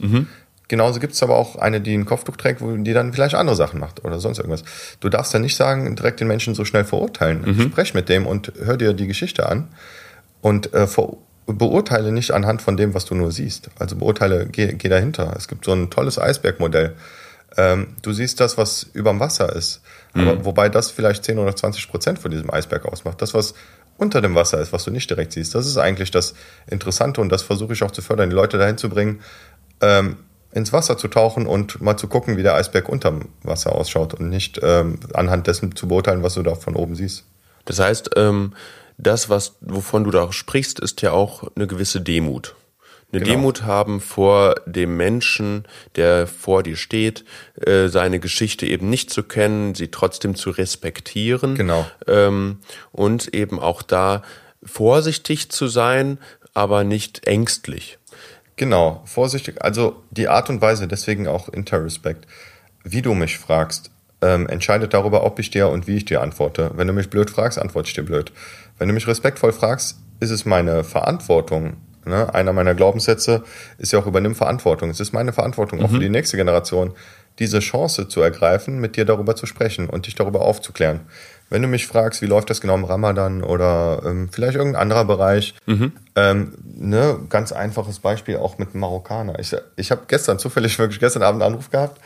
Genauso 0.68 1.00
gibt 1.00 1.14
es 1.14 1.22
aber 1.22 1.36
auch 1.36 1.56
eine, 1.56 1.80
die 1.80 1.94
ein 1.94 2.04
Kopftuch 2.04 2.36
trägt, 2.36 2.60
wo 2.60 2.76
die 2.76 2.92
dann 2.92 3.12
vielleicht 3.14 3.34
andere 3.34 3.56
Sachen 3.56 3.80
macht 3.80 4.04
oder 4.04 4.20
sonst 4.20 4.38
irgendwas. 4.38 4.64
Du 5.00 5.08
darfst 5.08 5.32
ja 5.32 5.38
nicht 5.38 5.56
sagen, 5.56 5.96
direkt 5.96 6.20
den 6.20 6.28
Menschen 6.28 6.54
so 6.54 6.66
schnell 6.66 6.84
verurteilen. 6.84 7.42
Sprech 7.70 7.94
mit 7.94 8.10
dem 8.10 8.26
und 8.26 8.52
hör 8.62 8.76
dir 8.76 8.92
die 8.92 9.06
Geschichte 9.06 9.48
an 9.48 9.68
und 10.42 10.74
äh, 10.74 10.86
beurteile 11.46 12.12
nicht 12.12 12.32
anhand 12.32 12.60
von 12.60 12.76
dem, 12.76 12.92
was 12.92 13.06
du 13.06 13.14
nur 13.14 13.32
siehst. 13.32 13.70
Also 13.78 13.96
beurteile, 13.96 14.46
geh, 14.46 14.74
geh 14.74 14.88
dahinter. 14.88 15.34
Es 15.36 15.48
gibt 15.48 15.64
so 15.64 15.72
ein 15.72 15.88
tolles 15.88 16.18
Eisbergmodell. 16.18 16.94
Ähm, 17.56 17.88
du 18.02 18.12
siehst 18.12 18.40
das, 18.40 18.58
was 18.58 18.82
überm 18.92 19.20
Wasser 19.20 19.54
ist. 19.56 19.80
Aber 20.12 20.36
mhm. 20.36 20.44
wobei 20.44 20.68
das 20.68 20.90
vielleicht 20.90 21.24
10 21.24 21.38
oder 21.38 21.56
20 21.56 21.90
Prozent 21.90 22.18
von 22.18 22.30
diesem 22.30 22.52
Eisberg 22.52 22.84
ausmacht. 22.84 23.22
Das, 23.22 23.32
was 23.34 23.54
unter 23.98 24.22
dem 24.22 24.34
Wasser 24.34 24.60
ist, 24.60 24.72
was 24.72 24.84
du 24.84 24.90
nicht 24.90 25.10
direkt 25.10 25.32
siehst, 25.32 25.54
das 25.54 25.66
ist 25.66 25.76
eigentlich 25.76 26.10
das 26.10 26.34
Interessante 26.66 27.20
und 27.20 27.28
das 27.28 27.42
versuche 27.42 27.74
ich 27.74 27.82
auch 27.82 27.90
zu 27.90 28.00
fördern, 28.00 28.30
die 28.30 28.36
Leute 28.36 28.56
dahin 28.56 28.78
zu 28.78 28.88
bringen, 28.88 29.20
ähm, 29.82 30.16
ins 30.52 30.72
Wasser 30.72 30.96
zu 30.96 31.08
tauchen 31.08 31.46
und 31.46 31.82
mal 31.82 31.96
zu 31.96 32.08
gucken, 32.08 32.36
wie 32.36 32.42
der 32.42 32.54
Eisberg 32.54 32.88
unterm 32.88 33.28
Wasser 33.42 33.74
ausschaut 33.74 34.14
und 34.14 34.30
nicht 34.30 34.60
ähm, 34.62 34.98
anhand 35.12 35.46
dessen 35.46 35.76
zu 35.76 35.88
beurteilen, 35.88 36.22
was 36.22 36.34
du 36.34 36.42
da 36.42 36.54
von 36.54 36.74
oben 36.74 36.94
siehst. 36.94 37.24
Das 37.66 37.80
heißt, 37.80 38.12
ähm, 38.16 38.54
das, 38.96 39.28
was, 39.28 39.56
wovon 39.60 40.04
du 40.04 40.10
da 40.10 40.32
sprichst, 40.32 40.80
ist 40.80 41.02
ja 41.02 41.12
auch 41.12 41.44
eine 41.54 41.66
gewisse 41.66 42.00
Demut. 42.00 42.56
Eine 43.10 43.22
genau. 43.22 43.36
Demut 43.36 43.62
haben 43.62 44.00
vor 44.00 44.56
dem 44.66 44.96
Menschen, 44.98 45.64
der 45.96 46.26
vor 46.26 46.62
dir 46.62 46.76
steht, 46.76 47.24
äh, 47.54 47.88
seine 47.88 48.20
Geschichte 48.20 48.66
eben 48.66 48.90
nicht 48.90 49.10
zu 49.10 49.22
kennen, 49.22 49.74
sie 49.74 49.88
trotzdem 49.88 50.34
zu 50.34 50.50
respektieren. 50.50 51.54
Genau. 51.54 51.86
Ähm, 52.06 52.58
und 52.92 53.34
eben 53.34 53.60
auch 53.60 53.80
da 53.80 54.22
vorsichtig 54.62 55.50
zu 55.50 55.68
sein, 55.68 56.18
aber 56.52 56.84
nicht 56.84 57.26
ängstlich. 57.26 57.98
Genau, 58.56 59.02
vorsichtig. 59.06 59.62
Also 59.62 60.02
die 60.10 60.28
Art 60.28 60.50
und 60.50 60.60
Weise, 60.60 60.86
deswegen 60.88 61.28
auch 61.28 61.48
Interrespect, 61.48 62.26
wie 62.84 63.00
du 63.00 63.14
mich 63.14 63.38
fragst, 63.38 63.90
ähm, 64.20 64.48
entscheidet 64.48 64.92
darüber, 64.92 65.24
ob 65.24 65.38
ich 65.38 65.50
dir 65.50 65.68
und 65.68 65.86
wie 65.86 65.96
ich 65.96 66.04
dir 66.04 66.20
antworte. 66.20 66.72
Wenn 66.74 66.88
du 66.88 66.92
mich 66.92 67.08
blöd 67.08 67.30
fragst, 67.30 67.58
antworte 67.58 67.88
ich 67.88 67.94
dir 67.94 68.02
blöd. 68.02 68.32
Wenn 68.76 68.88
du 68.88 68.94
mich 68.94 69.06
respektvoll 69.06 69.52
fragst, 69.52 69.98
ist 70.20 70.30
es 70.30 70.44
meine 70.44 70.84
Verantwortung. 70.84 71.76
Ne? 72.08 72.34
Einer 72.34 72.52
meiner 72.52 72.74
Glaubenssätze 72.74 73.42
ist 73.78 73.92
ja 73.92 73.98
auch 73.98 74.06
übernimm 74.06 74.34
Verantwortung. 74.34 74.90
Es 74.90 75.00
ist 75.00 75.12
meine 75.12 75.32
Verantwortung, 75.32 75.78
mhm. 75.78 75.84
auch 75.84 75.90
für 75.90 75.98
die 75.98 76.08
nächste 76.08 76.36
Generation, 76.36 76.94
diese 77.38 77.60
Chance 77.60 78.08
zu 78.08 78.20
ergreifen, 78.20 78.80
mit 78.80 78.96
dir 78.96 79.04
darüber 79.04 79.36
zu 79.36 79.46
sprechen 79.46 79.88
und 79.88 80.06
dich 80.06 80.14
darüber 80.14 80.40
aufzuklären. 80.40 81.00
Wenn 81.50 81.62
du 81.62 81.68
mich 81.68 81.86
fragst, 81.86 82.20
wie 82.20 82.26
läuft 82.26 82.50
das 82.50 82.60
genau 82.60 82.74
im 82.74 82.84
Ramadan 82.84 83.42
oder 83.42 84.02
ähm, 84.04 84.28
vielleicht 84.30 84.56
irgendein 84.56 84.82
anderer 84.82 85.04
Bereich, 85.04 85.54
mhm. 85.66 85.92
ähm, 86.16 86.54
ne, 86.64 87.18
ganz 87.28 87.52
einfaches 87.52 88.00
Beispiel 88.00 88.36
auch 88.36 88.58
mit 88.58 88.74
Marokkaner. 88.74 89.38
Ich, 89.38 89.56
ich 89.76 89.90
habe 89.90 90.02
gestern 90.08 90.38
zufällig 90.38 90.78
wirklich 90.78 91.00
gestern 91.00 91.22
Abend 91.22 91.42
einen 91.42 91.52
Anruf 91.52 91.70
gehabt 91.70 92.00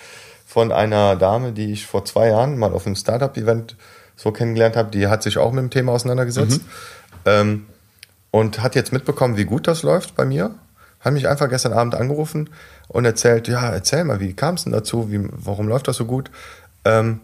von 0.46 0.70
einer 0.70 1.16
Dame, 1.16 1.52
die 1.52 1.72
ich 1.72 1.86
vor 1.86 2.04
zwei 2.04 2.28
Jahren 2.28 2.58
mal 2.58 2.72
auf 2.72 2.86
einem 2.86 2.94
Startup-Event 2.96 3.76
so 4.16 4.32
kennengelernt 4.32 4.76
habe. 4.76 4.90
Die 4.90 5.08
hat 5.08 5.22
sich 5.22 5.38
auch 5.38 5.50
mit 5.50 5.62
dem 5.62 5.70
Thema 5.70 5.92
auseinandergesetzt 5.92 6.60
mhm. 6.60 6.68
ähm, 7.24 7.66
und 8.32 8.62
hat 8.62 8.74
jetzt 8.74 8.92
mitbekommen, 8.92 9.36
wie 9.36 9.44
gut 9.44 9.68
das 9.68 9.84
läuft 9.84 10.16
bei 10.16 10.24
mir. 10.24 10.56
Hat 10.98 11.12
mich 11.12 11.28
einfach 11.28 11.48
gestern 11.48 11.72
Abend 11.72 11.94
angerufen 11.94 12.50
und 12.88 13.04
erzählt, 13.04 13.46
ja, 13.46 13.70
erzähl 13.70 14.02
mal, 14.04 14.18
wie 14.18 14.34
kam 14.34 14.56
es 14.56 14.64
denn 14.64 14.72
dazu? 14.72 15.12
Wie, 15.12 15.20
warum 15.30 15.68
läuft 15.68 15.86
das 15.86 15.96
so 15.96 16.06
gut? 16.06 16.30
Ähm, 16.84 17.20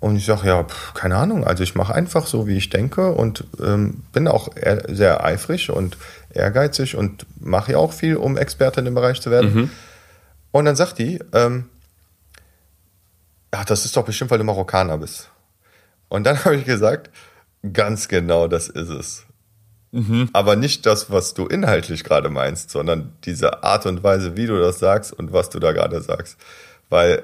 und 0.00 0.16
ich 0.16 0.24
sage, 0.24 0.46
ja, 0.46 0.64
pf, 0.64 0.94
keine 0.94 1.16
Ahnung. 1.16 1.44
Also 1.44 1.62
ich 1.62 1.74
mache 1.74 1.94
einfach 1.94 2.26
so, 2.26 2.46
wie 2.46 2.56
ich 2.56 2.70
denke 2.70 3.12
und 3.12 3.44
ähm, 3.62 4.04
bin 4.12 4.26
auch 4.26 4.48
sehr 4.88 5.24
eifrig 5.24 5.70
und 5.70 5.98
ehrgeizig 6.30 6.96
und 6.96 7.26
mache 7.40 7.72
ja 7.72 7.78
auch 7.78 7.92
viel, 7.92 8.16
um 8.16 8.36
Experte 8.36 8.80
in 8.80 8.86
dem 8.86 8.94
Bereich 8.94 9.20
zu 9.20 9.30
werden. 9.30 9.54
Mhm. 9.54 9.70
Und 10.52 10.64
dann 10.64 10.76
sagt 10.76 10.98
die, 10.98 11.18
ähm, 11.32 11.68
ach, 13.50 13.64
das 13.64 13.84
ist 13.84 13.96
doch 13.96 14.04
bestimmt, 14.04 14.30
weil 14.30 14.38
du 14.38 14.44
Marokkaner 14.44 14.96
bist. 14.96 15.30
Und 16.08 16.24
dann 16.24 16.42
habe 16.44 16.56
ich 16.56 16.64
gesagt, 16.64 17.10
ganz 17.72 18.08
genau 18.08 18.48
das 18.48 18.68
ist 18.68 18.88
es. 18.88 19.27
Mhm. 19.90 20.28
Aber 20.32 20.56
nicht 20.56 20.86
das, 20.86 21.10
was 21.10 21.34
du 21.34 21.46
inhaltlich 21.46 22.04
gerade 22.04 22.28
meinst, 22.28 22.70
sondern 22.70 23.12
diese 23.24 23.62
Art 23.62 23.86
und 23.86 24.02
Weise, 24.02 24.36
wie 24.36 24.46
du 24.46 24.58
das 24.58 24.78
sagst 24.78 25.12
und 25.12 25.32
was 25.32 25.50
du 25.50 25.58
da 25.58 25.72
gerade 25.72 26.00
sagst. 26.02 26.36
Weil 26.90 27.22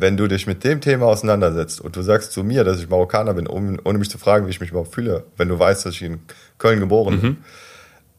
wenn 0.00 0.16
du 0.16 0.26
dich 0.26 0.46
mit 0.46 0.62
dem 0.64 0.80
Thema 0.80 1.06
auseinandersetzt 1.06 1.80
und 1.80 1.96
du 1.96 2.02
sagst 2.02 2.32
zu 2.32 2.44
mir, 2.44 2.64
dass 2.64 2.78
ich 2.78 2.88
Marokkaner 2.88 3.34
bin, 3.34 3.46
um, 3.46 3.78
ohne 3.84 3.98
mich 3.98 4.10
zu 4.10 4.18
fragen, 4.18 4.46
wie 4.46 4.50
ich 4.50 4.60
mich 4.60 4.70
überhaupt 4.70 4.94
fühle, 4.94 5.24
wenn 5.36 5.48
du 5.48 5.58
weißt, 5.58 5.86
dass 5.86 5.94
ich 5.94 6.02
in 6.02 6.20
Köln 6.58 6.80
geboren 6.80 7.20
bin, 7.20 7.30
mhm. 7.30 7.36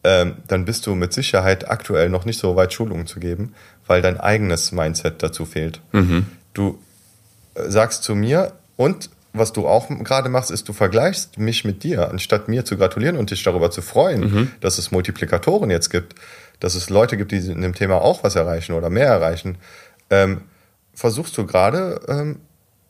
ähm, 0.04 0.36
dann 0.48 0.66
bist 0.66 0.86
du 0.88 0.96
mit 0.96 1.14
Sicherheit 1.14 1.70
aktuell 1.70 2.10
noch 2.10 2.26
nicht 2.26 2.40
so 2.40 2.56
weit, 2.56 2.74
Schulungen 2.74 3.08
zu 3.08 3.20
geben, 3.20 3.54
weil 3.86 4.02
dein 4.02 4.20
eigenes 4.20 4.72
Mindset 4.72 5.22
dazu 5.24 5.46
fehlt. 5.46 5.82
Mhm. 5.92 6.26
Du 6.54 6.80
äh, 7.54 7.70
sagst 7.70 8.04
zu 8.04 8.16
mir 8.16 8.54
und 8.76 9.10
was 9.34 9.54
du 9.54 9.68
auch 9.68 9.88
gerade 10.04 10.30
machst, 10.30 10.52
ist, 10.52 10.68
du 10.68 10.74
vergleichst 10.74 11.38
mich 11.38 11.66
mit 11.66 11.84
dir, 11.84 12.10
anstatt 12.10 12.48
mir 12.48 12.66
zu 12.66 12.78
gratulieren 12.78 13.18
und 13.18 13.32
dich 13.32 13.44
darüber 13.44 13.72
zu 13.72 13.82
freuen, 13.82 14.22
mhm. 14.22 14.52
dass 14.62 14.78
es 14.78 14.92
Multiplikatoren 14.92 15.70
jetzt 15.70 15.90
gibt, 15.90 16.16
dass 16.60 16.76
es 16.76 16.90
Leute 16.90 17.18
gibt, 17.18 17.32
die 17.32 17.38
in 17.38 17.62
dem 17.62 17.76
Thema 17.76 18.02
auch 18.02 18.24
was 18.24 18.36
erreichen 18.36 18.74
oder 18.74 18.90
mehr 18.90 19.08
erreichen. 19.08 19.58
Ähm, 20.10 20.42
versuchst 20.94 21.38
du 21.38 21.46
gerade, 21.46 22.02
ähm, 22.08 22.40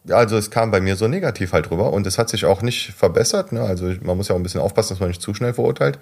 also 0.09 0.37
es 0.37 0.49
kam 0.49 0.71
bei 0.71 0.79
mir 0.79 0.95
so 0.95 1.07
negativ 1.07 1.51
halt 1.51 1.69
rüber 1.69 1.91
und 1.91 2.07
es 2.07 2.17
hat 2.17 2.29
sich 2.29 2.45
auch 2.45 2.61
nicht 2.61 2.93
verbessert. 2.93 3.51
Ne? 3.51 3.61
Also 3.61 3.93
man 4.01 4.15
muss 4.15 4.29
ja 4.29 4.35
auch 4.35 4.39
ein 4.39 4.43
bisschen 4.43 4.61
aufpassen, 4.61 4.93
dass 4.93 4.99
man 4.99 5.09
nicht 5.09 5.21
zu 5.21 5.33
schnell 5.33 5.53
verurteilt. 5.53 5.99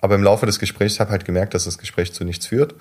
Aber 0.00 0.14
im 0.14 0.22
Laufe 0.22 0.46
des 0.46 0.58
Gesprächs 0.58 1.00
habe 1.00 1.10
halt 1.10 1.24
gemerkt, 1.24 1.54
dass 1.54 1.64
das 1.64 1.78
Gespräch 1.78 2.12
zu 2.12 2.24
nichts 2.24 2.46
führt 2.46 2.74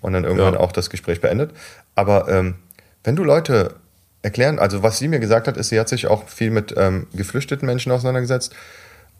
und 0.00 0.12
dann 0.12 0.24
irgendwann 0.24 0.54
ja. 0.54 0.60
auch 0.60 0.72
das 0.72 0.90
Gespräch 0.90 1.20
beendet. 1.20 1.52
Aber 1.94 2.28
ähm, 2.28 2.56
wenn 3.04 3.16
du 3.16 3.24
Leute 3.24 3.74
erklären, 4.22 4.58
also 4.58 4.82
was 4.82 4.98
sie 4.98 5.08
mir 5.08 5.20
gesagt 5.20 5.48
hat, 5.48 5.56
ist, 5.56 5.68
sie 5.68 5.80
hat 5.80 5.88
sich 5.88 6.06
auch 6.06 6.28
viel 6.28 6.50
mit 6.50 6.74
ähm, 6.76 7.06
geflüchteten 7.14 7.66
Menschen 7.66 7.92
auseinandergesetzt 7.92 8.54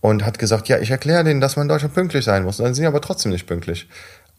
und 0.00 0.24
hat 0.24 0.38
gesagt, 0.38 0.68
ja, 0.68 0.78
ich 0.78 0.90
erkläre 0.90 1.24
denen, 1.24 1.40
dass 1.40 1.56
man 1.56 1.64
in 1.64 1.68
Deutschland 1.68 1.94
pünktlich 1.94 2.24
sein 2.24 2.44
muss. 2.44 2.58
Und 2.58 2.64
dann 2.64 2.74
sind 2.74 2.82
sie 2.82 2.86
aber 2.86 3.00
trotzdem 3.00 3.32
nicht 3.32 3.46
pünktlich. 3.46 3.88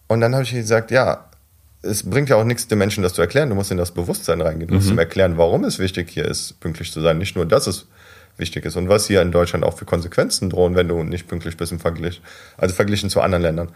Und 0.08 0.22
dann 0.22 0.34
habe 0.34 0.44
ich 0.44 0.52
gesagt, 0.52 0.92
ja, 0.92 1.26
es 1.84 2.08
bringt 2.08 2.30
ja 2.30 2.36
auch 2.36 2.44
nichts 2.44 2.68
den 2.68 2.78
Menschen 2.78 3.04
das 3.04 3.14
zu 3.14 3.22
erklären. 3.22 3.50
Du 3.50 3.56
musst 3.56 3.72
in 3.72 3.78
das 3.78 3.92
Bewusstsein 3.92 4.42
reingehen. 4.42 4.68
Du 4.68 4.76
musst 4.76 4.88
mhm. 4.88 4.94
ihm 4.94 5.00
erklären, 5.00 5.38
warum 5.38 5.64
es 5.64 5.80
wichtig 5.80 6.10
hier 6.10 6.26
ist, 6.26 6.60
pünktlich 6.60 6.92
zu 6.92 7.02
sein. 7.02 7.18
Nicht 7.18 7.36
nur, 7.36 7.46
dass 7.46 7.68
es 7.68 7.88
wichtig 8.38 8.66
ist 8.66 8.76
und 8.76 8.90
was 8.90 9.08
hier 9.08 9.22
in 9.22 9.32
Deutschland 9.32 9.64
auch 9.64 9.78
für 9.78 9.86
Konsequenzen 9.86 10.50
drohen, 10.50 10.76
wenn 10.76 10.88
du 10.88 11.04
nicht 11.04 11.28
pünktlich 11.28 11.58
bist 11.58 11.72
im 11.72 11.80
Vergleich, 11.80 12.22
also 12.58 12.74
verglichen 12.74 13.10
zu 13.10 13.22
anderen 13.22 13.42
Ländern. 13.42 13.70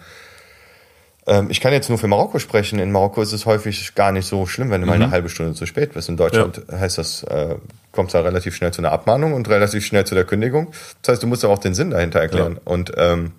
Ähm, 1.28 1.48
ich 1.50 1.60
kann 1.60 1.74
jetzt 1.74 1.90
nur 1.90 1.98
für 1.98 2.08
Marokko 2.08 2.40
sprechen. 2.40 2.80
In 2.80 2.92
Marokko 2.92 3.22
ist 3.22 3.34
es 3.34 3.46
häufig 3.46 3.96
gar 3.96 4.12
nicht 4.12 4.28
so 4.28 4.46
schlimm, 4.46 4.70
wenn 4.70 4.82
du 4.82 4.86
mhm. 4.86 4.92
mal 4.92 5.02
eine 5.02 5.12
halbe 5.12 5.30
Stunde 5.30 5.54
zu 5.54 5.66
spät 5.66 5.94
bist. 5.94 6.10
In 6.10 6.18
Deutschland 6.18 6.62
ja. 6.70 6.80
heißt 6.80 6.98
das, 6.98 7.24
äh, 7.24 7.56
kommt 7.92 8.10
es 8.10 8.14
da 8.14 8.22
relativ 8.22 8.56
schnell 8.56 8.72
zu 8.72 8.82
einer 8.82 8.92
Abmahnung 8.92 9.34
und 9.34 9.50
relativ 9.50 9.86
schnell 9.86 10.06
zu 10.06 10.16
der 10.16 10.26
Kündigung. 10.26 10.72
Das 11.02 11.14
heißt, 11.14 11.24
du 11.24 11.28
musst 11.28 11.44
auch 11.46 11.58
den 11.58 11.74
Sinn 11.74 11.92
dahinter 11.92 12.20
erklären. 12.20 12.54
Ja. 12.56 12.72
Und 12.72 12.92
ähm, 12.98 13.32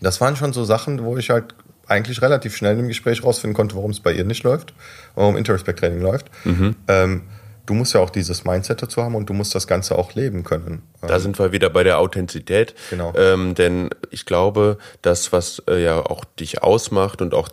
das 0.00 0.20
waren 0.20 0.36
schon 0.36 0.52
so 0.52 0.64
Sachen, 0.64 1.04
wo 1.04 1.16
ich 1.16 1.30
halt 1.30 1.54
eigentlich 1.86 2.22
relativ 2.22 2.56
schnell 2.56 2.78
im 2.78 2.88
Gespräch 2.88 3.22
rausfinden 3.22 3.54
konnte, 3.54 3.76
warum 3.76 3.90
es 3.90 4.00
bei 4.00 4.12
ihr 4.12 4.24
nicht 4.24 4.42
läuft, 4.42 4.72
warum 5.14 5.36
Interrespect 5.36 5.78
Training 5.78 6.00
läuft. 6.00 6.30
Mhm. 6.44 6.76
Ähm, 6.88 7.22
du 7.66 7.74
musst 7.74 7.94
ja 7.94 8.00
auch 8.00 8.10
dieses 8.10 8.44
Mindset 8.44 8.82
dazu 8.82 9.02
haben 9.02 9.14
und 9.14 9.28
du 9.28 9.32
musst 9.32 9.54
das 9.54 9.66
Ganze 9.66 9.96
auch 9.96 10.14
leben 10.14 10.44
können. 10.44 10.82
Da 11.00 11.18
sind 11.18 11.38
wir 11.38 11.52
wieder 11.52 11.70
bei 11.70 11.84
der 11.84 11.98
Authentizität. 11.98 12.74
Genau. 12.90 13.12
Ähm, 13.16 13.54
denn 13.54 13.90
ich 14.10 14.26
glaube, 14.26 14.78
das, 15.02 15.32
was 15.32 15.62
äh, 15.68 15.82
ja 15.82 16.00
auch 16.00 16.24
dich 16.24 16.62
ausmacht 16.62 17.20
und 17.20 17.34
auch 17.34 17.48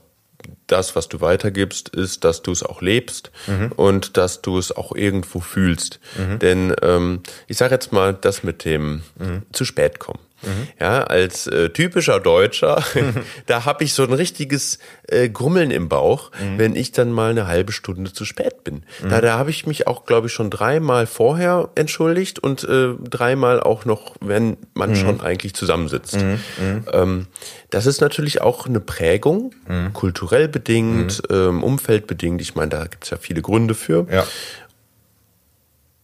das, 0.68 0.96
was 0.96 1.10
du 1.10 1.22
weitergibst, 1.22 1.90
ist, 1.90 2.24
dass 2.24 2.42
du 2.42 2.52
es 2.52 2.64
auch 2.64 2.82
lebst 2.82 3.32
mhm. 3.48 3.72
und 3.74 4.18
dass 4.18 4.42
du 4.42 4.58
es 4.58 4.72
auch 4.72 4.96
irgendwo 4.96 5.40
fühlst. 5.40 6.00
Mhm. 6.18 6.40
Denn 6.40 6.76
ähm, 6.82 7.22
ich 7.48 7.58
sage 7.58 7.76
jetzt 7.76 7.92
mal, 7.92 8.14
das 8.14 8.44
mit 8.44 8.66
dem 8.66 9.04
mhm. 9.18 9.44
zu 9.52 9.66
spät 9.66 10.00
kommen. 10.00 10.20
Mhm. 10.44 10.68
Ja, 10.80 11.04
als 11.04 11.48
äh, 11.48 11.70
typischer 11.70 12.20
Deutscher, 12.20 12.84
da 13.46 13.66
habe 13.66 13.84
ich 13.84 13.94
so 13.94 14.04
ein 14.04 14.14
richtiges 14.14 14.80
äh, 15.08 15.30
Grummeln 15.30 15.72
im 15.72 15.90
Bauch, 15.90 16.32
mhm. 16.32 16.58
wenn 16.58 16.76
ich 16.76 16.92
dann 16.92 17.12
mal 17.12 17.32
eine 17.32 17.48
halbe 17.48 17.72
Stunde 17.72 18.12
zu 18.14 18.26
spät 18.26 18.64
bin. 18.64 18.84
Mhm. 19.04 19.10
Da, 19.10 19.22
da 19.22 19.38
habe 19.38 19.50
ich 19.50 19.66
mich 19.68 19.88
auch, 19.88 20.06
glaube 20.06 20.28
ich, 20.28 20.34
schon 20.34 20.50
dreimal 20.50 21.08
vorher 21.08 21.70
entschuldigt 21.76 22.40
und 22.40 22.64
äh, 22.64 22.94
dreimal 23.02 23.60
auch 23.60 23.86
noch, 23.86 24.16
wenn 24.20 24.58
man 24.74 24.92
mhm. 24.92 24.96
schon 24.96 25.22
eigentlich 25.22 25.54
zusammensitzt. 25.54 26.18
Mhm. 26.18 26.40
Mhm. 26.60 26.86
Ähm, 26.92 27.28
das 27.70 27.86
ist 27.86 28.02
natürlich 28.02 28.42
auch 28.42 28.68
eine 28.68 28.82
Prägung, 28.82 29.54
kulturell 29.94 30.50
bedingt, 30.50 31.22
ähm, 31.30 31.64
umfeldbedingt. 31.64 32.42
Ich 32.42 32.56
meine, 32.56 32.70
da 32.70 32.84
gibt 32.84 33.06
es 33.06 33.10
ja 33.10 33.18
viele 33.18 33.42
Gründe 33.42 33.76
für. 33.76 34.06
Ja. 34.12 34.26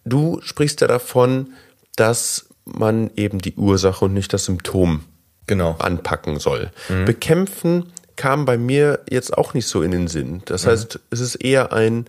Du 0.05 0.39
sprichst 0.41 0.79
ja 0.79 0.87
davon, 0.87 1.53
dass 1.97 2.46
man 2.73 3.11
eben 3.15 3.39
die 3.39 3.55
Ursache 3.55 4.05
und 4.05 4.13
nicht 4.13 4.33
das 4.33 4.45
Symptom 4.45 5.03
genau. 5.47 5.75
anpacken 5.79 6.39
soll. 6.39 6.71
Mhm. 6.89 7.05
Bekämpfen 7.05 7.91
kam 8.15 8.45
bei 8.45 8.57
mir 8.57 8.99
jetzt 9.09 9.37
auch 9.37 9.53
nicht 9.53 9.67
so 9.67 9.81
in 9.81 9.91
den 9.91 10.07
Sinn. 10.07 10.41
Das 10.45 10.65
mhm. 10.65 10.69
heißt, 10.69 10.99
es 11.11 11.19
ist 11.19 11.35
eher 11.35 11.71
ein 11.71 12.05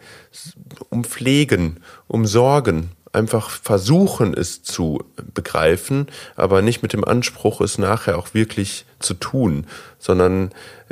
Umpflegen, 0.88 1.80
Umsorgen, 2.06 2.90
einfach 3.12 3.50
versuchen, 3.50 4.34
es 4.34 4.62
zu 4.62 5.04
begreifen, 5.34 6.08
aber 6.36 6.62
nicht 6.62 6.82
mit 6.82 6.92
dem 6.92 7.04
Anspruch, 7.04 7.60
es 7.60 7.78
nachher 7.78 8.18
auch 8.18 8.34
wirklich 8.34 8.84
zu 8.98 9.14
tun, 9.14 9.66
sondern 9.98 10.50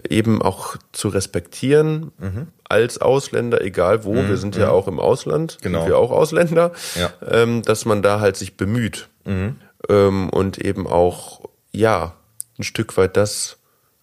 eben 0.08 0.42
auch 0.42 0.76
zu 0.92 1.08
respektieren 1.08 2.12
mhm. 2.18 2.48
als 2.64 2.98
Ausländer, 3.00 3.60
egal 3.62 4.04
wo, 4.04 4.14
mhm. 4.14 4.28
wir 4.28 4.36
sind 4.36 4.56
ja 4.56 4.66
mhm. 4.66 4.72
auch 4.72 4.88
im 4.88 5.00
Ausland, 5.00 5.58
genau. 5.62 5.80
sind 5.80 5.88
wir 5.88 5.98
auch 5.98 6.10
Ausländer, 6.10 6.72
ja. 6.94 7.12
ähm, 7.28 7.62
dass 7.62 7.84
man 7.84 8.02
da 8.02 8.20
halt 8.20 8.36
sich 8.36 8.56
bemüht 8.56 9.08
mhm. 9.26 9.56
ähm, 9.88 10.30
und 10.30 10.58
eben 10.58 10.86
auch, 10.86 11.42
ja, 11.72 12.14
ein 12.58 12.62
Stück 12.62 12.96
weit 12.96 13.16
das 13.16 13.58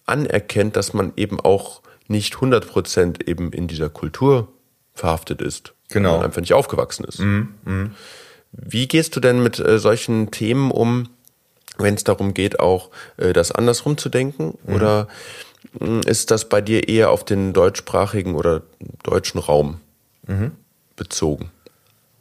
anerkennt, 0.06 0.76
dass 0.76 0.92
man 0.92 1.12
eben 1.16 1.40
auch 1.40 1.82
nicht 2.06 2.34
100 2.34 2.68
Prozent 2.68 3.28
eben 3.28 3.52
in 3.52 3.66
dieser 3.66 3.88
Kultur 3.88 4.48
verhaftet 4.94 5.40
ist. 5.42 5.74
Genau. 5.88 6.16
Man 6.16 6.26
einfach 6.26 6.40
nicht 6.40 6.54
aufgewachsen 6.54 7.04
ist. 7.04 7.18
Wie 8.52 8.86
gehst 8.86 9.16
du 9.16 9.20
denn 9.20 9.42
mit 9.42 9.58
äh, 9.58 9.78
solchen 9.78 10.30
Themen 10.30 10.70
um, 10.70 11.08
wenn 11.76 11.94
es 11.94 12.04
darum 12.04 12.34
geht, 12.34 12.60
auch 12.60 12.90
äh, 13.16 13.32
das 13.32 13.50
andersrum 13.50 13.98
zu 13.98 14.08
denken? 14.08 14.56
Oder 14.66 15.08
mh, 15.80 16.02
ist 16.06 16.30
das 16.30 16.48
bei 16.48 16.60
dir 16.60 16.88
eher 16.88 17.10
auf 17.10 17.24
den 17.24 17.52
deutschsprachigen 17.52 18.34
oder 18.34 18.62
deutschen 19.02 19.40
Raum 19.40 19.80
bezogen? 20.96 21.50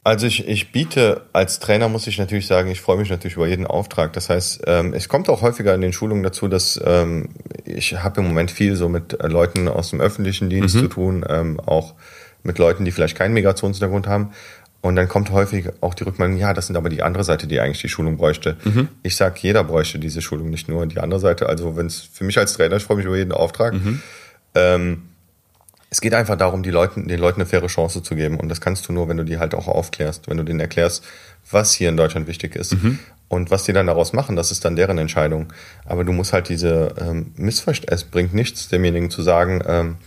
Also 0.05 0.27
ich, 0.27 0.47
ich 0.47 0.73
biete 0.73 1.21
als 1.31 1.59
Trainer, 1.59 1.87
muss 1.87 2.07
ich 2.07 2.17
natürlich 2.17 2.45
sagen, 2.45 2.69
ich 2.69 2.81
freue 2.81 2.97
mich 2.97 3.09
natürlich 3.09 3.37
über 3.37 3.47
jeden 3.47 3.65
Auftrag. 3.65 4.11
Das 4.13 4.29
heißt, 4.29 4.63
ähm, 4.67 4.93
es 4.93 5.07
kommt 5.07 5.29
auch 5.29 5.41
häufiger 5.41 5.73
in 5.73 5.79
den 5.79 5.93
Schulungen 5.93 6.23
dazu, 6.23 6.49
dass 6.49 6.79
ähm, 6.83 7.29
ich 7.63 8.03
habe 8.03 8.19
im 8.19 8.27
Moment 8.27 8.51
viel 8.51 8.75
so 8.75 8.89
mit 8.89 9.19
äh, 9.21 9.27
Leuten 9.27 9.69
aus 9.69 9.91
dem 9.91 10.01
öffentlichen 10.01 10.49
Dienst 10.49 10.77
zu 10.77 10.87
tun, 10.89 11.25
ähm, 11.29 11.57
auch 11.61 11.93
mit 12.43 12.57
Leuten, 12.57 12.83
die 12.83 12.91
vielleicht 12.91 13.17
keinen 13.17 13.33
Migrationshintergrund 13.33 14.05
haben. 14.07 14.31
Und 14.81 14.97
dann 14.97 15.07
kommt 15.07 15.31
häufig 15.31 15.69
auch 15.79 15.93
die 15.93 16.03
Rückmeldung, 16.03 16.37
ja, 16.37 16.53
das 16.53 16.67
sind 16.67 16.75
aber 16.75 16.89
die 16.89 17.01
andere 17.01 17.23
Seite, 17.23 17.47
die 17.47 17.61
eigentlich 17.61 17.79
die 17.79 17.87
Schulung 17.87 18.17
bräuchte. 18.17 18.57
Ich 19.03 19.15
sag, 19.15 19.41
jeder 19.41 19.63
bräuchte 19.63 19.97
diese 19.99 20.21
Schulung, 20.21 20.49
nicht 20.49 20.67
nur 20.67 20.85
die 20.85 20.99
andere 20.99 21.21
Seite. 21.21 21.47
Also 21.47 21.77
wenn 21.77 21.85
es 21.85 22.01
für 22.01 22.25
mich 22.25 22.37
als 22.37 22.51
Trainer, 22.51 22.75
ich 22.75 22.83
freue 22.83 22.97
mich 22.97 23.05
über 23.05 23.15
jeden 23.15 23.31
Auftrag. 23.31 23.73
Ähm, 24.55 25.03
es 25.93 26.01
geht 26.01 26.15
einfach 26.15 26.35
darum, 26.35 26.63
die 26.63 26.71
Leuten, 26.71 27.07
den 27.07 27.19
Leuten 27.19 27.39
eine 27.39 27.47
faire 27.47 27.67
Chance 27.67 28.01
zu 28.01 28.15
geben. 28.15 28.39
Und 28.39 28.49
das 28.49 28.59
kannst 28.59 28.87
du 28.87 28.93
nur, 28.93 29.09
wenn 29.09 29.17
du 29.17 29.23
die 29.23 29.37
halt 29.37 29.53
auch 29.53 29.67
aufklärst, 29.67 30.27
wenn 30.27 30.37
du 30.37 30.43
denen 30.43 30.59
erklärst, 30.59 31.03
was 31.51 31.71
hier 31.71 31.87
in 31.89 31.97
Deutschland 31.97 32.25
wichtig 32.25 32.55
ist. 32.55 32.73
Und 33.27 33.51
was 33.51 33.63
die 33.65 33.73
dann 33.73 33.85
daraus 33.85 34.11
machen, 34.11 34.35
das 34.35 34.49
ist 34.49 34.65
dann 34.65 34.75
deren 34.75 34.97
Entscheidung. 34.97 35.53
Aber 35.85 36.03
du 36.03 36.11
musst 36.11 36.33
halt 36.33 36.49
diese 36.49 36.95
ähm, 36.99 37.31
Missverständnis, 37.35 38.01
es 38.01 38.09
bringt 38.09 38.33
nichts, 38.33 38.69
demjenigen 38.69 39.11
zu 39.11 39.21
sagen, 39.21 39.61
ähm, 39.67 39.97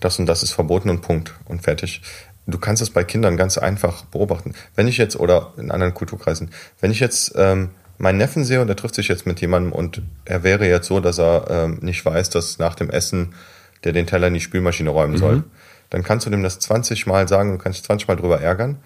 das 0.00 0.18
und 0.18 0.26
das 0.26 0.42
ist 0.42 0.50
verboten 0.50 0.90
und 0.90 1.02
Punkt 1.02 1.34
und 1.44 1.62
fertig. 1.62 2.02
Du 2.48 2.58
kannst 2.58 2.82
es 2.82 2.90
bei 2.90 3.04
Kindern 3.04 3.36
ganz 3.36 3.58
einfach 3.58 4.04
beobachten. 4.06 4.54
Wenn 4.74 4.88
ich 4.88 4.96
jetzt, 4.96 5.14
oder 5.14 5.52
in 5.56 5.70
anderen 5.70 5.94
Kulturkreisen, 5.94 6.50
wenn 6.80 6.90
ich 6.90 6.98
jetzt 6.98 7.34
ähm, 7.36 7.70
meinen 7.96 8.18
Neffen 8.18 8.44
sehe 8.44 8.60
und 8.60 8.66
der 8.66 8.74
trifft 8.74 8.96
sich 8.96 9.06
jetzt 9.06 9.24
mit 9.24 9.40
jemandem 9.40 9.70
und 9.70 10.02
er 10.24 10.42
wäre 10.42 10.66
jetzt 10.66 10.88
so, 10.88 10.98
dass 10.98 11.20
er 11.20 11.46
ähm, 11.48 11.78
nicht 11.80 12.04
weiß, 12.04 12.30
dass 12.30 12.58
nach 12.58 12.74
dem 12.74 12.90
Essen 12.90 13.34
der 13.84 13.92
den 13.92 14.06
Teller 14.06 14.28
in 14.28 14.34
die 14.34 14.40
Spülmaschine 14.40 14.90
räumen 14.90 15.16
soll, 15.16 15.44
dann 15.90 16.02
kannst 16.02 16.26
du 16.26 16.30
dem 16.30 16.42
das 16.42 16.58
20 16.58 17.06
Mal 17.06 17.28
sagen 17.28 17.52
und 17.52 17.58
kannst 17.58 17.78
dich 17.78 17.84
20 17.84 18.08
Mal 18.08 18.16
drüber 18.16 18.40
ärgern. 18.40 18.78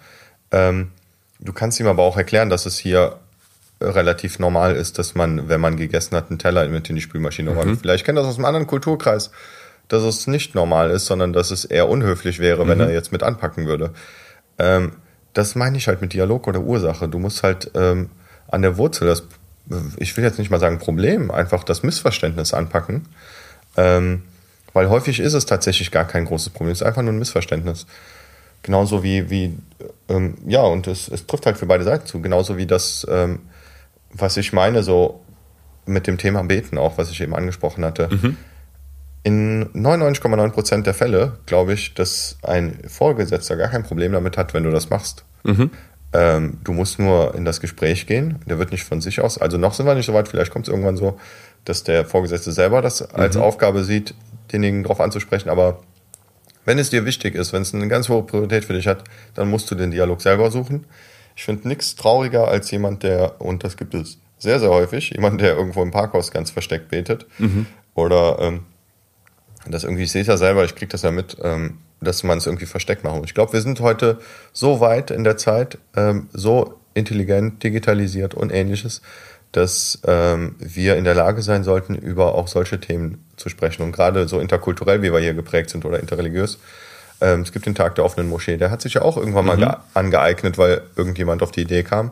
Ähm, 0.51 0.91
du 1.39 1.53
kannst 1.53 1.79
ihm 1.79 1.87
aber 1.87 2.03
auch 2.03 2.17
erklären, 2.17 2.49
dass 2.49 2.65
es 2.65 2.77
hier 2.77 3.17
relativ 3.79 4.39
normal 4.39 4.75
ist, 4.75 4.97
dass 4.97 5.15
man, 5.15 5.49
wenn 5.49 5.61
man 5.61 5.77
gegessen 5.77 6.15
hat, 6.15 6.29
einen 6.29 6.39
Teller 6.39 6.67
mit 6.67 6.89
in 6.89 6.95
die 6.95 7.01
Spülmaschine 7.01 7.51
räumt. 7.51 7.79
Vielleicht 7.79 8.05
kennt 8.05 8.17
das 8.17 8.25
aus 8.25 8.35
einem 8.35 8.45
anderen 8.45 8.67
Kulturkreis, 8.67 9.31
dass 9.87 10.03
es 10.03 10.27
nicht 10.27 10.55
normal 10.55 10.89
ist, 10.89 11.05
sondern 11.05 11.31
dass 11.31 11.51
es 11.51 11.63
eher 11.63 11.87
unhöflich 11.87 12.39
wäre, 12.39 12.67
wenn 12.67 12.79
er 12.79 12.91
jetzt 12.91 13.11
mit 13.11 13.23
anpacken 13.23 13.67
würde. 13.67 13.91
Ähm, 14.57 14.93
das 15.33 15.55
meine 15.55 15.77
ich 15.77 15.87
halt 15.87 16.01
mit 16.01 16.13
Dialog 16.13 16.47
oder 16.47 16.61
Ursache. 16.61 17.07
Du 17.07 17.19
musst 17.19 17.43
halt 17.43 17.71
ähm, 17.75 18.09
an 18.47 18.63
der 18.63 18.77
Wurzel 18.77 19.07
das, 19.07 19.23
ich 19.97 20.15
will 20.17 20.23
jetzt 20.23 20.39
nicht 20.39 20.49
mal 20.49 20.59
sagen 20.59 20.79
Problem, 20.79 21.29
einfach 21.29 21.63
das 21.63 21.83
Missverständnis 21.83 22.53
anpacken. 22.53 23.05
Ähm, 23.75 24.23
weil 24.77 24.89
häufig 24.89 25.19
ist 25.19 25.33
es 25.33 25.47
tatsächlich 25.47 25.89
gar 25.89 26.05
kein 26.05 26.25
großes 26.25 26.51
Problem, 26.51 26.71
es 26.71 26.81
ist 26.81 26.87
einfach 26.87 27.01
nur 27.01 27.11
ein 27.11 27.17
Missverständnis. 27.17 27.87
Genauso 28.61 29.01
wie, 29.01 29.31
wie 29.31 29.57
ähm, 30.07 30.35
ja, 30.45 30.61
und 30.61 30.85
es, 30.85 31.07
es 31.07 31.25
trifft 31.25 31.47
halt 31.47 31.57
für 31.57 31.65
beide 31.65 31.83
Seiten 31.83 32.05
zu. 32.05 32.21
Genauso 32.21 32.57
wie 32.57 32.67
das, 32.67 33.05
ähm, 33.09 33.39
was 34.13 34.37
ich 34.37 34.53
meine, 34.53 34.83
so 34.83 35.21
mit 35.87 36.05
dem 36.05 36.19
Thema 36.19 36.43
Beten 36.43 36.77
auch, 36.77 36.99
was 36.99 37.09
ich 37.09 37.19
eben 37.21 37.35
angesprochen 37.35 37.83
hatte. 37.83 38.07
In 39.23 39.65
99,9 39.73 40.51
Prozent 40.51 40.85
der 40.85 40.93
Fälle 40.93 41.39
glaube 41.47 41.73
ich, 41.73 41.95
dass 41.95 42.37
ein 42.43 42.77
Vorgesetzter 42.87 43.55
gar 43.55 43.69
kein 43.69 43.81
Problem 43.81 44.11
damit 44.11 44.37
hat, 44.37 44.53
wenn 44.53 44.63
du 44.63 44.69
das 44.69 44.91
machst. 44.91 45.25
Ähm, 46.13 46.59
du 46.63 46.73
musst 46.73 46.99
nur 46.99 47.33
in 47.33 47.45
das 47.45 47.61
Gespräch 47.61 48.05
gehen. 48.05 48.41
Der 48.45 48.59
wird 48.59 48.71
nicht 48.71 48.83
von 48.83 49.01
sich 49.01 49.21
aus. 49.21 49.39
Also 49.39 49.57
noch 49.57 49.73
sind 49.73 49.87
wir 49.87 49.95
nicht 49.95 50.05
so 50.05 50.13
weit. 50.13 50.27
Vielleicht 50.27 50.51
kommt 50.51 50.67
es 50.67 50.71
irgendwann 50.71 50.97
so, 50.97 51.17
dass 51.65 51.83
der 51.83 52.05
Vorgesetzte 52.05 52.51
selber 52.51 52.83
das 52.83 53.01
als 53.01 53.37
Aufgabe 53.37 53.83
sieht, 53.83 54.13
denjenigen 54.51 54.83
darauf 54.83 54.99
anzusprechen. 54.99 55.49
Aber 55.49 55.81
wenn 56.65 56.79
es 56.79 56.89
dir 56.89 57.05
wichtig 57.05 57.35
ist, 57.35 57.53
wenn 57.53 57.61
es 57.61 57.73
eine 57.73 57.87
ganz 57.87 58.09
hohe 58.09 58.23
Priorität 58.23 58.65
für 58.65 58.73
dich 58.73 58.87
hat, 58.87 59.03
dann 59.35 59.49
musst 59.49 59.71
du 59.71 59.75
den 59.75 59.91
Dialog 59.91 60.21
selber 60.21 60.51
suchen. 60.51 60.85
Ich 61.35 61.43
finde 61.43 61.67
nichts 61.67 61.95
trauriger 61.95 62.47
als 62.47 62.69
jemand, 62.71 63.03
der, 63.03 63.39
und 63.41 63.63
das 63.63 63.77
gibt 63.77 63.93
es 63.93 64.19
sehr, 64.37 64.59
sehr 64.59 64.69
häufig, 64.69 65.11
jemand, 65.11 65.39
der 65.41 65.55
irgendwo 65.55 65.81
im 65.81 65.91
Parkhaus 65.91 66.31
ganz 66.31 66.51
versteckt 66.51 66.89
betet. 66.89 67.25
Oder 67.95 68.37
ähm, 68.41 68.65
das 69.69 69.83
irgendwie, 69.83 70.03
ich 70.03 70.11
sehe 70.11 70.21
es 70.21 70.27
ja 70.27 70.37
selber, 70.37 70.63
ich 70.65 70.75
kriege 70.75 70.91
das 70.91 71.01
ja 71.03 71.11
mit, 71.11 71.37
ähm, 71.41 71.79
dass 72.01 72.23
man 72.23 72.37
es 72.37 72.45
irgendwie 72.45 72.65
versteckt 72.65 73.03
machen 73.03 73.19
muss. 73.19 73.27
Ich 73.27 73.33
glaube, 73.33 73.53
wir 73.53 73.61
sind 73.61 73.79
heute 73.79 74.19
so 74.53 74.79
weit 74.79 75.11
in 75.11 75.23
der 75.23 75.37
Zeit, 75.37 75.77
ähm, 75.95 76.27
so 76.33 76.79
intelligent, 76.93 77.63
digitalisiert 77.63 78.33
und 78.33 78.51
ähnliches, 78.51 79.01
dass 79.51 79.99
ähm, 80.05 80.55
wir 80.59 80.97
in 80.97 81.03
der 81.03 81.15
Lage 81.15 81.41
sein 81.41 81.63
sollten, 81.63 81.95
über 81.95 82.35
auch 82.35 82.47
solche 82.47 82.79
Themen 82.79 83.23
zu 83.37 83.49
sprechen. 83.49 83.83
Und 83.83 83.91
gerade 83.93 84.27
so 84.27 84.39
interkulturell, 84.39 85.01
wie 85.01 85.11
wir 85.13 85.19
hier 85.19 85.33
geprägt 85.33 85.69
sind 85.69 85.85
oder 85.85 85.99
interreligiös. 85.99 86.59
Ähm, 87.21 87.41
es 87.41 87.51
gibt 87.51 87.65
den 87.65 87.73
Tag 87.75 87.95
der 87.95 88.05
offenen 88.05 88.29
Moschee, 88.29 88.57
der 88.57 88.69
hat 88.69 88.81
sich 88.81 88.93
ja 88.95 89.01
auch 89.01 89.17
irgendwann 89.17 89.45
mal 89.45 89.57
ge- 89.57 89.73
angeeignet, 89.95 90.57
weil 90.57 90.81
irgendjemand 90.95 91.41
auf 91.41 91.51
die 91.51 91.61
Idee 91.61 91.81
kam. 91.83 92.11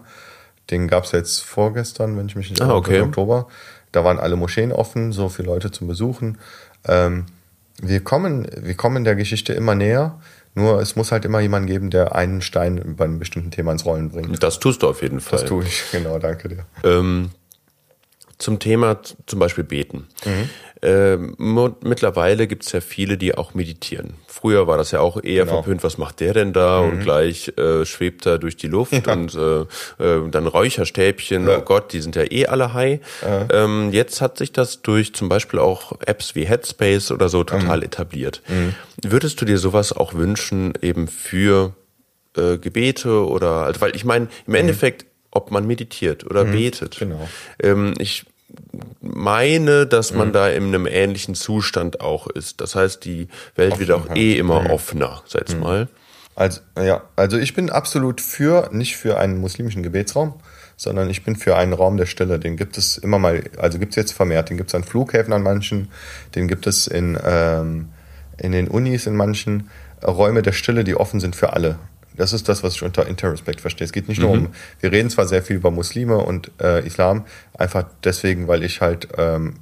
Den 0.71 0.87
gab 0.87 1.03
es 1.03 1.11
jetzt 1.11 1.41
vorgestern, 1.43 2.17
wenn 2.17 2.25
ich 2.27 2.35
mich 2.35 2.49
nicht 2.49 2.61
Ah, 2.61 2.73
okay. 2.73 2.97
im 2.99 3.09
Oktober. 3.09 3.47
Da 3.91 4.03
waren 4.03 4.17
alle 4.19 4.35
Moscheen 4.35 4.71
offen, 4.71 5.11
so 5.11 5.29
viele 5.29 5.47
Leute 5.47 5.69
zum 5.69 5.87
Besuchen. 5.87 6.39
Ähm, 6.87 7.25
wir 7.81 8.03
kommen, 8.03 8.47
wir 8.57 8.73
kommen 8.75 9.03
der 9.03 9.15
Geschichte 9.15 9.53
immer 9.53 9.75
näher. 9.75 10.19
Nur 10.55 10.79
es 10.79 10.95
muss 10.95 11.11
halt 11.11 11.25
immer 11.25 11.39
jemand 11.41 11.67
geben, 11.67 11.89
der 11.91 12.15
einen 12.15 12.41
Stein 12.41 12.95
bei 12.97 13.03
einem 13.05 13.19
bestimmten 13.19 13.51
Thema 13.51 13.73
ins 13.73 13.85
Rollen 13.85 14.09
bringt. 14.09 14.41
Das 14.41 14.59
tust 14.59 14.81
du 14.83 14.87
auf 14.89 15.01
jeden 15.01 15.19
Fall. 15.19 15.39
Das 15.41 15.47
tue 15.49 15.63
ich, 15.65 15.83
genau, 15.91 16.17
danke 16.17 16.47
dir. 16.49 16.65
Ähm, 16.83 17.29
zum 18.37 18.59
Thema 18.59 18.97
zum 19.27 19.39
Beispiel 19.39 19.63
Beten. 19.65 20.07
Mhm. 20.25 20.49
Ähm, 20.81 21.35
mittlerweile 21.81 22.47
gibt 22.47 22.65
es 22.65 22.71
ja 22.71 22.81
viele, 22.81 23.17
die 23.17 23.35
auch 23.35 23.53
meditieren. 23.53 24.15
Früher 24.27 24.67
war 24.67 24.77
das 24.77 24.91
ja 24.91 24.99
auch 24.99 25.23
eher 25.23 25.45
Genau. 25.45 25.57
verpönt, 25.61 25.83
was 25.83 25.97
macht 25.97 26.19
der 26.19 26.33
denn 26.33 26.53
da? 26.53 26.79
Und 26.79 26.99
gleich 26.99 27.53
äh, 27.57 27.85
schwebt 27.85 28.25
er 28.25 28.37
durch 28.37 28.57
die 28.57 28.67
Luft 28.67 29.07
und 29.07 29.33
äh, 29.35 29.61
äh, 30.03 30.29
dann 30.29 30.47
Räucherstäbchen, 30.47 31.47
oh 31.47 31.61
Gott, 31.61 31.93
die 31.93 32.01
sind 32.01 32.15
ja 32.15 32.23
eh 32.29 32.47
alle 32.47 32.73
high. 32.73 32.99
Ähm, 33.51 33.89
jetzt 33.93 34.21
hat 34.21 34.37
sich 34.37 34.51
das 34.51 34.81
durch 34.81 35.13
zum 35.13 35.29
Beispiel 35.29 35.59
auch 35.59 35.93
Apps 36.05 36.35
wie 36.35 36.45
Headspace 36.45 37.11
oder 37.11 37.29
so 37.29 37.43
total 37.43 37.81
etabliert. 37.83 38.41
Würdest 39.01 39.39
du 39.41 39.45
dir 39.45 39.57
sowas 39.57 39.93
auch 39.93 40.13
wünschen, 40.13 40.73
eben 40.81 41.07
für 41.07 41.73
äh, 42.37 42.57
Gebete 42.57 43.25
oder, 43.25 43.63
also 43.63 43.81
weil 43.81 43.95
ich 43.95 44.03
meine, 44.05 44.27
im 44.45 44.55
Endeffekt, 44.55 45.05
ob 45.31 45.51
man 45.51 45.65
meditiert 45.65 46.25
oder 46.25 46.45
betet. 46.45 46.97
genau. 46.99 47.27
Ähm, 47.61 47.93
ich 47.97 48.25
meine, 49.01 49.85
dass 49.85 50.13
man 50.13 50.33
da 50.33 50.49
in 50.49 50.65
einem 50.65 50.87
ähnlichen 50.87 51.35
Zustand 51.35 52.01
auch 52.01 52.27
ist. 52.27 52.61
Das 52.61 52.75
heißt, 52.75 53.05
die 53.05 53.27
Welt 53.55 53.79
wird 53.79 53.91
auch 53.91 54.15
eh 54.15 54.37
immer 54.37 54.69
offener, 54.69 55.21
sag 55.27 55.41
jetzt 55.41 55.59
mal. 55.59 55.87
Also, 56.35 56.59
ja, 56.77 57.03
also 57.15 57.37
ich 57.37 57.53
bin 57.53 57.69
absolut 57.69 58.19
für, 58.19 58.69
nicht 58.71 58.97
für 58.97 59.17
einen 59.17 59.39
muslimischen 59.39 59.83
Gebetsraum, 59.83 60.33
sondern 60.75 61.09
ich 61.09 61.23
bin 61.23 61.37
für 61.37 61.55
einen 61.55 61.71
Raum 61.71 61.95
der 61.95 62.05
Stille. 62.05 62.39
Den 62.39 62.57
gibt 62.57 62.77
es 62.77 62.97
immer 62.97 63.19
mal, 63.19 63.43
also 63.57 63.79
gibt 63.79 63.91
es 63.91 63.95
jetzt 63.95 64.11
vermehrt. 64.11 64.49
Den 64.49 64.57
gibt 64.57 64.69
es 64.69 64.75
an 64.75 64.83
Flughäfen 64.83 65.31
an 65.33 65.43
manchen, 65.43 65.87
den 66.35 66.47
gibt 66.47 66.67
es 66.67 66.87
in, 66.87 67.17
ähm, 67.23 67.89
in 68.37 68.51
den 68.51 68.67
Unis 68.67 69.07
in 69.07 69.15
manchen. 69.15 69.69
Räume 70.05 70.41
der 70.41 70.51
Stille, 70.51 70.83
die 70.83 70.95
offen 70.95 71.19
sind 71.19 71.35
für 71.35 71.53
alle. 71.53 71.79
Das 72.15 72.33
ist 72.33 72.47
das, 72.49 72.63
was 72.63 72.75
ich 72.75 72.83
unter 72.83 73.07
Interrespect 73.07 73.61
verstehe. 73.61 73.85
Es 73.85 73.91
geht 73.91 74.07
nicht 74.07 74.21
nur 74.21 74.31
um, 74.31 74.49
wir 74.79 74.91
reden 74.91 75.09
zwar 75.09 75.27
sehr 75.27 75.43
viel 75.43 75.57
über 75.57 75.71
Muslime 75.71 76.17
und 76.17 76.51
äh, 76.61 76.85
Islam, 76.85 77.25
einfach 77.53 77.85
deswegen, 78.03 78.47
weil 78.47 78.63
ich 78.63 78.81
halt 78.81 79.07
ähm, 79.17 79.55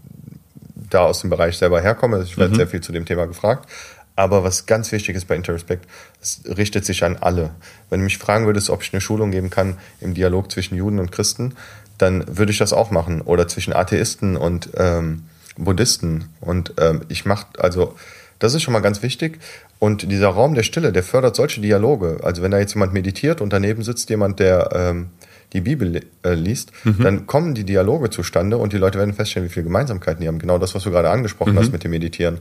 da 0.90 1.02
aus 1.02 1.22
dem 1.22 1.30
Bereich 1.30 1.58
selber 1.58 1.82
herkomme. 1.82 2.22
Ich 2.24 2.38
werde 2.38 2.56
sehr 2.56 2.68
viel 2.68 2.82
zu 2.82 2.92
dem 2.92 3.06
Thema 3.06 3.26
gefragt. 3.26 3.70
Aber 4.16 4.44
was 4.44 4.68
ganz 4.68 4.92
wichtig 4.92 5.16
ist 5.16 5.28
bei 5.28 5.36
Interrespect, 5.36 5.88
es 6.22 6.42
richtet 6.46 6.86
sich 6.86 7.04
an 7.04 7.18
alle. 7.20 7.50
Wenn 7.90 8.00
du 8.00 8.04
mich 8.04 8.20
fragen 8.20 8.46
würdest, 8.46 8.70
ob 8.70 8.84
ich 8.84 8.94
eine 8.94 9.02
Schulung 9.02 9.32
geben 9.32 9.50
kann 9.50 9.78
im 10.02 10.14
Dialog 10.14 10.52
zwischen 10.52 10.76
Juden 10.76 11.00
und 11.00 11.12
Christen, 11.12 11.56
dann 11.98 12.24
würde 12.38 12.52
ich 12.52 12.60
das 12.60 12.74
auch 12.74 12.92
machen. 12.92 13.22
Oder 13.22 13.48
zwischen 13.48 13.74
Atheisten 13.74 14.38
und 14.38 14.70
ähm, 14.78 15.24
Buddhisten. 15.58 16.26
Und 16.42 16.74
ähm, 16.78 17.02
ich 17.10 17.26
mache, 17.26 17.48
also 17.58 17.96
das 18.44 18.54
ist 18.54 18.62
schon 18.62 18.74
mal 18.74 18.82
ganz 18.82 19.02
wichtig. 19.02 19.40
Und 19.80 20.12
dieser 20.12 20.28
Raum 20.28 20.54
der 20.54 20.64
Stille, 20.64 20.92
der 20.92 21.04
fördert 21.04 21.34
solche 21.34 21.62
Dialoge. 21.62 22.20
Also 22.24 22.42
wenn 22.42 22.52
da 22.52 22.60
jetzt 22.60 22.74
jemand 22.74 22.92
meditiert 22.92 23.40
und 23.40 23.54
daneben 23.54 23.84
sitzt 23.84 24.10
jemand, 24.10 24.42
der 24.42 24.70
ähm, 24.74 25.12
die 25.54 25.62
Bibel 25.62 26.02
äh, 26.24 26.34
liest, 26.34 26.74
dann 27.00 27.26
kommen 27.26 27.56
die 27.56 27.64
Dialoge 27.64 28.10
zustande 28.10 28.58
und 28.58 28.74
die 28.74 28.78
Leute 28.78 29.00
werden 29.00 29.14
feststellen, 29.14 29.48
wie 29.48 29.54
viele 29.54 29.64
Gemeinsamkeiten 29.64 30.22
die 30.22 30.28
haben. 30.28 30.40
Genau 30.40 30.58
das, 30.58 30.76
was 30.76 30.84
du 30.84 30.92
gerade 30.92 31.10
angesprochen 31.10 31.58
hast 31.58 31.72
mit 31.72 31.86
dem 31.86 31.92
Meditieren. 31.92 32.40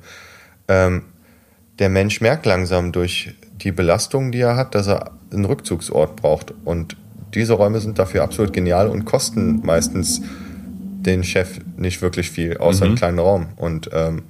Ähm, 0.67 1.03
der 1.79 1.88
Mensch 1.88 2.21
merkt 2.21 2.47
langsam 2.47 2.91
durch 2.91 3.35
die 3.62 3.71
Belastung, 3.71 4.33
die 4.33 4.41
er 4.41 4.57
hat, 4.57 4.75
dass 4.75 4.88
er 4.88 5.12
einen 5.33 5.45
Rückzugsort 5.45 6.17
braucht. 6.17 6.53
Und 6.65 6.97
diese 7.33 7.53
Räume 7.53 7.79
sind 7.79 8.01
dafür 8.01 8.25
absolut 8.25 8.53
genial 8.53 8.88
und 8.88 9.05
kosten 9.05 9.61
meistens 9.65 10.21
den 10.51 11.23
Chef 11.23 11.61
nicht 11.77 12.03
wirklich 12.03 12.31
viel, 12.33 12.57
außer 12.57 12.87
einen 12.87 12.97
kleinen 12.97 13.21
Raum. 13.21 13.47
Und, 13.55 13.88
ähm, 13.93 14.25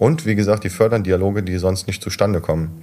und 0.00 0.24
wie 0.24 0.34
gesagt, 0.34 0.64
die 0.64 0.70
fördern 0.70 1.04
Dialoge, 1.04 1.42
die 1.42 1.58
sonst 1.58 1.86
nicht 1.86 2.02
zustande 2.02 2.40
kommen. 2.40 2.82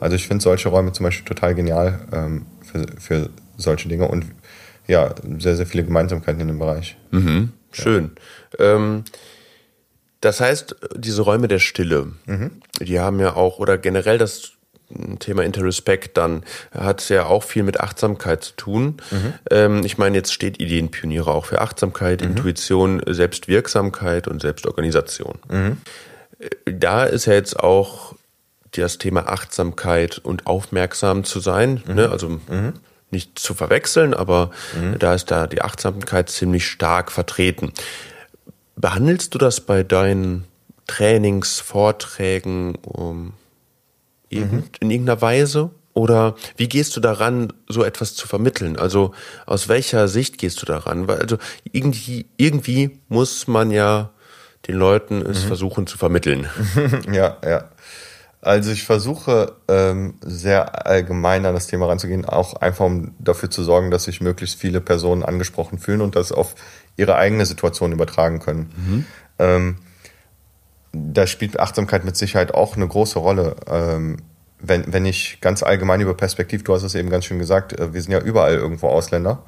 Also 0.00 0.16
ich 0.16 0.28
finde 0.28 0.42
solche 0.42 0.68
Räume 0.68 0.92
zum 0.92 1.04
Beispiel 1.04 1.24
total 1.24 1.54
genial 1.54 1.98
ähm, 2.12 2.44
für, 2.60 2.84
für 3.00 3.30
solche 3.56 3.88
Dinge 3.88 4.06
und 4.06 4.26
ja, 4.86 5.14
sehr, 5.38 5.56
sehr 5.56 5.64
viele 5.64 5.84
Gemeinsamkeiten 5.84 6.42
in 6.42 6.48
dem 6.48 6.58
Bereich. 6.58 6.98
Mhm. 7.10 7.54
Schön. 7.72 8.10
Ja. 8.58 8.76
Ähm, 8.76 9.04
das 10.20 10.42
heißt, 10.42 10.76
diese 10.94 11.22
Räume 11.22 11.48
der 11.48 11.58
Stille, 11.58 12.12
mhm. 12.26 12.50
die 12.80 13.00
haben 13.00 13.18
ja 13.18 13.34
auch, 13.34 13.58
oder 13.58 13.78
generell 13.78 14.18
das 14.18 14.52
Thema 15.20 15.44
Interrespect 15.44 16.18
dann 16.18 16.44
hat 16.70 17.08
ja 17.08 17.26
auch 17.26 17.44
viel 17.44 17.62
mit 17.62 17.80
Achtsamkeit 17.80 18.44
zu 18.44 18.56
tun. 18.56 18.96
Mhm. 19.10 19.34
Ähm, 19.50 19.84
ich 19.86 19.96
meine, 19.96 20.18
jetzt 20.18 20.34
steht 20.34 20.60
Ideenpioniere 20.60 21.30
auch 21.30 21.46
für 21.46 21.62
Achtsamkeit, 21.62 22.20
mhm. 22.20 22.28
Intuition, 22.28 23.02
Selbstwirksamkeit 23.06 24.28
und 24.28 24.42
Selbstorganisation. 24.42 25.38
Mhm. 25.50 25.78
Da 26.64 27.04
ist 27.04 27.26
ja 27.26 27.34
jetzt 27.34 27.58
auch 27.58 28.14
das 28.72 28.98
Thema 28.98 29.28
Achtsamkeit 29.28 30.18
und 30.18 30.46
aufmerksam 30.46 31.24
zu 31.24 31.40
sein, 31.40 31.82
mhm. 31.86 31.94
ne? 31.94 32.10
also 32.10 32.28
mhm. 32.28 32.74
nicht 33.10 33.38
zu 33.38 33.54
verwechseln, 33.54 34.14
aber 34.14 34.50
mhm. 34.78 34.98
da 34.98 35.14
ist 35.14 35.30
da 35.30 35.46
die 35.46 35.62
Achtsamkeit 35.62 36.28
ziemlich 36.28 36.66
stark 36.66 37.10
vertreten. 37.10 37.72
Behandelst 38.76 39.34
du 39.34 39.38
das 39.38 39.60
bei 39.60 39.82
deinen 39.82 40.44
Trainings, 40.86 41.60
Vorträgen 41.60 42.76
um, 42.76 43.34
mhm. 44.30 44.64
in 44.80 44.90
irgendeiner 44.90 45.20
Weise? 45.20 45.70
Oder 45.94 46.36
wie 46.56 46.68
gehst 46.68 46.96
du 46.96 47.00
daran, 47.00 47.52
so 47.68 47.82
etwas 47.82 48.14
zu 48.14 48.28
vermitteln? 48.28 48.78
Also 48.78 49.12
aus 49.46 49.68
welcher 49.68 50.06
Sicht 50.06 50.38
gehst 50.38 50.62
du 50.62 50.66
daran? 50.66 51.08
Weil 51.08 51.18
also 51.18 51.38
irgendwie, 51.72 52.26
irgendwie 52.36 53.00
muss 53.08 53.48
man 53.48 53.72
ja 53.72 54.10
den 54.66 54.74
Leuten 54.74 55.22
es 55.22 55.44
mhm. 55.44 55.48
versuchen 55.48 55.86
zu 55.86 55.98
vermitteln. 55.98 56.48
ja, 57.12 57.36
ja. 57.44 57.64
Also 58.40 58.70
ich 58.70 58.84
versuche 58.84 59.52
ähm, 59.66 60.14
sehr 60.20 60.86
allgemein 60.86 61.44
an 61.44 61.54
das 61.54 61.66
Thema 61.66 61.86
ranzugehen, 61.86 62.24
auch 62.24 62.54
einfach 62.54 62.84
um 62.84 63.14
dafür 63.18 63.50
zu 63.50 63.64
sorgen, 63.64 63.90
dass 63.90 64.04
sich 64.04 64.20
möglichst 64.20 64.60
viele 64.60 64.80
Personen 64.80 65.24
angesprochen 65.24 65.78
fühlen 65.78 66.00
und 66.00 66.14
das 66.14 66.30
auf 66.30 66.54
ihre 66.96 67.16
eigene 67.16 67.46
Situation 67.46 67.92
übertragen 67.92 68.38
können. 68.38 68.72
Mhm. 68.76 69.06
Ähm, 69.40 69.76
da 70.92 71.26
spielt 71.26 71.58
Achtsamkeit 71.58 72.04
mit 72.04 72.16
Sicherheit 72.16 72.54
auch 72.54 72.76
eine 72.76 72.86
große 72.86 73.18
Rolle. 73.18 73.56
Ähm, 73.66 74.18
wenn, 74.60 74.92
wenn 74.92 75.04
ich 75.04 75.40
ganz 75.40 75.62
allgemein 75.62 76.00
über 76.00 76.14
Perspektiv, 76.14 76.64
du 76.64 76.74
hast 76.74 76.82
es 76.82 76.94
eben 76.94 77.10
ganz 77.10 77.24
schön 77.24 77.38
gesagt, 77.38 77.78
äh, 77.78 77.92
wir 77.92 78.02
sind 78.02 78.12
ja 78.12 78.20
überall 78.20 78.54
irgendwo 78.54 78.88
Ausländer. 78.88 79.44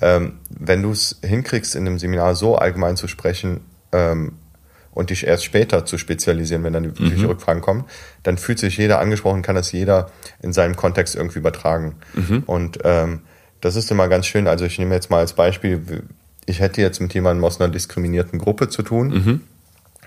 Ähm, 0.00 0.40
wenn 0.50 0.82
du 0.82 0.92
es 0.92 1.20
hinkriegst, 1.22 1.74
in 1.74 1.86
einem 1.86 1.98
Seminar 1.98 2.34
so 2.34 2.56
allgemein 2.56 2.96
zu 2.96 3.08
sprechen, 3.08 3.60
ähm, 3.92 4.32
und 4.92 5.10
dich 5.10 5.26
erst 5.26 5.44
später 5.44 5.84
zu 5.84 5.98
spezialisieren, 5.98 6.64
wenn 6.64 6.72
dann 6.72 6.94
die 6.94 7.02
mhm. 7.02 7.26
Rückfragen 7.26 7.60
kommen, 7.60 7.84
dann 8.22 8.38
fühlt 8.38 8.58
sich 8.58 8.78
jeder 8.78 8.98
angesprochen, 8.98 9.42
kann 9.42 9.54
das 9.54 9.70
jeder 9.72 10.10
in 10.40 10.54
seinem 10.54 10.74
Kontext 10.74 11.14
irgendwie 11.14 11.38
übertragen. 11.38 11.96
Mhm. 12.14 12.44
Und 12.46 12.78
ähm, 12.84 13.20
das 13.60 13.76
ist 13.76 13.90
immer 13.90 14.08
ganz 14.08 14.26
schön. 14.26 14.48
Also 14.48 14.64
ich 14.64 14.78
nehme 14.78 14.94
jetzt 14.94 15.10
mal 15.10 15.18
als 15.18 15.34
Beispiel, 15.34 16.02
ich 16.46 16.60
hätte 16.60 16.80
jetzt 16.80 17.00
mit 17.00 17.12
jemandem 17.12 17.44
aus 17.44 17.60
einer 17.60 17.70
diskriminierten 17.70 18.38
Gruppe 18.38 18.70
zu 18.70 18.82
tun, 18.82 19.08
mhm. 19.08 19.40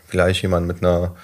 vielleicht 0.08 0.42
jemand 0.42 0.66
mit 0.66 0.84
einer 0.84 1.16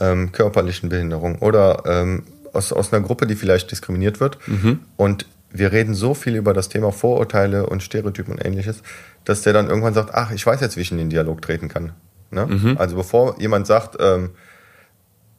ähm, 0.00 0.32
körperlichen 0.32 0.88
Behinderung 0.88 1.38
oder 1.38 1.84
ähm, 1.86 2.24
aus, 2.52 2.72
aus 2.72 2.92
einer 2.92 3.04
Gruppe, 3.04 3.26
die 3.26 3.36
vielleicht 3.36 3.70
diskriminiert 3.70 4.18
wird. 4.18 4.38
Mhm. 4.48 4.80
Und 4.96 5.26
wir 5.58 5.72
reden 5.72 5.94
so 5.94 6.14
viel 6.14 6.36
über 6.36 6.54
das 6.54 6.68
Thema 6.68 6.92
Vorurteile 6.92 7.66
und 7.66 7.82
Stereotypen 7.82 8.32
und 8.32 8.44
ähnliches, 8.44 8.82
dass 9.24 9.42
der 9.42 9.52
dann 9.52 9.68
irgendwann 9.68 9.94
sagt, 9.94 10.14
ach, 10.14 10.30
ich 10.30 10.44
weiß 10.44 10.60
jetzt, 10.60 10.76
wie 10.76 10.80
ich 10.80 10.92
in 10.92 10.98
den 10.98 11.10
Dialog 11.10 11.42
treten 11.42 11.68
kann. 11.68 11.92
Ne? 12.30 12.46
Mhm. 12.46 12.76
Also 12.78 12.96
bevor 12.96 13.40
jemand 13.40 13.66
sagt, 13.66 13.96
ähm, 14.00 14.30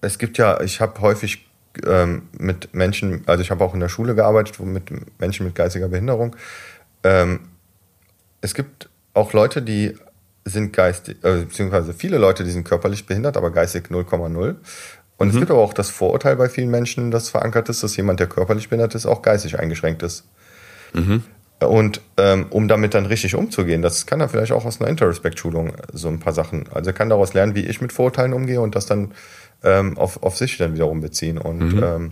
es 0.02 0.18
gibt 0.18 0.38
ja, 0.38 0.62
ich 0.62 0.82
habe 0.82 1.00
häufig 1.02 1.48
ähm, 1.86 2.24
mit 2.38 2.74
Menschen, 2.74 3.24
also 3.26 3.42
ich 3.42 3.52
habe 3.52 3.64
auch 3.64 3.74
in 3.74 3.80
der 3.80 3.90
Schule 3.90 4.16
gearbeitet 4.16 4.60
mit 4.60 4.92
Menschen 5.20 5.46
mit 5.46 5.56
geistiger 5.56 5.90
Behinderung. 5.90 6.36
Ähm, 7.04 7.40
es 8.42 8.54
gibt 8.54 8.90
auch 9.14 9.34
Leute, 9.34 9.62
die 9.62 9.96
sind 10.46 10.72
geistig, 10.74 11.18
äh, 11.24 11.42
beziehungsweise 11.42 11.94
viele 11.94 12.18
Leute, 12.18 12.44
die 12.44 12.52
sind 12.52 12.64
körperlich 12.64 13.06
behindert, 13.06 13.38
aber 13.38 13.52
geistig 13.52 13.90
0,0. 13.90 14.56
Und 15.18 15.28
mhm. 15.28 15.34
es 15.34 15.40
gibt 15.40 15.52
aber 15.52 15.62
auch 15.62 15.74
das 15.74 15.90
Vorurteil 15.90 16.36
bei 16.36 16.50
vielen 16.50 16.70
Menschen, 16.70 17.12
das 17.12 17.30
verankert 17.30 17.70
ist, 17.70 17.84
dass 17.84 17.98
jemand, 17.98 18.20
der 18.20 18.28
körperlich 18.28 18.70
behindert 18.70 18.96
ist, 18.96 19.06
auch 19.06 19.22
geistig 19.22 19.60
eingeschränkt 19.60 20.04
ist. 20.04 20.26
Mhm. 20.94 21.24
Und 21.60 22.02
ähm, 22.18 22.46
um 22.52 22.68
damit 22.68 22.94
dann 22.94 23.08
richtig 23.08 23.34
umzugehen, 23.34 23.82
das 23.82 24.06
kann 24.06 24.22
er 24.22 24.30
vielleicht 24.30 24.52
auch 24.52 24.66
aus 24.66 24.80
einer 24.80 24.90
Interrespect-Schulung 24.92 25.74
so 25.92 26.08
ein 26.08 26.20
paar 26.20 26.34
Sachen. 26.34 26.66
Also 26.72 26.92
er 26.92 26.94
kann 26.94 27.10
daraus 27.10 27.34
lernen, 27.34 27.56
wie 27.56 27.66
ich 27.66 27.82
mit 27.82 27.92
Vorurteilen 27.92 28.34
umgehe 28.34 28.62
und 28.62 28.76
das 28.76 28.86
dann 28.86 29.14
ähm, 29.64 29.98
auf, 29.98 30.22
auf 30.22 30.38
sich 30.38 30.58
dann 30.58 30.76
wiederum 30.76 31.02
beziehen. 31.02 31.40
Und 31.40 31.74
mhm. 31.74 31.84
ähm, 31.84 32.12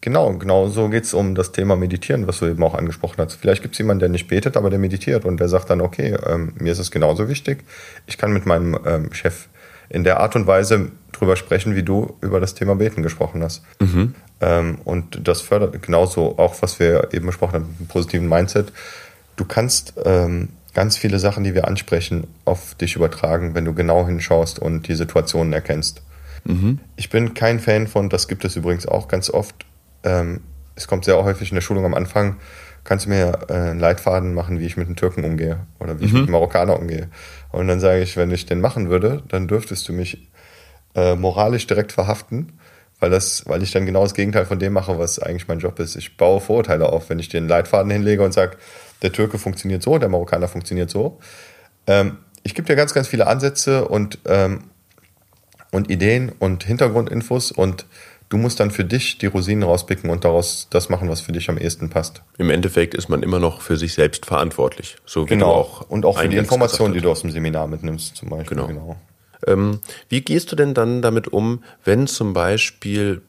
genau, 0.00 0.32
genau 0.34 0.68
so 0.68 0.88
geht's 0.90 1.12
um 1.12 1.34
das 1.34 1.50
Thema 1.50 1.74
Meditieren, 1.74 2.28
was 2.28 2.38
du 2.38 2.46
eben 2.46 2.62
auch 2.62 2.74
angesprochen 2.74 3.16
hast. 3.18 3.34
Vielleicht 3.34 3.62
gibt's 3.62 3.78
jemanden, 3.78 3.98
der 3.98 4.10
nicht 4.10 4.28
betet, 4.28 4.56
aber 4.56 4.70
der 4.70 4.78
meditiert 4.78 5.24
und 5.24 5.40
der 5.40 5.48
sagt 5.48 5.70
dann, 5.70 5.80
okay, 5.80 6.16
ähm, 6.24 6.52
mir 6.60 6.70
ist 6.70 6.78
es 6.78 6.92
genauso 6.92 7.28
wichtig. 7.28 7.64
Ich 8.06 8.16
kann 8.16 8.32
mit 8.32 8.46
meinem 8.46 8.78
ähm, 8.86 9.12
Chef 9.12 9.48
in 9.88 10.04
der 10.04 10.20
Art 10.20 10.36
und 10.36 10.46
Weise 10.46 10.90
drüber 11.12 11.36
sprechen, 11.36 11.74
wie 11.74 11.82
du 11.82 12.16
über 12.20 12.40
das 12.40 12.54
Thema 12.54 12.76
Beten 12.76 13.02
gesprochen 13.02 13.42
hast. 13.42 13.62
Mhm. 13.80 14.14
Ähm, 14.40 14.78
und 14.84 15.26
das 15.26 15.40
fördert 15.40 15.82
genauso 15.82 16.38
auch, 16.38 16.60
was 16.60 16.78
wir 16.78 17.08
eben 17.12 17.26
besprochen 17.26 17.54
haben, 17.54 17.76
einen 17.78 17.88
positiven 17.88 18.28
Mindset. 18.28 18.72
Du 19.36 19.44
kannst 19.44 19.94
ähm, 20.04 20.50
ganz 20.74 20.96
viele 20.96 21.18
Sachen, 21.18 21.44
die 21.44 21.54
wir 21.54 21.66
ansprechen, 21.66 22.26
auf 22.44 22.74
dich 22.74 22.96
übertragen, 22.96 23.54
wenn 23.54 23.64
du 23.64 23.74
genau 23.74 24.06
hinschaust 24.06 24.58
und 24.58 24.88
die 24.88 24.94
Situationen 24.94 25.52
erkennst. 25.52 26.02
Mhm. 26.44 26.78
Ich 26.96 27.10
bin 27.10 27.34
kein 27.34 27.58
Fan 27.58 27.86
von, 27.86 28.08
das 28.08 28.28
gibt 28.28 28.44
es 28.44 28.56
übrigens 28.56 28.86
auch 28.86 29.08
ganz 29.08 29.30
oft. 29.30 29.66
Ähm, 30.04 30.40
es 30.76 30.86
kommt 30.86 31.04
sehr 31.04 31.22
häufig 31.24 31.50
in 31.50 31.56
der 31.56 31.62
Schulung 31.62 31.84
am 31.84 31.94
Anfang, 31.94 32.36
kannst 32.88 33.06
du 33.06 33.10
mir 33.10 33.38
äh, 33.48 33.52
einen 33.52 33.80
Leitfaden 33.80 34.32
machen, 34.32 34.58
wie 34.58 34.66
ich 34.66 34.76
mit 34.76 34.88
den 34.88 34.96
Türken 34.96 35.24
umgehe 35.24 35.60
oder 35.78 36.00
wie 36.00 36.06
ich 36.06 36.12
mhm. 36.12 36.20
mit 36.20 36.28
den 36.28 36.32
Marokkanern 36.32 36.80
umgehe. 36.80 37.08
Und 37.52 37.68
dann 37.68 37.80
sage 37.80 38.00
ich, 38.00 38.16
wenn 38.16 38.30
ich 38.30 38.46
den 38.46 38.60
machen 38.60 38.88
würde, 38.88 39.22
dann 39.28 39.46
dürftest 39.46 39.88
du 39.88 39.92
mich 39.92 40.28
äh, 40.94 41.14
moralisch 41.14 41.66
direkt 41.66 41.92
verhaften 41.92 42.58
weil 43.00 43.10
das, 43.10 43.44
weil 43.46 43.62
ich 43.62 43.70
dann 43.70 43.86
genau 43.86 44.02
das 44.02 44.14
Gegenteil 44.14 44.44
von 44.46 44.58
dem 44.58 44.72
mache, 44.72 44.98
was 44.98 45.18
eigentlich 45.18 45.48
mein 45.48 45.60
Job 45.60 45.78
ist. 45.78 45.96
Ich 45.96 46.16
baue 46.16 46.40
Vorurteile 46.40 46.88
auf, 46.88 47.10
wenn 47.10 47.18
ich 47.18 47.28
den 47.28 47.46
Leitfaden 47.46 47.90
hinlege 47.90 48.24
und 48.24 48.32
sage, 48.32 48.56
der 49.02 49.12
Türke 49.12 49.38
funktioniert 49.38 49.82
so, 49.82 49.98
der 49.98 50.08
Marokkaner 50.08 50.48
funktioniert 50.48 50.90
so. 50.90 51.18
Ähm, 51.86 52.18
ich 52.42 52.54
gebe 52.54 52.66
dir 52.66 52.76
ganz, 52.76 52.94
ganz 52.94 53.06
viele 53.06 53.26
Ansätze 53.26 53.86
und, 53.86 54.18
ähm, 54.26 54.64
und 55.70 55.90
Ideen 55.90 56.32
und 56.38 56.64
Hintergrundinfos 56.64 57.52
und 57.52 57.86
du 58.28 58.36
musst 58.36 58.60
dann 58.60 58.70
für 58.70 58.84
dich 58.84 59.18
die 59.18 59.26
Rosinen 59.26 59.62
rauspicken 59.62 60.10
und 60.10 60.24
daraus 60.24 60.68
das 60.70 60.88
machen, 60.88 61.08
was 61.08 61.20
für 61.20 61.32
dich 61.32 61.48
am 61.48 61.58
ehesten 61.58 61.90
passt. 61.90 62.22
Im 62.36 62.50
Endeffekt 62.50 62.94
ist 62.94 63.08
man 63.08 63.22
immer 63.22 63.38
noch 63.38 63.60
für 63.60 63.76
sich 63.76 63.94
selbst 63.94 64.26
verantwortlich. 64.26 64.96
So 65.06 65.24
wie 65.24 65.30
genau. 65.30 65.52
auch 65.52 65.88
und 65.88 66.04
auch 66.04 66.18
für 66.18 66.28
die 66.28 66.36
Informationen, 66.36 66.94
die 66.94 67.00
du 67.00 67.10
aus 67.10 67.22
dem 67.22 67.30
Seminar 67.30 67.66
mitnimmst, 67.66 68.16
zum 68.16 68.28
Beispiel. 68.28 68.56
Genau. 68.56 68.68
genau. 68.68 68.96
Ähm, 69.46 69.80
wie 70.08 70.20
gehst 70.20 70.50
du 70.52 70.56
denn 70.56 70.74
dann 70.74 71.00
damit 71.02 71.28
um, 71.28 71.62
wenn 71.84 72.06
zum 72.06 72.32
Beispiel 72.32 73.22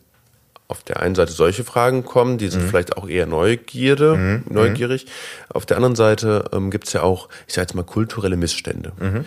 auf 0.67 0.83
der 0.83 0.99
einen 0.99 1.15
Seite 1.15 1.31
solche 1.31 1.63
Fragen 1.63 2.05
kommen, 2.05 2.37
die 2.37 2.47
sind 2.47 2.63
mhm. 2.63 2.67
vielleicht 2.67 2.95
auch 2.95 3.09
eher 3.09 3.25
Neugierde, 3.25 4.15
mhm. 4.15 4.43
neugierig. 4.53 5.07
Auf 5.51 5.65
der 5.65 5.77
anderen 5.77 5.95
Seite 5.95 6.45
ähm, 6.53 6.69
gibt 6.69 6.85
es 6.85 6.93
ja 6.93 7.01
auch, 7.01 7.27
ich 7.47 7.55
sage 7.55 7.63
jetzt 7.63 7.73
mal, 7.73 7.83
kulturelle 7.83 8.37
Missstände. 8.37 8.91
Mhm. 8.99 9.25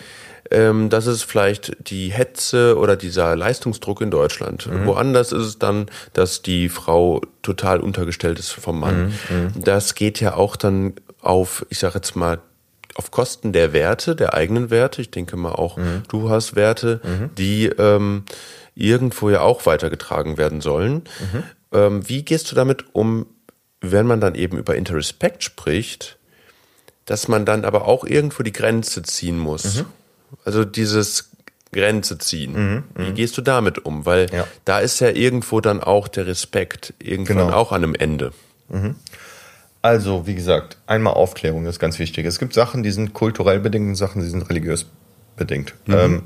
Ähm, 0.53 0.91
das 0.91 1.07
ist 1.07 1.23
vielleicht 1.23 1.89
die 1.89 2.13
Hetze 2.13 2.77
oder 2.77 2.97
dieser 2.97 3.35
Leistungsdruck 3.35 4.03
in 4.03 4.11
Deutschland. 4.11 4.67
Mhm. 4.67 4.87
Woanders 4.87 5.33
ist 5.33 5.47
es 5.47 5.59
dann, 5.59 5.87
dass 6.13 6.43
die 6.43 6.69
Frau 6.69 7.23
total 7.41 7.81
untergestellt 7.81 8.39
ist 8.39 8.51
vom 8.51 8.81
Mann. 8.81 9.15
Mhm. 9.31 9.37
Mhm. 9.37 9.65
Das 9.65 9.95
geht 9.95 10.21
ja 10.21 10.35
auch 10.35 10.57
dann 10.57 10.95
auf, 11.21 11.65
ich 11.71 11.79
sage 11.79 11.95
jetzt 11.97 12.15
mal, 12.17 12.39
auf 12.95 13.11
Kosten 13.11 13.55
der 13.55 13.73
Werte, 13.73 14.15
der 14.15 14.35
eigenen 14.35 14.71
Werte. 14.71 15.01
Ich 15.01 15.11
denke 15.11 15.37
mal 15.37 15.53
auch, 15.53 15.79
mhm. 15.79 16.03
du 16.09 16.29
hast 16.29 16.55
Werte, 16.55 17.01
mhm. 17.03 17.35
die 17.37 17.67
ähm, 17.67 18.25
irgendwo 18.75 19.31
ja 19.31 19.41
auch 19.41 19.65
weitergetragen 19.65 20.37
werden 20.37 20.61
sollen. 20.61 21.05
Mhm. 21.33 21.43
Ähm, 21.73 22.09
wie 22.09 22.23
gehst 22.23 22.51
du 22.51 22.55
damit 22.55 22.85
um, 22.93 23.25
wenn 23.81 24.07
man 24.07 24.21
dann 24.21 24.35
eben 24.35 24.59
über 24.59 24.77
Interrespect 24.77 25.43
spricht, 25.43 26.19
dass 27.07 27.29
man 27.29 27.47
dann 27.47 27.65
aber 27.65 27.89
auch 27.89 28.05
irgendwo 28.05 28.43
die 28.43 28.53
Grenze 28.53 29.03
ziehen 29.03 29.39
muss? 29.39 29.85
Also 30.45 30.65
dieses 30.65 31.31
Grenze 31.73 32.19
ziehen. 32.19 32.53
Mhm, 32.53 32.85
Wie 32.97 33.11
mhm. 33.11 33.15
gehst 33.15 33.37
du 33.39 33.43
damit 33.43 33.85
um? 33.85 34.05
Weil 34.05 34.29
ja. 34.33 34.47
da 34.65 34.81
ist 34.81 35.01
ja 35.01 35.09
irgendwo 35.09 35.61
dann 35.61 35.83
auch 35.83 36.09
der 36.09 36.27
Respekt 36.27 36.95
irgendwann 36.99 37.39
genau. 37.39 37.57
auch 37.57 37.73
an 37.73 37.83
einem 37.83 37.95
Ende. 37.95 38.33
Mhm. 38.69 38.97
Also, 39.81 40.27
wie 40.27 40.35
gesagt, 40.35 40.77
einmal 40.87 41.15
Aufklärung 41.15 41.67
ist 41.67 41.81
ganz 41.81 41.99
wichtig. 41.99 42.25
Es 42.25 42.39
gibt 42.39 42.55
Sachen, 42.55 42.85
die 42.85 42.93
sind 42.93 43.15
kulturell 43.15 43.59
bedingt 43.59 43.89
und 43.89 43.95
Sachen, 43.97 44.23
die 44.23 44.29
sind 44.29 44.49
religiös 44.49 44.87
bedingt. 45.37 45.75
Mhm. 45.87 45.95
Ähm, 45.95 46.23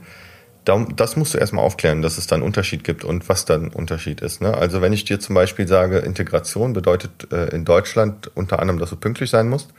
das 0.97 1.16
musst 1.16 1.33
du 1.33 1.38
erstmal 1.38 1.64
aufklären, 1.64 2.03
dass 2.03 2.19
es 2.19 2.27
da 2.27 2.35
einen 2.35 2.42
Unterschied 2.42 2.83
gibt 2.83 3.05
und 3.05 3.29
was 3.29 3.45
da 3.45 3.55
ein 3.55 3.69
Unterschied 3.69 4.21
ist. 4.21 4.40
Ne? 4.40 4.53
Also 4.53 4.83
wenn 4.83 4.92
ich 4.92 5.05
dir 5.05 5.21
zum 5.21 5.37
Beispiel 5.37 5.69
sage, 5.69 5.99
Integration 5.99 6.73
bedeutet 6.73 7.33
äh, 7.33 7.55
in 7.55 7.64
Deutschland 7.64 8.31
unter 8.35 8.59
anderem, 8.59 8.81
dass 8.81 8.90
du 8.90 8.97
pünktlich 8.97 9.31
sein 9.31 9.49
musst, 9.49 9.71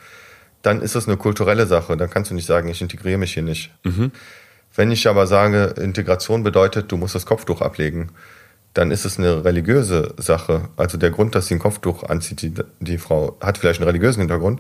dann 0.68 0.82
ist 0.82 0.96
das 0.96 1.08
eine 1.08 1.16
kulturelle 1.16 1.66
Sache. 1.66 1.96
Dann 1.96 2.10
kannst 2.10 2.30
du 2.30 2.36
nicht 2.36 2.46
sagen, 2.46 2.68
ich 2.68 2.82
integriere 2.82 3.18
mich 3.18 3.34
hier 3.34 3.42
nicht. 3.42 3.72
Mhm. 3.86 4.12
Wenn 4.76 4.92
ich 4.92 5.08
aber 5.08 5.26
sage, 5.26 5.76
Integration 5.82 6.44
bedeutet, 6.44 6.92
du 6.92 6.98
musst 6.98 7.16
das 7.16 7.26
Kopftuch 7.26 7.62
ablegen, 7.62 8.12
dann 8.74 8.92
ist 8.92 9.06
es 9.06 9.18
eine 9.18 9.46
religiöse 9.46 10.14
Sache. 10.18 10.68
Also 10.76 10.98
der 10.98 11.10
Grund, 11.10 11.36
dass 11.36 11.48
sie 11.48 11.56
ein 11.56 11.60
Kopftuch 11.60 12.04
anzieht, 12.04 12.42
die, 12.42 12.54
die 12.82 12.98
Frau 12.98 13.38
hat 13.40 13.58
vielleicht 13.58 13.80
einen 13.80 13.88
religiösen 13.88 14.20
Hintergrund. 14.20 14.60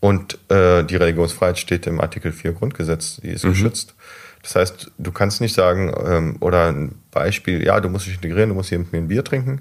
Und 0.00 0.38
äh, 0.50 0.84
die 0.84 0.96
Religionsfreiheit 0.96 1.58
steht 1.58 1.86
im 1.86 2.00
Artikel 2.00 2.32
4 2.32 2.54
Grundgesetz, 2.54 3.20
die 3.22 3.28
ist 3.28 3.44
mhm. 3.44 3.50
geschützt. 3.50 3.94
Das 4.42 4.56
heißt, 4.56 4.90
du 4.96 5.12
kannst 5.12 5.42
nicht 5.42 5.54
sagen, 5.54 5.92
ähm, 6.04 6.36
oder 6.40 6.68
ein 6.68 6.96
Beispiel, 7.10 7.62
ja, 7.62 7.78
du 7.78 7.90
musst 7.90 8.06
dich 8.06 8.14
integrieren, 8.14 8.48
du 8.48 8.54
musst 8.54 8.70
hier 8.70 8.78
mit 8.78 8.90
mir 8.90 8.98
ein 8.98 9.08
Bier 9.08 9.22
trinken. 9.22 9.60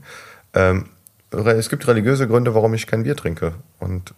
Ähm, 0.54 0.86
es 1.32 1.70
gibt 1.70 1.86
religiöse 1.86 2.28
Gründe, 2.28 2.56
warum 2.56 2.74
ich 2.74 2.88
kein 2.88 3.04
Bier 3.04 3.18
trinke. 3.18 3.54
Und 3.78 4.14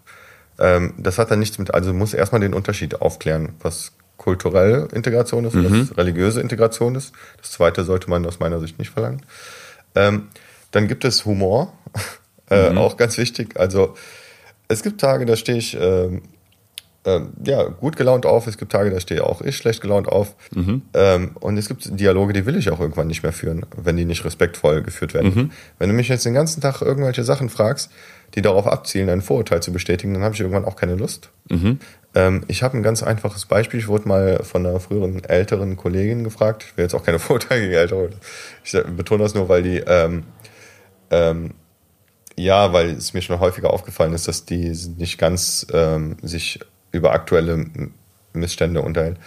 ähm, 0.59 0.93
das 0.97 1.17
hat 1.17 1.31
dann 1.31 1.39
nichts 1.39 1.57
mit, 1.57 1.73
also 1.73 1.93
muss 1.93 2.13
erstmal 2.13 2.41
den 2.41 2.53
Unterschied 2.53 3.01
aufklären, 3.01 3.53
was 3.61 3.93
kulturelle 4.17 4.87
Integration 4.93 5.45
ist, 5.45 5.55
mhm. 5.55 5.89
was 5.89 5.97
religiöse 5.97 6.41
Integration 6.41 6.95
ist. 6.95 7.13
Das 7.41 7.51
zweite 7.51 7.83
sollte 7.83 8.09
man 8.09 8.25
aus 8.25 8.39
meiner 8.39 8.59
Sicht 8.59 8.79
nicht 8.79 8.91
verlangen. 8.91 9.25
Ähm, 9.95 10.29
dann 10.71 10.87
gibt 10.87 11.05
es 11.05 11.25
Humor, 11.25 11.73
äh, 12.49 12.69
mhm. 12.69 12.77
auch 12.77 12.97
ganz 12.97 13.17
wichtig. 13.17 13.59
Also 13.59 13.95
es 14.67 14.83
gibt 14.83 15.01
Tage, 15.01 15.25
da 15.25 15.35
stehe 15.35 15.57
ich 15.57 15.77
ähm, 15.79 16.21
ähm, 17.05 17.33
ja, 17.43 17.63
gut 17.63 17.97
gelaunt 17.97 18.25
auf. 18.25 18.47
Es 18.47 18.57
gibt 18.57 18.71
Tage, 18.71 18.89
da 18.89 18.99
stehe 18.99 19.25
auch 19.25 19.41
ich 19.41 19.57
schlecht 19.57 19.81
gelaunt 19.81 20.07
auf. 20.07 20.35
Mhm. 20.53 20.83
Ähm, 20.93 21.31
und 21.39 21.57
es 21.57 21.67
gibt 21.67 21.99
Dialoge, 21.99 22.33
die 22.33 22.45
will 22.45 22.55
ich 22.55 22.69
auch 22.69 22.79
irgendwann 22.79 23.07
nicht 23.07 23.23
mehr 23.23 23.33
führen, 23.33 23.65
wenn 23.75 23.97
die 23.97 24.05
nicht 24.05 24.23
respektvoll 24.23 24.81
geführt 24.81 25.13
werden. 25.13 25.33
Mhm. 25.35 25.51
Wenn 25.79 25.89
du 25.89 25.95
mich 25.95 26.07
jetzt 26.07 26.25
den 26.25 26.33
ganzen 26.33 26.61
Tag 26.61 26.81
irgendwelche 26.81 27.23
Sachen 27.23 27.49
fragst, 27.49 27.91
die 28.35 28.41
darauf 28.41 28.67
abzielen, 28.67 29.09
ein 29.09 29.21
Vorurteil 29.21 29.61
zu 29.61 29.71
bestätigen, 29.73 30.13
dann 30.13 30.23
habe 30.23 30.33
ich 30.33 30.41
irgendwann 30.41 30.65
auch 30.65 30.75
keine 30.75 30.95
Lust. 30.95 31.29
Mhm. 31.49 31.79
Ähm, 32.15 32.43
ich 32.47 32.63
habe 32.63 32.77
ein 32.77 32.83
ganz 32.83 33.03
einfaches 33.03 33.45
Beispiel. 33.45 33.79
Ich 33.79 33.87
wurde 33.87 34.07
mal 34.07 34.43
von 34.43 34.65
einer 34.65 34.79
früheren 34.79 35.23
älteren 35.23 35.75
Kollegin 35.75 36.23
gefragt. 36.23 36.65
Ich 36.67 36.77
will 36.77 36.83
jetzt 36.83 36.95
auch 36.95 37.03
keine 37.03 37.19
Vorurteile 37.19 37.61
gegen 37.61 37.73
Ältere. 37.73 38.09
Ich 38.63 38.71
betone 38.71 39.23
das 39.23 39.33
nur, 39.33 39.49
weil 39.49 39.63
die 39.63 39.77
ähm, 39.79 40.23
ähm, 41.11 41.51
ja, 42.35 42.73
weil 42.73 42.91
es 42.91 43.13
mir 43.13 43.21
schon 43.21 43.39
häufiger 43.39 43.71
aufgefallen 43.71 44.13
ist, 44.13 44.27
dass 44.27 44.45
die 44.45 44.75
nicht 44.97 45.19
ganz 45.19 45.67
ähm, 45.71 46.17
sich 46.23 46.59
über 46.93 47.11
aktuelle 47.11 47.65
Missstände 48.31 48.81
unterhält. 48.81 49.17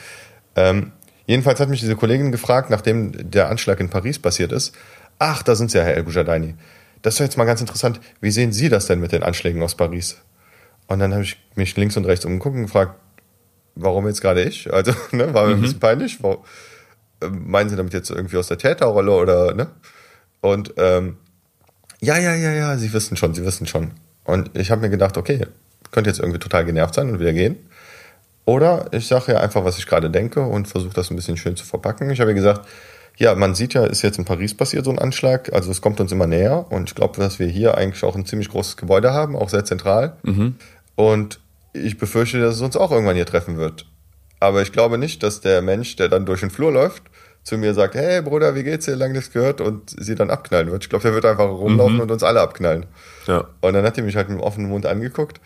Ähm, 0.54 0.92
jedenfalls 1.26 1.60
hat 1.60 1.68
mich 1.68 1.80
diese 1.80 1.96
Kollegin 1.96 2.32
gefragt, 2.32 2.70
nachdem 2.70 3.30
der 3.30 3.50
Anschlag 3.50 3.80
in 3.80 3.90
Paris 3.90 4.18
passiert 4.18 4.52
ist, 4.52 4.74
ach, 5.18 5.42
da 5.42 5.54
sind 5.54 5.70
Sie 5.70 5.76
ja, 5.76 5.84
Herr 5.84 5.96
El 5.96 6.04
Boujadaini. 6.04 6.54
Das 7.02 7.14
ist 7.14 7.20
doch 7.20 7.24
jetzt 7.24 7.36
mal 7.36 7.44
ganz 7.44 7.60
interessant. 7.60 8.00
Wie 8.20 8.30
sehen 8.30 8.52
Sie 8.52 8.68
das 8.70 8.86
denn 8.86 9.00
mit 9.00 9.12
den 9.12 9.22
Anschlägen 9.22 9.62
aus 9.62 9.74
Paris? 9.74 10.16
Und 10.86 11.00
dann 11.00 11.12
habe 11.12 11.24
ich 11.24 11.36
mich 11.54 11.76
links 11.76 11.96
und 11.96 12.06
rechts 12.06 12.24
umgeguckt 12.24 12.56
und 12.56 12.62
gefragt, 12.62 12.98
warum 13.74 14.06
jetzt 14.06 14.20
gerade 14.20 14.42
ich? 14.42 14.72
Also, 14.72 14.92
ne, 15.12 15.34
war 15.34 15.44
mir 15.44 15.50
mhm. 15.50 15.58
ein 15.58 15.60
bisschen 15.62 15.80
peinlich. 15.80 16.22
Wo, 16.22 16.44
äh, 17.20 17.28
meinen 17.28 17.68
Sie 17.68 17.76
damit 17.76 17.92
jetzt 17.92 18.10
irgendwie 18.10 18.36
aus 18.36 18.48
der 18.48 18.58
Täterrolle 18.58 19.12
oder, 19.12 19.54
ne? 19.54 19.68
Und, 20.40 20.74
ähm, 20.76 21.16
ja, 22.00 22.18
ja, 22.18 22.34
ja, 22.34 22.52
ja, 22.52 22.76
Sie 22.76 22.92
wissen 22.92 23.16
schon, 23.16 23.34
Sie 23.34 23.44
wissen 23.44 23.66
schon. 23.66 23.92
Und 24.24 24.56
ich 24.56 24.70
habe 24.70 24.82
mir 24.82 24.90
gedacht, 24.90 25.16
okay, 25.16 25.46
könnte 25.90 26.10
jetzt 26.10 26.20
irgendwie 26.20 26.38
total 26.38 26.64
genervt 26.64 26.94
sein 26.94 27.10
und 27.10 27.20
wieder 27.20 27.32
gehen. 27.32 27.56
Oder 28.46 28.86
ich 28.92 29.08
sage 29.08 29.32
ja 29.32 29.40
einfach, 29.40 29.64
was 29.64 29.76
ich 29.76 29.86
gerade 29.86 30.08
denke 30.08 30.40
und 30.40 30.68
versuche 30.68 30.94
das 30.94 31.10
ein 31.10 31.16
bisschen 31.16 31.36
schön 31.36 31.56
zu 31.56 31.66
verpacken. 31.66 32.10
Ich 32.10 32.20
habe 32.20 32.30
ja 32.30 32.36
gesagt, 32.36 32.66
ja, 33.16 33.34
man 33.34 33.54
sieht 33.54 33.74
ja, 33.74 33.84
ist 33.84 34.02
jetzt 34.02 34.18
in 34.18 34.24
Paris 34.24 34.54
passiert 34.54 34.84
so 34.84 34.90
ein 34.90 34.98
Anschlag, 34.98 35.52
also 35.52 35.70
es 35.70 35.80
kommt 35.80 36.00
uns 36.00 36.12
immer 36.12 36.26
näher 36.26 36.66
und 36.70 36.90
ich 36.90 36.94
glaube, 36.94 37.18
dass 37.18 37.38
wir 37.38 37.46
hier 37.46 37.76
eigentlich 37.76 38.04
auch 38.04 38.14
ein 38.14 38.26
ziemlich 38.26 38.50
großes 38.50 38.76
Gebäude 38.76 39.12
haben, 39.12 39.36
auch 39.36 39.48
sehr 39.48 39.64
zentral. 39.64 40.16
Mhm. 40.22 40.56
Und 40.94 41.40
ich 41.72 41.98
befürchte, 41.98 42.40
dass 42.40 42.56
es 42.56 42.60
uns 42.60 42.76
auch 42.76 42.92
irgendwann 42.92 43.16
hier 43.16 43.26
treffen 43.26 43.56
wird. 43.56 43.86
Aber 44.38 44.62
ich 44.62 44.70
glaube 44.70 44.98
nicht, 44.98 45.22
dass 45.22 45.40
der 45.40 45.62
Mensch, 45.62 45.96
der 45.96 46.08
dann 46.08 46.26
durch 46.26 46.40
den 46.40 46.50
Flur 46.50 46.70
läuft, 46.70 47.02
zu 47.42 47.56
mir 47.58 47.74
sagt, 47.74 47.94
hey 47.94 48.22
Bruder, 48.22 48.54
wie 48.54 48.64
geht's 48.64 48.84
dir, 48.84 48.96
lange 48.96 49.14
nichts 49.14 49.32
gehört 49.32 49.60
und 49.60 49.90
sie 49.98 50.14
dann 50.14 50.30
abknallen 50.30 50.70
wird. 50.70 50.84
Ich 50.84 50.90
glaube, 50.90 51.02
der 51.02 51.14
wird 51.14 51.24
einfach 51.24 51.48
rumlaufen 51.48 51.94
mhm. 51.94 52.00
und 52.02 52.10
uns 52.10 52.22
alle 52.22 52.40
abknallen. 52.40 52.86
Ja. 53.26 53.46
Und 53.60 53.72
dann 53.72 53.84
hat 53.84 53.96
er 53.96 54.04
mich 54.04 54.16
halt 54.16 54.28
mit 54.28 54.40
offenem 54.40 54.70
Mund 54.70 54.84
angeguckt 54.84 55.40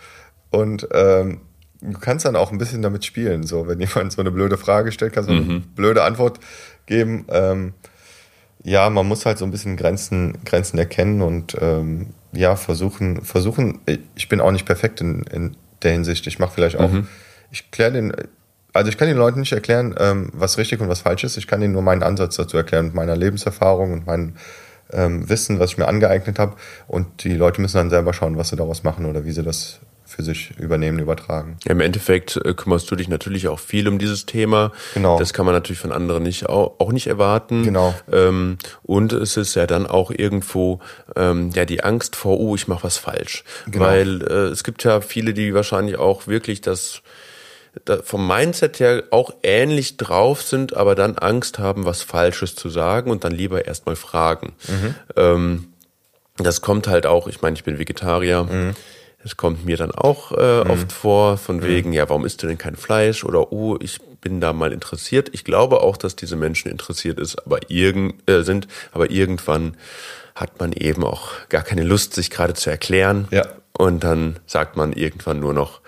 und 0.50 0.88
ähm, 0.92 1.40
du 1.80 1.98
kannst 1.98 2.24
dann 2.24 2.36
auch 2.36 2.52
ein 2.52 2.58
bisschen 2.58 2.82
damit 2.82 3.04
spielen. 3.04 3.44
So, 3.44 3.66
wenn 3.66 3.80
jemand 3.80 4.12
so 4.12 4.20
eine 4.20 4.30
blöde 4.30 4.58
Frage 4.58 4.92
stellt, 4.92 5.12
kannst 5.12 5.30
du 5.30 5.34
mhm. 5.34 5.50
eine 5.50 5.60
blöde 5.60 6.02
Antwort 6.02 6.40
geben. 6.86 7.26
Ähm, 7.28 7.74
ja, 8.62 8.90
man 8.90 9.08
muss 9.08 9.24
halt 9.24 9.38
so 9.38 9.44
ein 9.44 9.50
bisschen 9.50 9.76
Grenzen, 9.76 10.38
Grenzen 10.44 10.78
erkennen 10.78 11.22
und 11.22 11.56
ähm, 11.60 12.08
ja, 12.32 12.56
versuchen, 12.56 13.22
versuchen, 13.22 13.80
ich 14.14 14.28
bin 14.28 14.40
auch 14.40 14.50
nicht 14.50 14.66
perfekt 14.66 15.00
in, 15.00 15.22
in 15.22 15.56
der 15.82 15.92
Hinsicht. 15.92 16.26
Ich 16.26 16.38
mache 16.38 16.52
vielleicht 16.54 16.76
auch, 16.76 16.90
mhm. 16.90 17.08
ich 17.50 17.70
kläre 17.70 17.92
den, 17.92 18.12
also 18.74 18.90
ich 18.90 18.98
kann 18.98 19.08
den 19.08 19.16
Leuten 19.16 19.40
nicht 19.40 19.52
erklären, 19.52 19.94
ähm, 19.98 20.30
was 20.34 20.58
richtig 20.58 20.80
und 20.80 20.88
was 20.88 21.00
falsch 21.00 21.24
ist. 21.24 21.38
Ich 21.38 21.46
kann 21.46 21.62
ihnen 21.62 21.72
nur 21.72 21.82
meinen 21.82 22.02
Ansatz 22.02 22.36
dazu 22.36 22.56
erklären 22.56 22.86
mit 22.86 22.94
meiner 22.94 23.16
Lebenserfahrung 23.16 23.94
und 23.94 24.06
meinem 24.06 24.34
ähm, 24.92 25.28
Wissen, 25.28 25.58
was 25.58 25.70
ich 25.70 25.78
mir 25.78 25.88
angeeignet 25.88 26.38
habe. 26.38 26.56
Und 26.86 27.24
die 27.24 27.34
Leute 27.34 27.60
müssen 27.62 27.78
dann 27.78 27.90
selber 27.90 28.12
schauen, 28.12 28.36
was 28.36 28.50
sie 28.50 28.56
daraus 28.56 28.84
machen 28.84 29.06
oder 29.06 29.24
wie 29.24 29.32
sie 29.32 29.42
das 29.42 29.80
für 30.20 30.24
sich 30.24 30.52
übernehmen, 30.59 30.98
übertragen. 30.98 31.56
Ja, 31.64 31.72
Im 31.72 31.80
Endeffekt 31.80 32.37
äh, 32.37 32.54
kümmerst 32.54 32.90
du 32.90 32.96
dich 32.96 33.09
natürlich 33.09 33.48
auch 33.48 33.59
viel 33.59 33.88
um 33.88 33.98
dieses 33.98 34.26
Thema. 34.26 34.72
Genau. 34.94 35.18
Das 35.18 35.33
kann 35.33 35.46
man 35.46 35.54
natürlich 35.54 35.80
von 35.80 35.92
anderen 35.92 36.22
nicht 36.22 36.48
auch, 36.48 36.78
auch 36.78 36.92
nicht 36.92 37.06
erwarten. 37.06 37.62
Genau. 37.62 37.94
Ähm, 38.12 38.59
und 38.83 39.12
es 39.12 39.37
ist 39.37 39.54
ja 39.54 39.66
dann 39.66 39.87
auch 39.87 40.11
irgendwo 40.11 40.80
ähm, 41.16 41.50
ja 41.54 41.64
die 41.64 41.83
Angst 41.83 42.16
vor, 42.16 42.38
oh, 42.38 42.54
ich 42.54 42.68
mache 42.68 42.85
was 42.85 42.98
falsch. 42.98 43.44
Genau. 43.66 43.85
Weil 43.85 44.22
äh, 44.22 44.35
es 44.48 44.62
gibt 44.62 44.85
ja 44.85 45.00
viele, 45.00 45.33
die 45.33 45.54
wahrscheinlich 45.54 45.96
auch 45.96 46.26
wirklich 46.26 46.61
das 46.61 47.02
vom 48.02 48.26
Mindset 48.26 48.80
her 48.80 49.04
auch 49.12 49.33
ähnlich 49.44 49.96
drauf 49.96 50.42
sind, 50.42 50.76
aber 50.76 50.96
dann 50.96 51.16
Angst 51.16 51.61
haben, 51.61 51.85
was 51.85 52.02
Falsches 52.02 52.56
zu 52.56 52.68
sagen 52.68 53.12
und 53.12 53.22
dann 53.22 53.30
lieber 53.30 53.64
erstmal 53.64 53.94
fragen. 53.94 54.54
Mhm. 54.66 54.94
Ähm, 55.16 55.66
das 56.37 56.62
kommt 56.62 56.88
halt 56.88 57.06
auch, 57.06 57.28
ich 57.28 57.42
meine, 57.42 57.54
ich 57.54 57.62
bin 57.62 57.78
Vegetarier. 57.78 58.42
Mhm. 58.42 58.74
Es 59.22 59.37
kommt 59.37 59.66
mir 59.66 59.76
dann 59.76 59.90
auch 59.90 60.33
äh, 60.33 60.64
mhm. 60.64 60.70
oft 60.70 60.92
vor, 60.92 61.37
von 61.37 61.59
mhm. 61.59 61.64
wegen, 61.64 61.92
ja, 61.92 62.09
warum 62.09 62.24
isst 62.24 62.42
du 62.42 62.46
denn 62.46 62.56
kein 62.56 62.76
Fleisch? 62.76 63.22
Oder 63.24 63.52
oh, 63.52 63.76
ich 63.80 63.98
bin 64.20 64.40
da 64.40 64.52
mal 64.52 64.72
interessiert. 64.72 65.28
Ich 65.33 65.44
glaube 65.44 65.80
auch, 65.80 65.96
dass 65.96 66.16
diese 66.16 66.37
Menschen 66.37 66.70
interessiert 66.70 67.18
ist, 67.18 67.37
aber 67.44 67.59
irgend, 67.68 68.28
äh, 68.28 68.42
sind, 68.42 68.66
aber 68.92 69.11
irgendwann 69.11 69.76
hat 70.35 70.59
man 70.59 70.72
eben 70.72 71.04
auch 71.04 71.33
gar 71.50 71.62
keine 71.62 71.83
Lust, 71.83 72.14
sich 72.14 72.30
gerade 72.30 72.54
zu 72.54 72.70
erklären. 72.70 73.28
Ja. 73.30 73.46
Und 73.76 74.04
dann 74.04 74.38
sagt 74.46 74.76
man 74.76 74.92
irgendwann 74.94 75.40
nur 75.40 75.52
noch, 75.52 75.80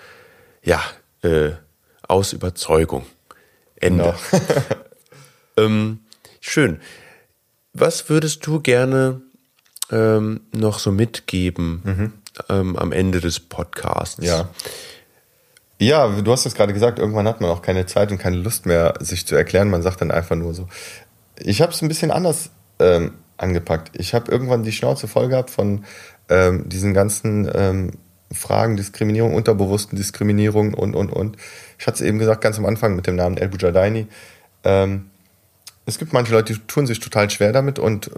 ja, 0.63 0.81
äh, 1.23 1.51
aus 2.07 2.33
Überzeugung. 2.33 3.05
Ende. 3.75 4.15
Genau. 4.31 4.43
ähm, 5.57 5.99
schön. 6.39 6.79
Was 7.73 8.09
würdest 8.09 8.45
du 8.45 8.59
gerne 8.59 9.21
ähm, 9.91 10.41
noch 10.53 10.77
so 10.77 10.91
mitgeben? 10.91 11.81
Mhm 11.83 12.13
ähm, 12.49 12.75
am 12.75 12.91
Ende 12.91 13.19
des 13.21 13.39
Podcasts. 13.39 14.23
Ja. 14.23 14.49
Ja, 15.79 16.07
du 16.07 16.31
hast 16.31 16.45
es 16.45 16.55
gerade 16.55 16.71
gesagt, 16.71 16.99
irgendwann 16.99 17.27
hat 17.27 17.41
man 17.41 17.49
auch 17.49 17.61
keine 17.61 17.85
Zeit 17.85 18.11
und 18.11 18.17
keine 18.17 18.37
Lust 18.37 18.65
mehr, 18.65 18.93
sich 18.99 19.27
zu 19.27 19.35
erklären. 19.35 19.69
Man 19.69 19.81
sagt 19.81 20.01
dann 20.01 20.11
einfach 20.11 20.35
nur 20.35 20.53
so. 20.53 20.67
Ich 21.37 21.61
habe 21.61 21.73
es 21.73 21.81
ein 21.81 21.87
bisschen 21.87 22.11
anders 22.11 22.51
ähm, 22.79 23.15
angepackt. 23.37 23.91
Ich 23.93 24.13
habe 24.13 24.31
irgendwann 24.31 24.63
die 24.63 24.71
Schnauze 24.71 25.07
voll 25.07 25.27
gehabt 25.27 25.49
von 25.49 25.83
ähm, 26.29 26.69
diesen 26.69 26.93
ganzen 26.93 27.49
ähm, 27.53 27.91
Fragen, 28.31 28.77
Diskriminierung, 28.77 29.33
unterbewussten 29.33 29.97
Diskriminierung 29.97 30.73
und, 30.73 30.95
und, 30.95 31.11
und. 31.11 31.37
Ich 31.77 31.87
hatte 31.87 31.95
es 31.95 32.01
eben 32.01 32.19
gesagt, 32.19 32.41
ganz 32.41 32.57
am 32.57 32.65
Anfang 32.65 32.95
mit 32.95 33.07
dem 33.07 33.15
Namen 33.15 33.37
El 33.37 33.49
Bujadaini. 33.49 34.07
Ähm, 34.63 35.09
es 35.85 35.99
gibt 35.99 36.13
manche 36.13 36.31
Leute, 36.31 36.53
die 36.53 36.59
tun 36.59 36.87
sich 36.87 36.99
total 36.99 37.29
schwer 37.29 37.51
damit 37.51 37.77
und 37.77 38.09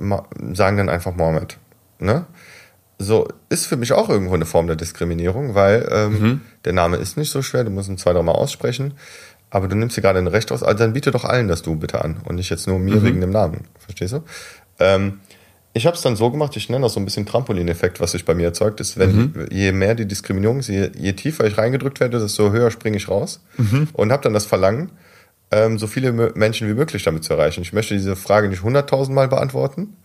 sagen 0.53 0.77
dann 0.77 0.89
einfach 0.89 1.15
Mohammed. 1.15 1.57
Ne? 1.99 2.25
So 2.97 3.27
ist 3.49 3.67
für 3.67 3.77
mich 3.77 3.93
auch 3.93 4.09
irgendwo 4.09 4.33
eine 4.33 4.45
Form 4.45 4.67
der 4.67 4.75
Diskriminierung, 4.75 5.53
weil 5.53 5.87
ähm, 5.91 6.19
mhm. 6.19 6.41
der 6.63 6.73
Name 6.73 6.97
ist 6.97 7.17
nicht 7.17 7.31
so 7.31 7.41
schwer, 7.41 7.63
du 7.63 7.71
musst 7.71 7.89
ihn 7.89 7.97
zwei, 7.97 8.13
drei 8.13 8.21
Mal 8.21 8.31
aussprechen, 8.31 8.93
aber 9.49 9.67
du 9.67 9.75
nimmst 9.75 9.97
dir 9.97 10.01
gerade 10.01 10.19
ein 10.19 10.27
Recht 10.27 10.51
aus, 10.51 10.63
also 10.63 10.77
dann 10.77 10.93
biete 10.93 11.11
doch 11.11 11.25
allen 11.25 11.47
das 11.47 11.61
Du 11.61 11.75
bitte 11.75 12.03
an 12.03 12.17
und 12.23 12.35
nicht 12.35 12.49
jetzt 12.49 12.67
nur 12.67 12.79
mir 12.79 12.97
mhm. 12.97 13.03
wegen 13.03 13.21
dem 13.21 13.31
Namen, 13.31 13.65
verstehst 13.79 14.13
du? 14.13 14.23
Ähm, 14.79 15.19
ich 15.73 15.85
habe 15.85 15.97
es 15.97 16.01
dann 16.01 16.15
so 16.15 16.31
gemacht, 16.31 16.55
ich 16.55 16.69
nenne 16.69 16.83
das 16.83 16.93
so 16.93 17.01
ein 17.01 17.05
bisschen 17.05 17.25
Trampolineffekt, 17.25 17.99
was 17.99 18.13
sich 18.13 18.23
bei 18.23 18.33
mir 18.33 18.45
erzeugt 18.45 18.79
ist, 18.79 18.97
wenn 18.97 19.15
mhm. 19.15 19.47
je 19.51 19.73
mehr 19.73 19.93
die 19.93 20.07
Diskriminierung 20.07 20.61
je, 20.61 20.89
je, 20.97 21.13
tiefer 21.13 21.45
ich 21.45 21.57
reingedrückt 21.57 21.99
werde, 21.99 22.19
desto 22.19 22.53
höher 22.53 22.71
springe 22.71 22.95
ich 22.95 23.09
raus 23.09 23.41
mhm. 23.57 23.89
und 23.91 24.13
habe 24.13 24.23
dann 24.23 24.33
das 24.33 24.45
Verlangen, 24.45 24.91
ähm, 25.51 25.77
so 25.77 25.87
viele 25.87 26.13
Menschen 26.13 26.69
wie 26.69 26.73
möglich 26.73 27.03
damit 27.03 27.25
zu 27.25 27.33
erreichen. 27.33 27.61
Ich 27.61 27.73
möchte 27.73 27.93
diese 27.93 28.15
Frage 28.15 28.47
nicht 28.47 28.63
hunderttausendmal 28.63 29.27
beantworten, 29.27 29.97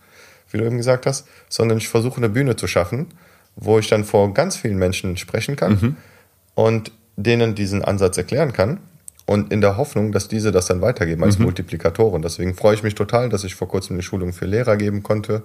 wie 0.53 0.57
du 0.57 0.65
eben 0.65 0.77
gesagt 0.77 1.05
hast, 1.05 1.27
sondern 1.49 1.77
ich 1.77 1.89
versuche 1.89 2.17
eine 2.17 2.29
Bühne 2.29 2.55
zu 2.55 2.67
schaffen, 2.67 3.07
wo 3.55 3.79
ich 3.79 3.87
dann 3.87 4.03
vor 4.03 4.33
ganz 4.33 4.55
vielen 4.55 4.77
Menschen 4.77 5.17
sprechen 5.17 5.55
kann 5.55 5.71
mhm. 5.73 5.97
und 6.55 6.91
denen 7.15 7.55
diesen 7.55 7.83
Ansatz 7.83 8.17
erklären 8.17 8.53
kann 8.53 8.79
und 9.25 9.51
in 9.51 9.61
der 9.61 9.77
Hoffnung, 9.77 10.11
dass 10.11 10.27
diese 10.27 10.51
das 10.51 10.65
dann 10.65 10.81
weitergeben 10.81 11.23
als 11.23 11.37
mhm. 11.37 11.45
Multiplikatoren. 11.45 12.21
Deswegen 12.21 12.55
freue 12.55 12.75
ich 12.75 12.83
mich 12.83 12.95
total, 12.95 13.29
dass 13.29 13.43
ich 13.43 13.55
vor 13.55 13.67
kurzem 13.67 13.95
eine 13.95 14.03
Schulung 14.03 14.33
für 14.33 14.45
Lehrer 14.45 14.77
geben 14.77 15.03
konnte, 15.03 15.43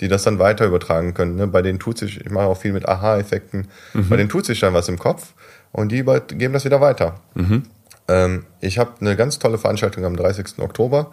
die 0.00 0.08
das 0.08 0.22
dann 0.22 0.38
weiter 0.38 0.66
übertragen 0.66 1.14
können. 1.14 1.36
Ne? 1.36 1.46
Bei 1.46 1.62
denen 1.62 1.78
tut 1.78 1.98
sich, 1.98 2.20
ich 2.20 2.30
mache 2.30 2.46
auch 2.46 2.56
viel 2.56 2.72
mit 2.72 2.88
Aha-Effekten, 2.88 3.68
mhm. 3.94 4.08
bei 4.08 4.16
denen 4.16 4.28
tut 4.28 4.46
sich 4.46 4.60
dann 4.60 4.74
was 4.74 4.88
im 4.88 4.98
Kopf 4.98 5.34
und 5.72 5.92
die 5.92 6.02
geben 6.02 6.52
das 6.52 6.64
wieder 6.64 6.80
weiter. 6.80 7.20
Mhm. 7.34 7.64
Ähm, 8.08 8.46
ich 8.60 8.78
habe 8.78 8.92
eine 9.00 9.16
ganz 9.16 9.38
tolle 9.38 9.58
Veranstaltung 9.58 10.04
am 10.04 10.16
30. 10.16 10.58
Oktober. 10.58 11.10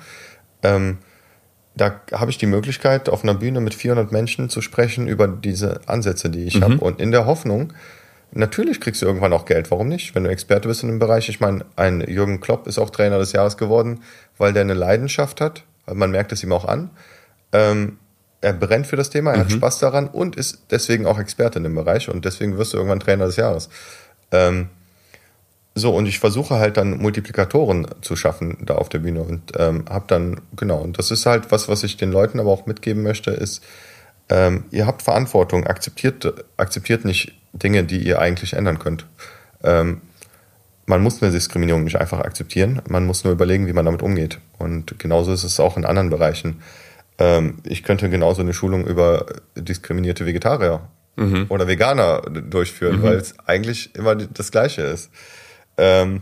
Da 1.77 2.01
habe 2.11 2.31
ich 2.31 2.37
die 2.37 2.47
Möglichkeit, 2.47 3.07
auf 3.07 3.23
einer 3.23 3.35
Bühne 3.35 3.61
mit 3.61 3.73
400 3.73 4.11
Menschen 4.11 4.49
zu 4.49 4.61
sprechen 4.61 5.07
über 5.07 5.27
diese 5.27 5.81
Ansätze, 5.85 6.29
die 6.29 6.45
ich 6.45 6.57
mhm. 6.57 6.63
habe. 6.63 6.77
Und 6.77 6.99
in 6.99 7.11
der 7.11 7.25
Hoffnung, 7.25 7.73
natürlich 8.31 8.81
kriegst 8.81 9.01
du 9.01 9.05
irgendwann 9.05 9.33
auch 9.33 9.45
Geld. 9.45 9.69
Warum 9.69 9.87
nicht? 9.87 10.15
Wenn 10.15 10.23
du 10.23 10.29
Experte 10.29 10.67
bist 10.67 10.83
in 10.83 10.89
dem 10.89 10.99
Bereich. 10.99 11.29
Ich 11.29 11.39
meine, 11.39 11.65
ein 11.75 12.01
Jürgen 12.01 12.41
Klopp 12.41 12.67
ist 12.67 12.79
auch 12.79 12.89
Trainer 12.89 13.19
des 13.19 13.31
Jahres 13.31 13.57
geworden, 13.57 14.01
weil 14.37 14.53
der 14.53 14.63
eine 14.63 14.73
Leidenschaft 14.73 15.39
hat. 15.39 15.63
Man 15.91 16.11
merkt 16.11 16.31
es 16.31 16.43
ihm 16.43 16.51
auch 16.51 16.65
an. 16.65 16.89
Ähm, 17.53 17.97
er 18.41 18.53
brennt 18.53 18.87
für 18.87 18.95
das 18.95 19.09
Thema, 19.09 19.31
er 19.31 19.37
mhm. 19.37 19.41
hat 19.41 19.51
Spaß 19.51 19.79
daran 19.79 20.07
und 20.07 20.35
ist 20.35 20.63
deswegen 20.71 21.05
auch 21.05 21.19
Experte 21.19 21.59
in 21.59 21.63
dem 21.63 21.75
Bereich. 21.75 22.09
Und 22.09 22.25
deswegen 22.25 22.57
wirst 22.57 22.73
du 22.73 22.77
irgendwann 22.77 22.99
Trainer 22.99 23.25
des 23.27 23.35
Jahres. 23.35 23.69
Ähm, 24.31 24.69
so, 25.77 25.93
und 25.93 26.07
ich 26.07 26.19
versuche 26.19 26.55
halt 26.55 26.77
dann 26.77 26.97
Multiplikatoren 26.97 27.87
zu 28.01 28.15
schaffen 28.15 28.57
da 28.65 28.75
auf 28.75 28.89
der 28.89 28.99
Bühne 28.99 29.21
und 29.21 29.53
ähm, 29.57 29.85
habe 29.89 30.05
dann, 30.07 30.41
genau, 30.55 30.79
und 30.79 30.97
das 30.97 31.11
ist 31.11 31.25
halt 31.25 31.51
was, 31.51 31.69
was 31.69 31.83
ich 31.83 31.97
den 31.97 32.11
Leuten 32.11 32.39
aber 32.39 32.51
auch 32.51 32.65
mitgeben 32.65 33.03
möchte, 33.03 33.31
ist, 33.31 33.63
ähm, 34.29 34.65
ihr 34.71 34.87
habt 34.87 35.03
Verantwortung, 35.03 35.65
akzeptiert, 35.67 36.45
akzeptiert 36.57 37.05
nicht 37.05 37.33
Dinge, 37.53 37.83
die 37.83 37.99
ihr 37.99 38.19
eigentlich 38.19 38.53
ändern 38.53 38.79
könnt. 38.79 39.05
Ähm, 39.63 40.01
man 40.85 41.03
muss 41.03 41.21
eine 41.21 41.31
Diskriminierung 41.31 41.83
nicht 41.83 41.99
einfach 41.99 42.21
akzeptieren, 42.21 42.81
man 42.89 43.05
muss 43.05 43.23
nur 43.23 43.33
überlegen, 43.33 43.67
wie 43.67 43.73
man 43.73 43.85
damit 43.85 44.01
umgeht. 44.01 44.39
Und 44.57 44.97
genauso 44.99 45.31
ist 45.33 45.43
es 45.43 45.59
auch 45.59 45.77
in 45.77 45.85
anderen 45.85 46.09
Bereichen. 46.09 46.61
Ähm, 47.19 47.59
ich 47.63 47.83
könnte 47.83 48.09
genauso 48.09 48.41
eine 48.41 48.53
Schulung 48.53 48.85
über 48.85 49.25
diskriminierte 49.55 50.25
Vegetarier 50.25 50.81
mhm. 51.17 51.45
oder 51.49 51.67
Veganer 51.67 52.21
durchführen, 52.21 52.99
mhm. 52.99 53.03
weil 53.03 53.15
es 53.17 53.37
eigentlich 53.45 53.95
immer 53.95 54.15
das 54.15 54.51
Gleiche 54.51 54.81
ist. 54.83 55.11
Ähm, 55.77 56.21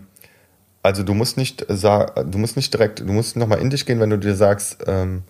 also 0.83 1.03
du 1.03 1.13
musst 1.13 1.37
nicht 1.37 1.65
sagen, 1.67 2.31
du 2.31 2.37
musst 2.37 2.55
nicht 2.55 2.73
direkt, 2.73 2.99
du 2.99 3.11
musst 3.11 3.35
nochmal 3.35 3.59
in 3.59 3.69
dich 3.69 3.85
gehen, 3.85 3.99
wenn 3.99 4.11
du 4.11 4.19
dir 4.19 4.35
sagst, 4.35 4.77
ähm, 4.85 5.23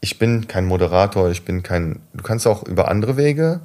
ich 0.00 0.18
bin 0.18 0.48
kein 0.48 0.64
Moderator, 0.66 1.30
ich 1.30 1.44
bin 1.44 1.62
kein. 1.62 2.00
Du 2.12 2.22
kannst 2.22 2.46
auch 2.46 2.66
über 2.66 2.88
andere 2.88 3.16
Wege 3.16 3.60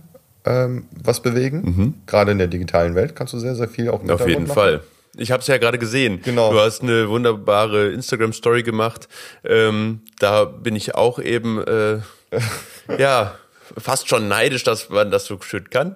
ähm, 0.45 0.85
was 0.91 1.21
bewegen. 1.21 1.61
Mhm. 1.61 1.93
Gerade 2.05 2.31
in 2.31 2.37
der 2.37 2.47
digitalen 2.47 2.95
Welt 2.95 3.15
kannst 3.15 3.33
du 3.33 3.39
sehr, 3.39 3.55
sehr 3.55 3.67
viel 3.67 3.89
auch 3.89 4.07
Auf 4.07 4.27
jeden 4.27 4.43
machen. 4.43 4.53
Fall. 4.53 4.83
Ich 5.15 5.31
habe 5.31 5.41
es 5.41 5.47
ja 5.47 5.57
gerade 5.57 5.79
gesehen. 5.79 6.21
Genau. 6.23 6.51
Du 6.51 6.59
hast 6.59 6.83
eine 6.83 7.09
wunderbare 7.09 7.89
Instagram-Story 7.89 8.63
gemacht. 8.63 9.07
Ähm, 9.43 10.01
da 10.19 10.45
bin 10.45 10.75
ich 10.75 10.93
auch 10.93 11.17
eben, 11.19 11.63
äh, 11.63 11.99
ja, 12.99 13.33
fast 13.77 14.07
schon 14.07 14.27
neidisch, 14.27 14.63
dass 14.63 14.89
man 14.89 15.09
das 15.09 15.25
so 15.25 15.39
schön 15.41 15.69
kann. 15.69 15.95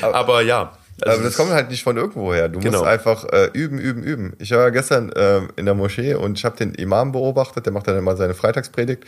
Aber, 0.00 0.14
Aber 0.14 0.42
ja. 0.42 0.78
Also 1.02 1.22
das 1.22 1.36
kommt 1.36 1.50
halt 1.50 1.70
nicht 1.70 1.82
von 1.82 1.96
irgendwoher. 1.96 2.48
Du 2.48 2.58
genau. 2.60 2.78
musst 2.78 2.90
einfach 2.90 3.24
äh, 3.24 3.50
üben, 3.52 3.78
üben, 3.78 4.02
üben. 4.02 4.32
Ich 4.38 4.50
war 4.50 4.60
ja 4.60 4.70
gestern 4.70 5.12
äh, 5.12 5.42
in 5.56 5.66
der 5.66 5.74
Moschee 5.74 6.14
und 6.14 6.38
ich 6.38 6.44
habe 6.44 6.56
den 6.56 6.74
Imam 6.74 7.12
beobachtet, 7.12 7.66
der 7.66 7.72
macht 7.72 7.86
dann 7.86 7.98
immer 7.98 8.16
seine 8.16 8.34
Freitagspredigt 8.34 9.04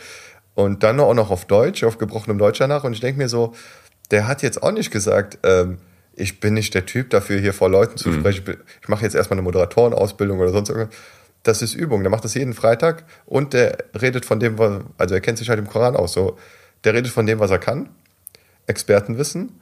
und 0.53 0.83
dann 0.83 0.99
auch 0.99 1.13
noch 1.13 1.31
auf 1.31 1.45
Deutsch, 1.45 1.83
auf 1.83 1.97
gebrochenem 1.97 2.37
Deutsch 2.37 2.59
danach. 2.59 2.83
Und 2.83 2.93
ich 2.93 2.99
denke 2.99 3.17
mir 3.17 3.29
so, 3.29 3.55
der 4.11 4.27
hat 4.27 4.43
jetzt 4.43 4.61
auch 4.61 4.71
nicht 4.71 4.91
gesagt, 4.91 5.39
ähm, 5.43 5.79
ich 6.13 6.39
bin 6.39 6.53
nicht 6.53 6.73
der 6.73 6.85
Typ 6.85 7.09
dafür, 7.09 7.39
hier 7.39 7.53
vor 7.53 7.69
Leuten 7.69 7.97
zu 7.97 8.09
mhm. 8.09 8.19
sprechen. 8.19 8.57
Ich 8.81 8.87
mache 8.87 9.03
jetzt 9.03 9.15
erstmal 9.15 9.37
eine 9.37 9.43
Moderatorenausbildung 9.43 10.39
oder 10.39 10.51
sonst 10.51 10.69
irgendwas. 10.69 10.95
Das 11.43 11.61
ist 11.61 11.73
Übung. 11.73 12.03
Der 12.03 12.11
macht 12.11 12.25
das 12.25 12.33
jeden 12.33 12.53
Freitag 12.53 13.05
und 13.25 13.53
der 13.53 13.77
redet 13.99 14.25
von 14.25 14.39
dem, 14.39 14.57
was, 14.57 14.81
also 14.97 15.15
er 15.15 15.21
kennt 15.21 15.37
sich 15.37 15.49
halt 15.49 15.59
im 15.59 15.67
Koran 15.67 15.95
aus. 15.95 16.13
So, 16.13 16.37
der 16.83 16.93
redet 16.93 17.11
von 17.11 17.25
dem, 17.25 17.39
was 17.39 17.49
er 17.49 17.59
kann, 17.59 17.89
Expertenwissen 18.67 19.61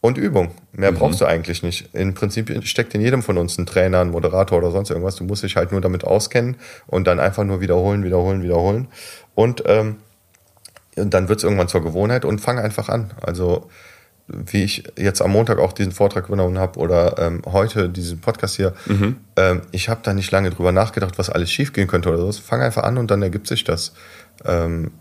und 0.00 0.16
Übung. 0.16 0.52
Mehr 0.72 0.92
mhm. 0.92 0.96
brauchst 0.96 1.20
du 1.20 1.26
eigentlich 1.26 1.62
nicht. 1.62 1.94
Im 1.94 2.14
Prinzip 2.14 2.66
steckt 2.66 2.94
in 2.94 3.00
jedem 3.00 3.22
von 3.22 3.36
uns 3.36 3.58
ein 3.58 3.66
Trainer, 3.66 4.00
ein 4.00 4.10
Moderator 4.10 4.58
oder 4.58 4.70
sonst 4.70 4.90
irgendwas. 4.90 5.16
Du 5.16 5.24
musst 5.24 5.42
dich 5.42 5.56
halt 5.56 5.72
nur 5.72 5.80
damit 5.80 6.04
auskennen 6.04 6.56
und 6.86 7.06
dann 7.06 7.20
einfach 7.20 7.44
nur 7.44 7.60
wiederholen, 7.60 8.02
wiederholen, 8.02 8.42
wiederholen. 8.42 8.88
Und, 9.34 9.62
ähm, 9.66 9.96
und 10.96 11.12
dann 11.12 11.28
wird 11.28 11.38
es 11.38 11.44
irgendwann 11.44 11.68
zur 11.68 11.82
Gewohnheit 11.82 12.24
und 12.24 12.40
fang 12.40 12.58
einfach 12.58 12.88
an. 12.88 13.12
Also 13.20 13.68
wie 14.32 14.62
ich 14.62 14.84
jetzt 14.96 15.22
am 15.22 15.32
Montag 15.32 15.58
auch 15.58 15.72
diesen 15.72 15.92
Vortrag 15.92 16.28
übernommen 16.28 16.58
habe 16.58 16.78
oder 16.78 17.18
ähm, 17.18 17.42
heute 17.46 17.88
diesen 17.88 18.20
Podcast 18.20 18.56
hier, 18.56 18.74
mhm. 18.86 19.16
ähm, 19.36 19.62
ich 19.72 19.88
habe 19.88 20.00
da 20.04 20.14
nicht 20.14 20.30
lange 20.30 20.50
drüber 20.50 20.72
nachgedacht, 20.72 21.18
was 21.18 21.30
alles 21.30 21.50
schiefgehen 21.50 21.88
könnte 21.88 22.10
oder 22.10 22.18
so. 22.18 22.40
Fang 22.40 22.62
einfach 22.62 22.84
an 22.84 22.96
und 22.96 23.10
dann 23.10 23.22
ergibt 23.22 23.48
sich 23.48 23.64
das. 23.64 23.92
Ähm, 24.44 24.92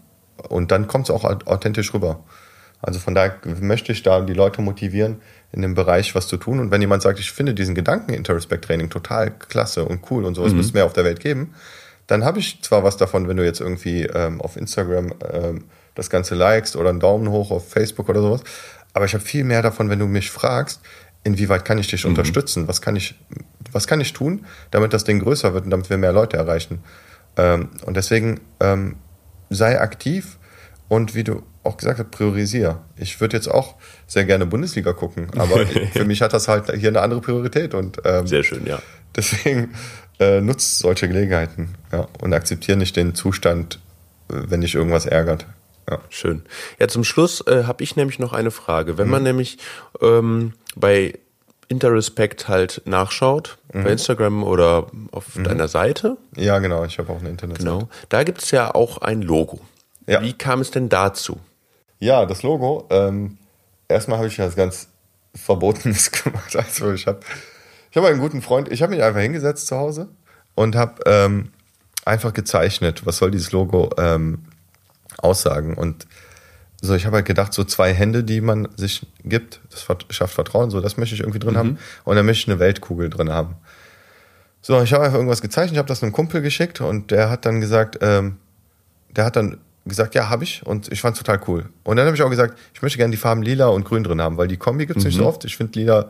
und 0.48 0.72
dann 0.72 0.88
kommt 0.88 1.10
es 1.10 1.16
auch 1.16 1.24
authentisch 1.24 1.94
rüber. 1.94 2.24
Also 2.82 3.00
von 3.00 3.14
daher 3.14 3.36
möchte 3.60 3.92
ich 3.92 4.04
da 4.04 4.22
die 4.22 4.34
Leute 4.34 4.62
motivieren, 4.62 5.22
in 5.52 5.62
dem 5.62 5.76
Bereich 5.76 6.16
was 6.16 6.28
zu 6.28 6.38
tun. 6.38 6.60
Und 6.60 6.72
wenn 6.72 6.82
jemand 6.82 7.02
sagt, 7.02 7.20
ich 7.20 7.32
finde 7.32 7.54
diesen 7.54 7.76
Gedanken 7.76 8.14
Interrespect 8.14 8.66
Training 8.66 8.90
total 8.90 9.32
klasse 9.32 9.86
und 9.86 10.10
cool 10.10 10.26
und 10.26 10.36
sowas 10.36 10.52
mhm. 10.52 10.58
müsste 10.58 10.74
mehr 10.76 10.86
auf 10.86 10.94
der 10.94 11.04
Welt 11.04 11.20
geben, 11.20 11.54
dann 12.08 12.24
habe 12.24 12.40
ich 12.40 12.62
zwar 12.64 12.84
was 12.84 12.98
davon, 12.98 13.28
wenn 13.28 13.38
du 13.38 13.46
jetzt 13.46 13.62
irgendwie 13.62 14.04
ähm, 14.04 14.42
auf 14.42 14.56
Instagram 14.56 15.14
ähm, 15.32 15.66
das 15.96 16.10
Ganze 16.10 16.36
likest 16.36 16.76
oder 16.76 16.90
einen 16.90 17.00
Daumen 17.00 17.30
hoch 17.30 17.52
auf 17.52 17.70
Facebook 17.70 18.10
oder 18.10 18.22
sowas, 18.22 18.42
aber 18.94 19.06
ich 19.06 19.14
habe 19.14 19.24
viel 19.24 19.44
mehr 19.44 19.62
davon, 19.62 19.90
wenn 19.90 20.00
du 20.00 20.08
mich 20.08 20.32
fragst, 20.32 20.82
inwieweit 21.24 21.66
kann 21.66 21.78
ich 21.78 21.88
dich 21.88 22.06
mhm. 22.06 22.12
unterstützen? 22.12 22.68
Was 22.68 22.82
kann 22.82 22.96
ich, 22.96 23.16
was 23.72 23.86
kann 23.86 24.02
ich 24.02 24.14
tun, 24.14 24.46
damit 24.72 24.94
das 24.94 25.04
Ding 25.04 25.20
größer 25.20 25.54
wird 25.54 25.66
und 25.66 25.72
damit 25.72 25.90
wir 25.90 25.98
mehr 25.98 26.14
Leute 26.14 26.38
erreichen? 26.38 26.84
Ähm, 27.38 27.70
und 27.86 27.96
deswegen 27.96 28.40
ähm, 28.60 28.96
sei 29.50 29.80
aktiv 29.80 30.39
und 30.90 31.16
wie 31.16 31.24
du 31.24 31.44
auch 31.64 31.78
gesagt 31.78 32.00
hast, 32.00 32.12
priorisiere. 32.12 32.82
Ich 32.98 33.22
würde 33.22 33.38
jetzt 33.38 33.48
auch 33.48 33.76
sehr 34.08 34.26
gerne 34.26 34.46
Bundesliga 34.46 34.92
gucken, 34.92 35.30
aber 35.38 35.66
für 35.94 36.04
mich 36.04 36.22
hat 36.22 36.34
das 36.34 36.48
halt 36.48 36.70
hier 36.76 36.90
eine 36.90 37.02
andere 37.02 37.22
Priorität 37.22 37.74
und 37.74 38.00
ähm, 38.04 38.28
sehr 38.28 38.44
schön, 38.44 38.66
ja. 38.66 38.82
Deswegen 39.16 39.74
äh, 40.20 40.42
nutzt 40.42 40.80
solche 40.80 41.08
Gelegenheiten 41.08 41.76
ja, 41.92 42.08
und 42.22 42.34
akzeptiere 42.34 42.78
nicht 42.78 42.96
den 42.96 43.16
Zustand, 43.16 43.80
äh, 44.30 44.34
wenn 44.48 44.62
dich 44.62 44.76
irgendwas 44.76 45.06
ärgert. 45.06 45.46
Ja. 45.90 46.00
Schön. 46.10 46.44
Ja, 46.80 46.88
zum 46.88 47.04
Schluss 47.04 47.42
äh, 47.48 47.64
habe 47.64 47.84
ich 47.84 47.96
nämlich 47.96 48.20
noch 48.20 48.34
eine 48.34 48.52
Frage. 48.52 48.98
Wenn 48.98 49.06
mhm. 49.06 49.12
man 49.12 49.24
nämlich 49.24 49.58
ähm, 50.02 50.54
bei 50.76 51.18
Interrespect 51.68 52.48
halt 52.48 52.82
nachschaut, 52.86 53.58
mhm. 53.74 53.84
bei 53.84 53.92
Instagram 53.92 54.44
oder 54.44 54.88
auf 55.12 55.36
mhm. 55.36 55.46
deiner 55.46 55.68
Seite. 55.68 56.18
Ja, 56.36 56.60
genau, 56.60 56.84
ich 56.84 57.00
habe 57.00 57.12
auch 57.12 57.20
eine 57.20 57.30
Internetseite. 57.30 57.64
Genau. 57.64 57.90
Da 58.10 58.24
gibt 58.24 58.44
es 58.44 58.52
ja 58.52 58.74
auch 58.74 59.00
ein 59.00 59.22
Logo. 59.22 59.62
Ja. 60.10 60.22
Wie 60.22 60.34
kam 60.34 60.62
es 60.62 60.72
denn 60.72 60.90
dazu? 60.90 61.40
Ja, 62.00 62.26
das 62.26 62.42
Logo. 62.42 62.88
Ähm, 62.90 63.38
erstmal 63.88 64.18
habe 64.18 64.28
ich 64.28 64.40
was 64.40 64.56
ganz 64.56 64.88
Verbotenes 65.36 66.12
gemacht. 66.24 66.56
Also 66.56 66.92
ich 66.94 67.06
habe 67.06 67.20
ich 67.92 67.98
hab 67.98 68.06
einen 68.06 68.20
guten 68.20 68.42
Freund, 68.42 68.72
ich 68.72 68.82
habe 68.82 68.94
mich 68.94 69.04
einfach 69.04 69.20
hingesetzt 69.22 69.68
zu 69.68 69.76
Hause 69.76 70.10
und 70.56 70.76
habe 70.76 71.02
ähm, 71.06 71.52
einfach 72.06 72.34
gezeichnet, 72.34 73.06
was 73.06 73.18
soll 73.18 73.30
dieses 73.30 73.52
Logo 73.52 73.92
ähm, 73.98 74.46
aussagen. 75.18 75.76
Und 75.76 76.08
so, 76.82 76.96
ich 76.96 77.06
habe 77.06 77.18
halt 77.18 77.26
gedacht, 77.26 77.54
so 77.54 77.64
zwei 77.64 77.94
Hände, 77.94 78.24
die 78.24 78.42
man 78.42 78.68
sich 78.78 79.06
gibt, 79.24 79.62
das 79.70 79.86
schafft 80.10 80.34
Vertrauen, 80.34 80.72
so 80.72 80.82
das 80.82 80.98
möchte 80.98 81.14
ich 81.14 81.22
irgendwie 81.22 81.40
drin 81.40 81.54
mhm. 81.54 81.58
haben. 81.58 81.80
Und 82.04 82.16
dann 82.16 82.26
möchte 82.26 82.42
ich 82.44 82.48
eine 82.50 82.60
Weltkugel 82.60 83.10
drin 83.10 83.32
haben. 83.32 83.58
So, 84.62 84.82
ich 84.82 84.92
habe 84.92 85.04
einfach 85.04 85.18
irgendwas 85.18 85.42
gezeichnet, 85.42 85.74
ich 85.74 85.78
habe 85.78 85.88
das 85.88 86.02
einem 86.02 86.14
Kumpel 86.14 86.42
geschickt 86.42 86.82
und 86.82 87.12
der 87.12 87.30
hat 87.30 87.46
dann 87.46 87.62
gesagt, 87.62 88.00
ähm, 88.02 88.38
der 89.12 89.26
hat 89.26 89.36
dann 89.36 89.60
gesagt, 89.86 90.16
ja, 90.16 90.30
habe 90.30 90.44
ich 90.44 90.66
und 90.66 90.92
ich 90.92 91.02
fand 91.02 91.16
es 91.16 91.24
total 91.24 91.42
cool. 91.48 91.70
Und 91.84 91.98
dann 91.98 92.06
habe 92.06 92.16
ich 92.16 92.22
auch 92.22 92.30
gesagt, 92.30 92.58
ich 92.74 92.82
möchte 92.82 92.98
gerne 92.98 93.12
die 93.12 93.18
Farben 93.18 93.42
lila 93.42 93.68
und 93.68 93.86
grün 93.86 94.04
drin 94.04 94.22
haben, 94.22 94.38
weil 94.38 94.48
die 94.48 94.58
Kombi 94.58 94.86
gibt 94.86 95.00
es 95.00 95.04
mhm. 95.04 95.10
nicht 95.10 95.18
so 95.18 95.26
oft. 95.26 95.46
Ich 95.46 95.58
finde 95.58 95.80
lila 95.80 96.10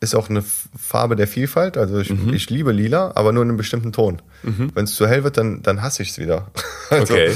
ist 0.00 0.14
auch 0.14 0.30
eine 0.30 0.42
Farbe 0.42 1.16
der 1.16 1.26
Vielfalt. 1.26 1.76
Also 1.76 1.98
ich, 1.98 2.10
mhm. 2.10 2.32
ich 2.32 2.50
liebe 2.50 2.72
lila, 2.72 3.12
aber 3.14 3.32
nur 3.32 3.42
in 3.42 3.48
einem 3.48 3.56
bestimmten 3.56 3.92
Ton. 3.92 4.22
Mhm. 4.42 4.70
Wenn 4.74 4.84
es 4.84 4.94
zu 4.94 5.08
hell 5.08 5.24
wird, 5.24 5.36
dann, 5.36 5.62
dann 5.62 5.82
hasse 5.82 6.02
ich 6.02 6.10
es 6.10 6.18
wieder. 6.18 6.50
also, 6.90 7.14
okay. 7.14 7.32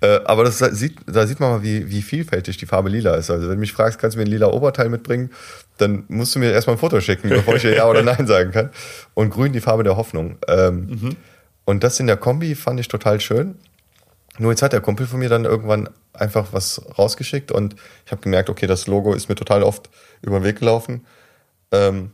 Äh, 0.00 0.20
aber 0.24 0.44
das 0.44 0.58
sieht, 0.58 0.96
da 1.06 1.26
sieht 1.26 1.40
man 1.40 1.50
mal, 1.50 1.62
wie, 1.62 1.90
wie 1.90 2.02
vielfältig 2.02 2.56
die 2.56 2.66
Farbe 2.66 2.88
lila 2.88 3.14
ist. 3.14 3.30
Also 3.30 3.48
wenn 3.48 3.56
du 3.56 3.60
mich 3.60 3.72
fragst, 3.72 3.98
kannst 3.98 4.16
du 4.16 4.18
mir 4.18 4.24
ein 4.24 4.30
lila 4.30 4.48
Oberteil 4.48 4.88
mitbringen, 4.88 5.30
dann 5.76 6.04
musst 6.08 6.34
du 6.34 6.38
mir 6.38 6.50
erstmal 6.50 6.76
ein 6.76 6.80
Foto 6.80 7.00
schicken, 7.00 7.28
bevor 7.28 7.56
ich 7.56 7.62
dir 7.62 7.76
Ja 7.76 7.88
oder 7.88 8.02
Nein 8.02 8.26
sagen 8.26 8.50
kann. 8.50 8.70
Und 9.14 9.30
grün 9.30 9.52
die 9.52 9.60
Farbe 9.60 9.84
der 9.84 9.96
Hoffnung. 9.96 10.38
Ähm, 10.48 10.86
mhm. 10.86 11.16
Und 11.64 11.84
das 11.84 12.00
in 12.00 12.06
der 12.06 12.16
Kombi 12.16 12.54
fand 12.54 12.80
ich 12.80 12.88
total 12.88 13.20
schön. 13.20 13.56
Nur 14.40 14.52
jetzt 14.52 14.62
hat 14.62 14.72
der 14.72 14.80
Kumpel 14.80 15.06
von 15.06 15.18
mir 15.18 15.28
dann 15.28 15.44
irgendwann 15.44 15.90
einfach 16.14 16.48
was 16.52 16.80
rausgeschickt 16.98 17.52
und 17.52 17.76
ich 18.06 18.12
habe 18.12 18.22
gemerkt, 18.22 18.48
okay, 18.48 18.66
das 18.66 18.86
Logo 18.86 19.12
ist 19.12 19.28
mir 19.28 19.34
total 19.34 19.62
oft 19.62 19.90
über 20.22 20.40
den 20.40 20.44
Weg 20.44 20.58
gelaufen. 20.58 21.06
Ähm, 21.72 22.12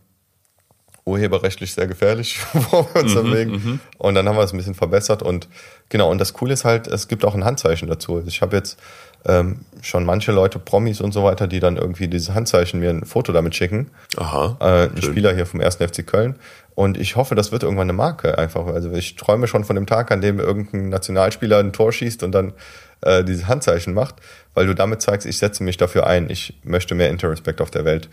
urheberrechtlich 1.04 1.72
sehr 1.72 1.86
gefährlich 1.86 2.40
mhm. 2.52 3.52
Mhm. 3.52 3.80
Und 3.98 4.16
dann 4.16 4.28
haben 4.28 4.36
wir 4.36 4.42
es 4.42 4.52
ein 4.52 4.56
bisschen 4.56 4.74
verbessert 4.74 5.22
und 5.22 5.46
genau, 5.88 6.10
und 6.10 6.18
das 6.18 6.32
Coole 6.32 6.52
ist 6.52 6.64
halt, 6.64 6.88
es 6.88 7.06
gibt 7.06 7.24
auch 7.24 7.36
ein 7.36 7.44
Handzeichen 7.44 7.88
dazu. 7.88 8.20
Ich 8.26 8.42
habe 8.42 8.56
jetzt 8.56 8.76
ähm, 9.24 9.60
schon 9.80 10.04
manche 10.04 10.32
Leute, 10.32 10.58
Promis 10.58 11.00
und 11.00 11.12
so 11.12 11.22
weiter, 11.22 11.46
die 11.46 11.60
dann 11.60 11.76
irgendwie 11.76 12.08
dieses 12.08 12.34
Handzeichen 12.34 12.80
mir 12.80 12.90
ein 12.90 13.04
Foto 13.04 13.32
damit 13.32 13.54
schicken. 13.54 13.92
Aha. 14.16 14.56
Äh, 14.60 14.64
ein 14.64 15.00
schön. 15.00 15.12
Spieler 15.12 15.32
hier 15.32 15.46
vom 15.46 15.60
1. 15.60 15.76
FC 15.76 16.04
Köln. 16.04 16.34
Und 16.76 16.98
ich 16.98 17.16
hoffe, 17.16 17.34
das 17.34 17.52
wird 17.52 17.62
irgendwann 17.62 17.86
eine 17.86 17.94
Marke 17.94 18.36
einfach. 18.36 18.66
Also 18.66 18.92
ich 18.92 19.16
träume 19.16 19.46
schon 19.48 19.64
von 19.64 19.76
dem 19.76 19.86
Tag, 19.86 20.12
an 20.12 20.20
dem 20.20 20.38
irgendein 20.38 20.90
Nationalspieler 20.90 21.58
ein 21.58 21.72
Tor 21.72 21.90
schießt 21.90 22.22
und 22.22 22.32
dann 22.32 22.52
äh, 23.00 23.24
dieses 23.24 23.48
Handzeichen 23.48 23.94
macht, 23.94 24.16
weil 24.52 24.66
du 24.66 24.74
damit 24.74 25.00
zeigst, 25.00 25.26
ich 25.26 25.38
setze 25.38 25.64
mich 25.64 25.78
dafür 25.78 26.06
ein, 26.06 26.28
ich 26.28 26.60
möchte 26.64 26.94
mehr 26.94 27.08
Interrespect 27.08 27.62
auf 27.62 27.70
der 27.70 27.86
Welt. 27.86 28.10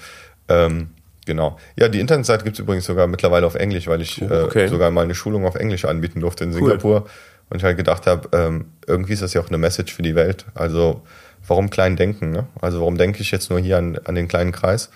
Ähm, 0.48 0.92
genau. 1.26 1.58
Ja, 1.76 1.90
die 1.90 2.00
Internetseite 2.00 2.46
gibt 2.46 2.56
es 2.56 2.62
übrigens 2.62 2.86
sogar 2.86 3.06
mittlerweile 3.08 3.46
auf 3.46 3.56
Englisch, 3.56 3.88
weil 3.88 4.02
ich 4.02 4.22
oh, 4.22 4.34
okay. 4.46 4.64
äh, 4.64 4.68
sogar 4.70 4.92
mal 4.92 5.04
eine 5.04 5.14
Schulung 5.14 5.46
auf 5.46 5.56
Englisch 5.56 5.84
anbieten 5.84 6.22
durfte 6.22 6.46
in 6.46 6.54
Singapur. 6.54 7.06
Und 7.50 7.58
ich 7.58 7.66
halt 7.66 7.76
gedacht 7.76 8.08
habe, 8.08 8.30
ähm, 8.32 8.68
irgendwie 8.88 9.12
ist 9.12 9.22
das 9.22 9.34
ja 9.34 9.42
auch 9.42 9.50
eine 9.50 9.58
Message 9.58 9.94
für 9.94 10.04
die 10.04 10.16
Welt. 10.16 10.46
Also 10.56 11.02
warum 11.46 11.70
klein 11.70 11.98
denken? 11.98 12.32
Ne? 12.32 12.48
Also 12.62 12.80
warum 12.80 12.98
denke 12.98 13.20
ich 13.20 13.32
jetzt 13.32 13.50
nur 13.50 13.60
hier 13.60 13.78
an, 13.78 14.00
an 14.06 14.16
den 14.16 14.30
kleinen 14.30 14.54
Kreis? 14.54 14.90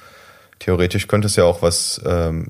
Theoretisch 0.60 1.08
könnte 1.08 1.28
es 1.28 1.36
ja 1.36 1.44
auch 1.44 1.62
was, 1.62 2.02
ähm, 2.06 2.48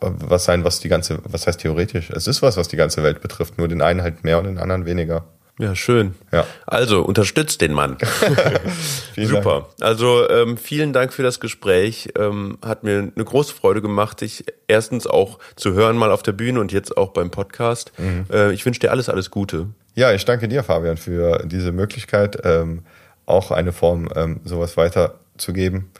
was 0.00 0.44
sein, 0.44 0.64
was 0.64 0.80
die 0.80 0.88
ganze, 0.88 1.18
was 1.24 1.46
heißt 1.46 1.60
theoretisch? 1.60 2.10
Es 2.10 2.26
ist 2.26 2.42
was, 2.42 2.56
was 2.56 2.68
die 2.68 2.76
ganze 2.76 3.02
Welt 3.02 3.20
betrifft, 3.20 3.58
nur 3.58 3.68
den 3.68 3.82
einen 3.82 4.02
halt 4.02 4.24
mehr 4.24 4.38
und 4.38 4.44
den 4.44 4.58
anderen 4.58 4.86
weniger. 4.86 5.24
Ja, 5.58 5.74
schön. 5.74 6.14
Ja. 6.30 6.46
Also 6.66 7.02
unterstützt 7.02 7.60
den 7.60 7.72
Mann. 7.72 7.98
Super. 9.16 9.68
Also 9.80 10.28
ähm, 10.30 10.56
vielen 10.56 10.92
Dank 10.92 11.12
für 11.12 11.24
das 11.24 11.40
Gespräch. 11.40 12.10
Ähm, 12.16 12.58
hat 12.64 12.84
mir 12.84 13.10
eine 13.14 13.24
große 13.24 13.54
Freude 13.54 13.82
gemacht, 13.82 14.20
dich 14.20 14.44
erstens 14.68 15.08
auch 15.08 15.40
zu 15.56 15.72
hören 15.72 15.96
mal 15.96 16.12
auf 16.12 16.22
der 16.22 16.32
Bühne 16.32 16.60
und 16.60 16.70
jetzt 16.70 16.96
auch 16.96 17.08
beim 17.08 17.30
Podcast. 17.30 17.92
Mhm. 17.98 18.26
Äh, 18.32 18.52
ich 18.52 18.64
wünsche 18.64 18.78
dir 18.78 18.92
alles, 18.92 19.08
alles 19.08 19.30
Gute. 19.30 19.66
Ja, 19.96 20.12
ich 20.12 20.24
danke 20.24 20.46
dir, 20.46 20.62
Fabian, 20.62 20.96
für 20.96 21.42
diese 21.44 21.72
Möglichkeit, 21.72 22.38
ähm, 22.44 22.84
auch 23.26 23.50
eine 23.50 23.72
Form 23.72 24.08
ähm, 24.14 24.40
sowas 24.44 24.76
weiterzugeben. 24.76 25.90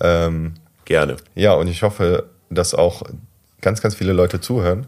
Ähm, 0.00 0.54
Gerne. 0.84 1.16
Ja, 1.34 1.54
und 1.54 1.66
ich 1.66 1.82
hoffe, 1.82 2.30
dass 2.48 2.74
auch 2.74 3.02
ganz, 3.60 3.80
ganz 3.80 3.94
viele 3.94 4.12
Leute 4.12 4.40
zuhören 4.40 4.86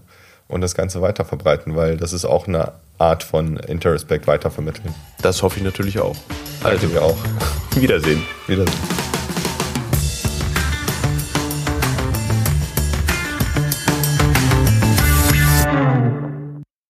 und 0.48 0.60
das 0.60 0.74
Ganze 0.74 1.00
weiter 1.02 1.24
verbreiten, 1.24 1.76
weil 1.76 1.96
das 1.96 2.12
ist 2.12 2.24
auch 2.24 2.46
eine 2.46 2.72
Art 2.98 3.22
von 3.22 3.56
Interrespect 3.56 4.26
weitervermitteln. 4.26 4.94
Das 5.20 5.42
hoffe 5.42 5.58
ich 5.58 5.64
natürlich 5.64 5.98
auch. 5.98 6.16
Also 6.62 6.92
wir 6.92 7.02
auch. 7.02 7.16
Wiedersehen. 7.74 8.22
Wiedersehen. 8.46 9.11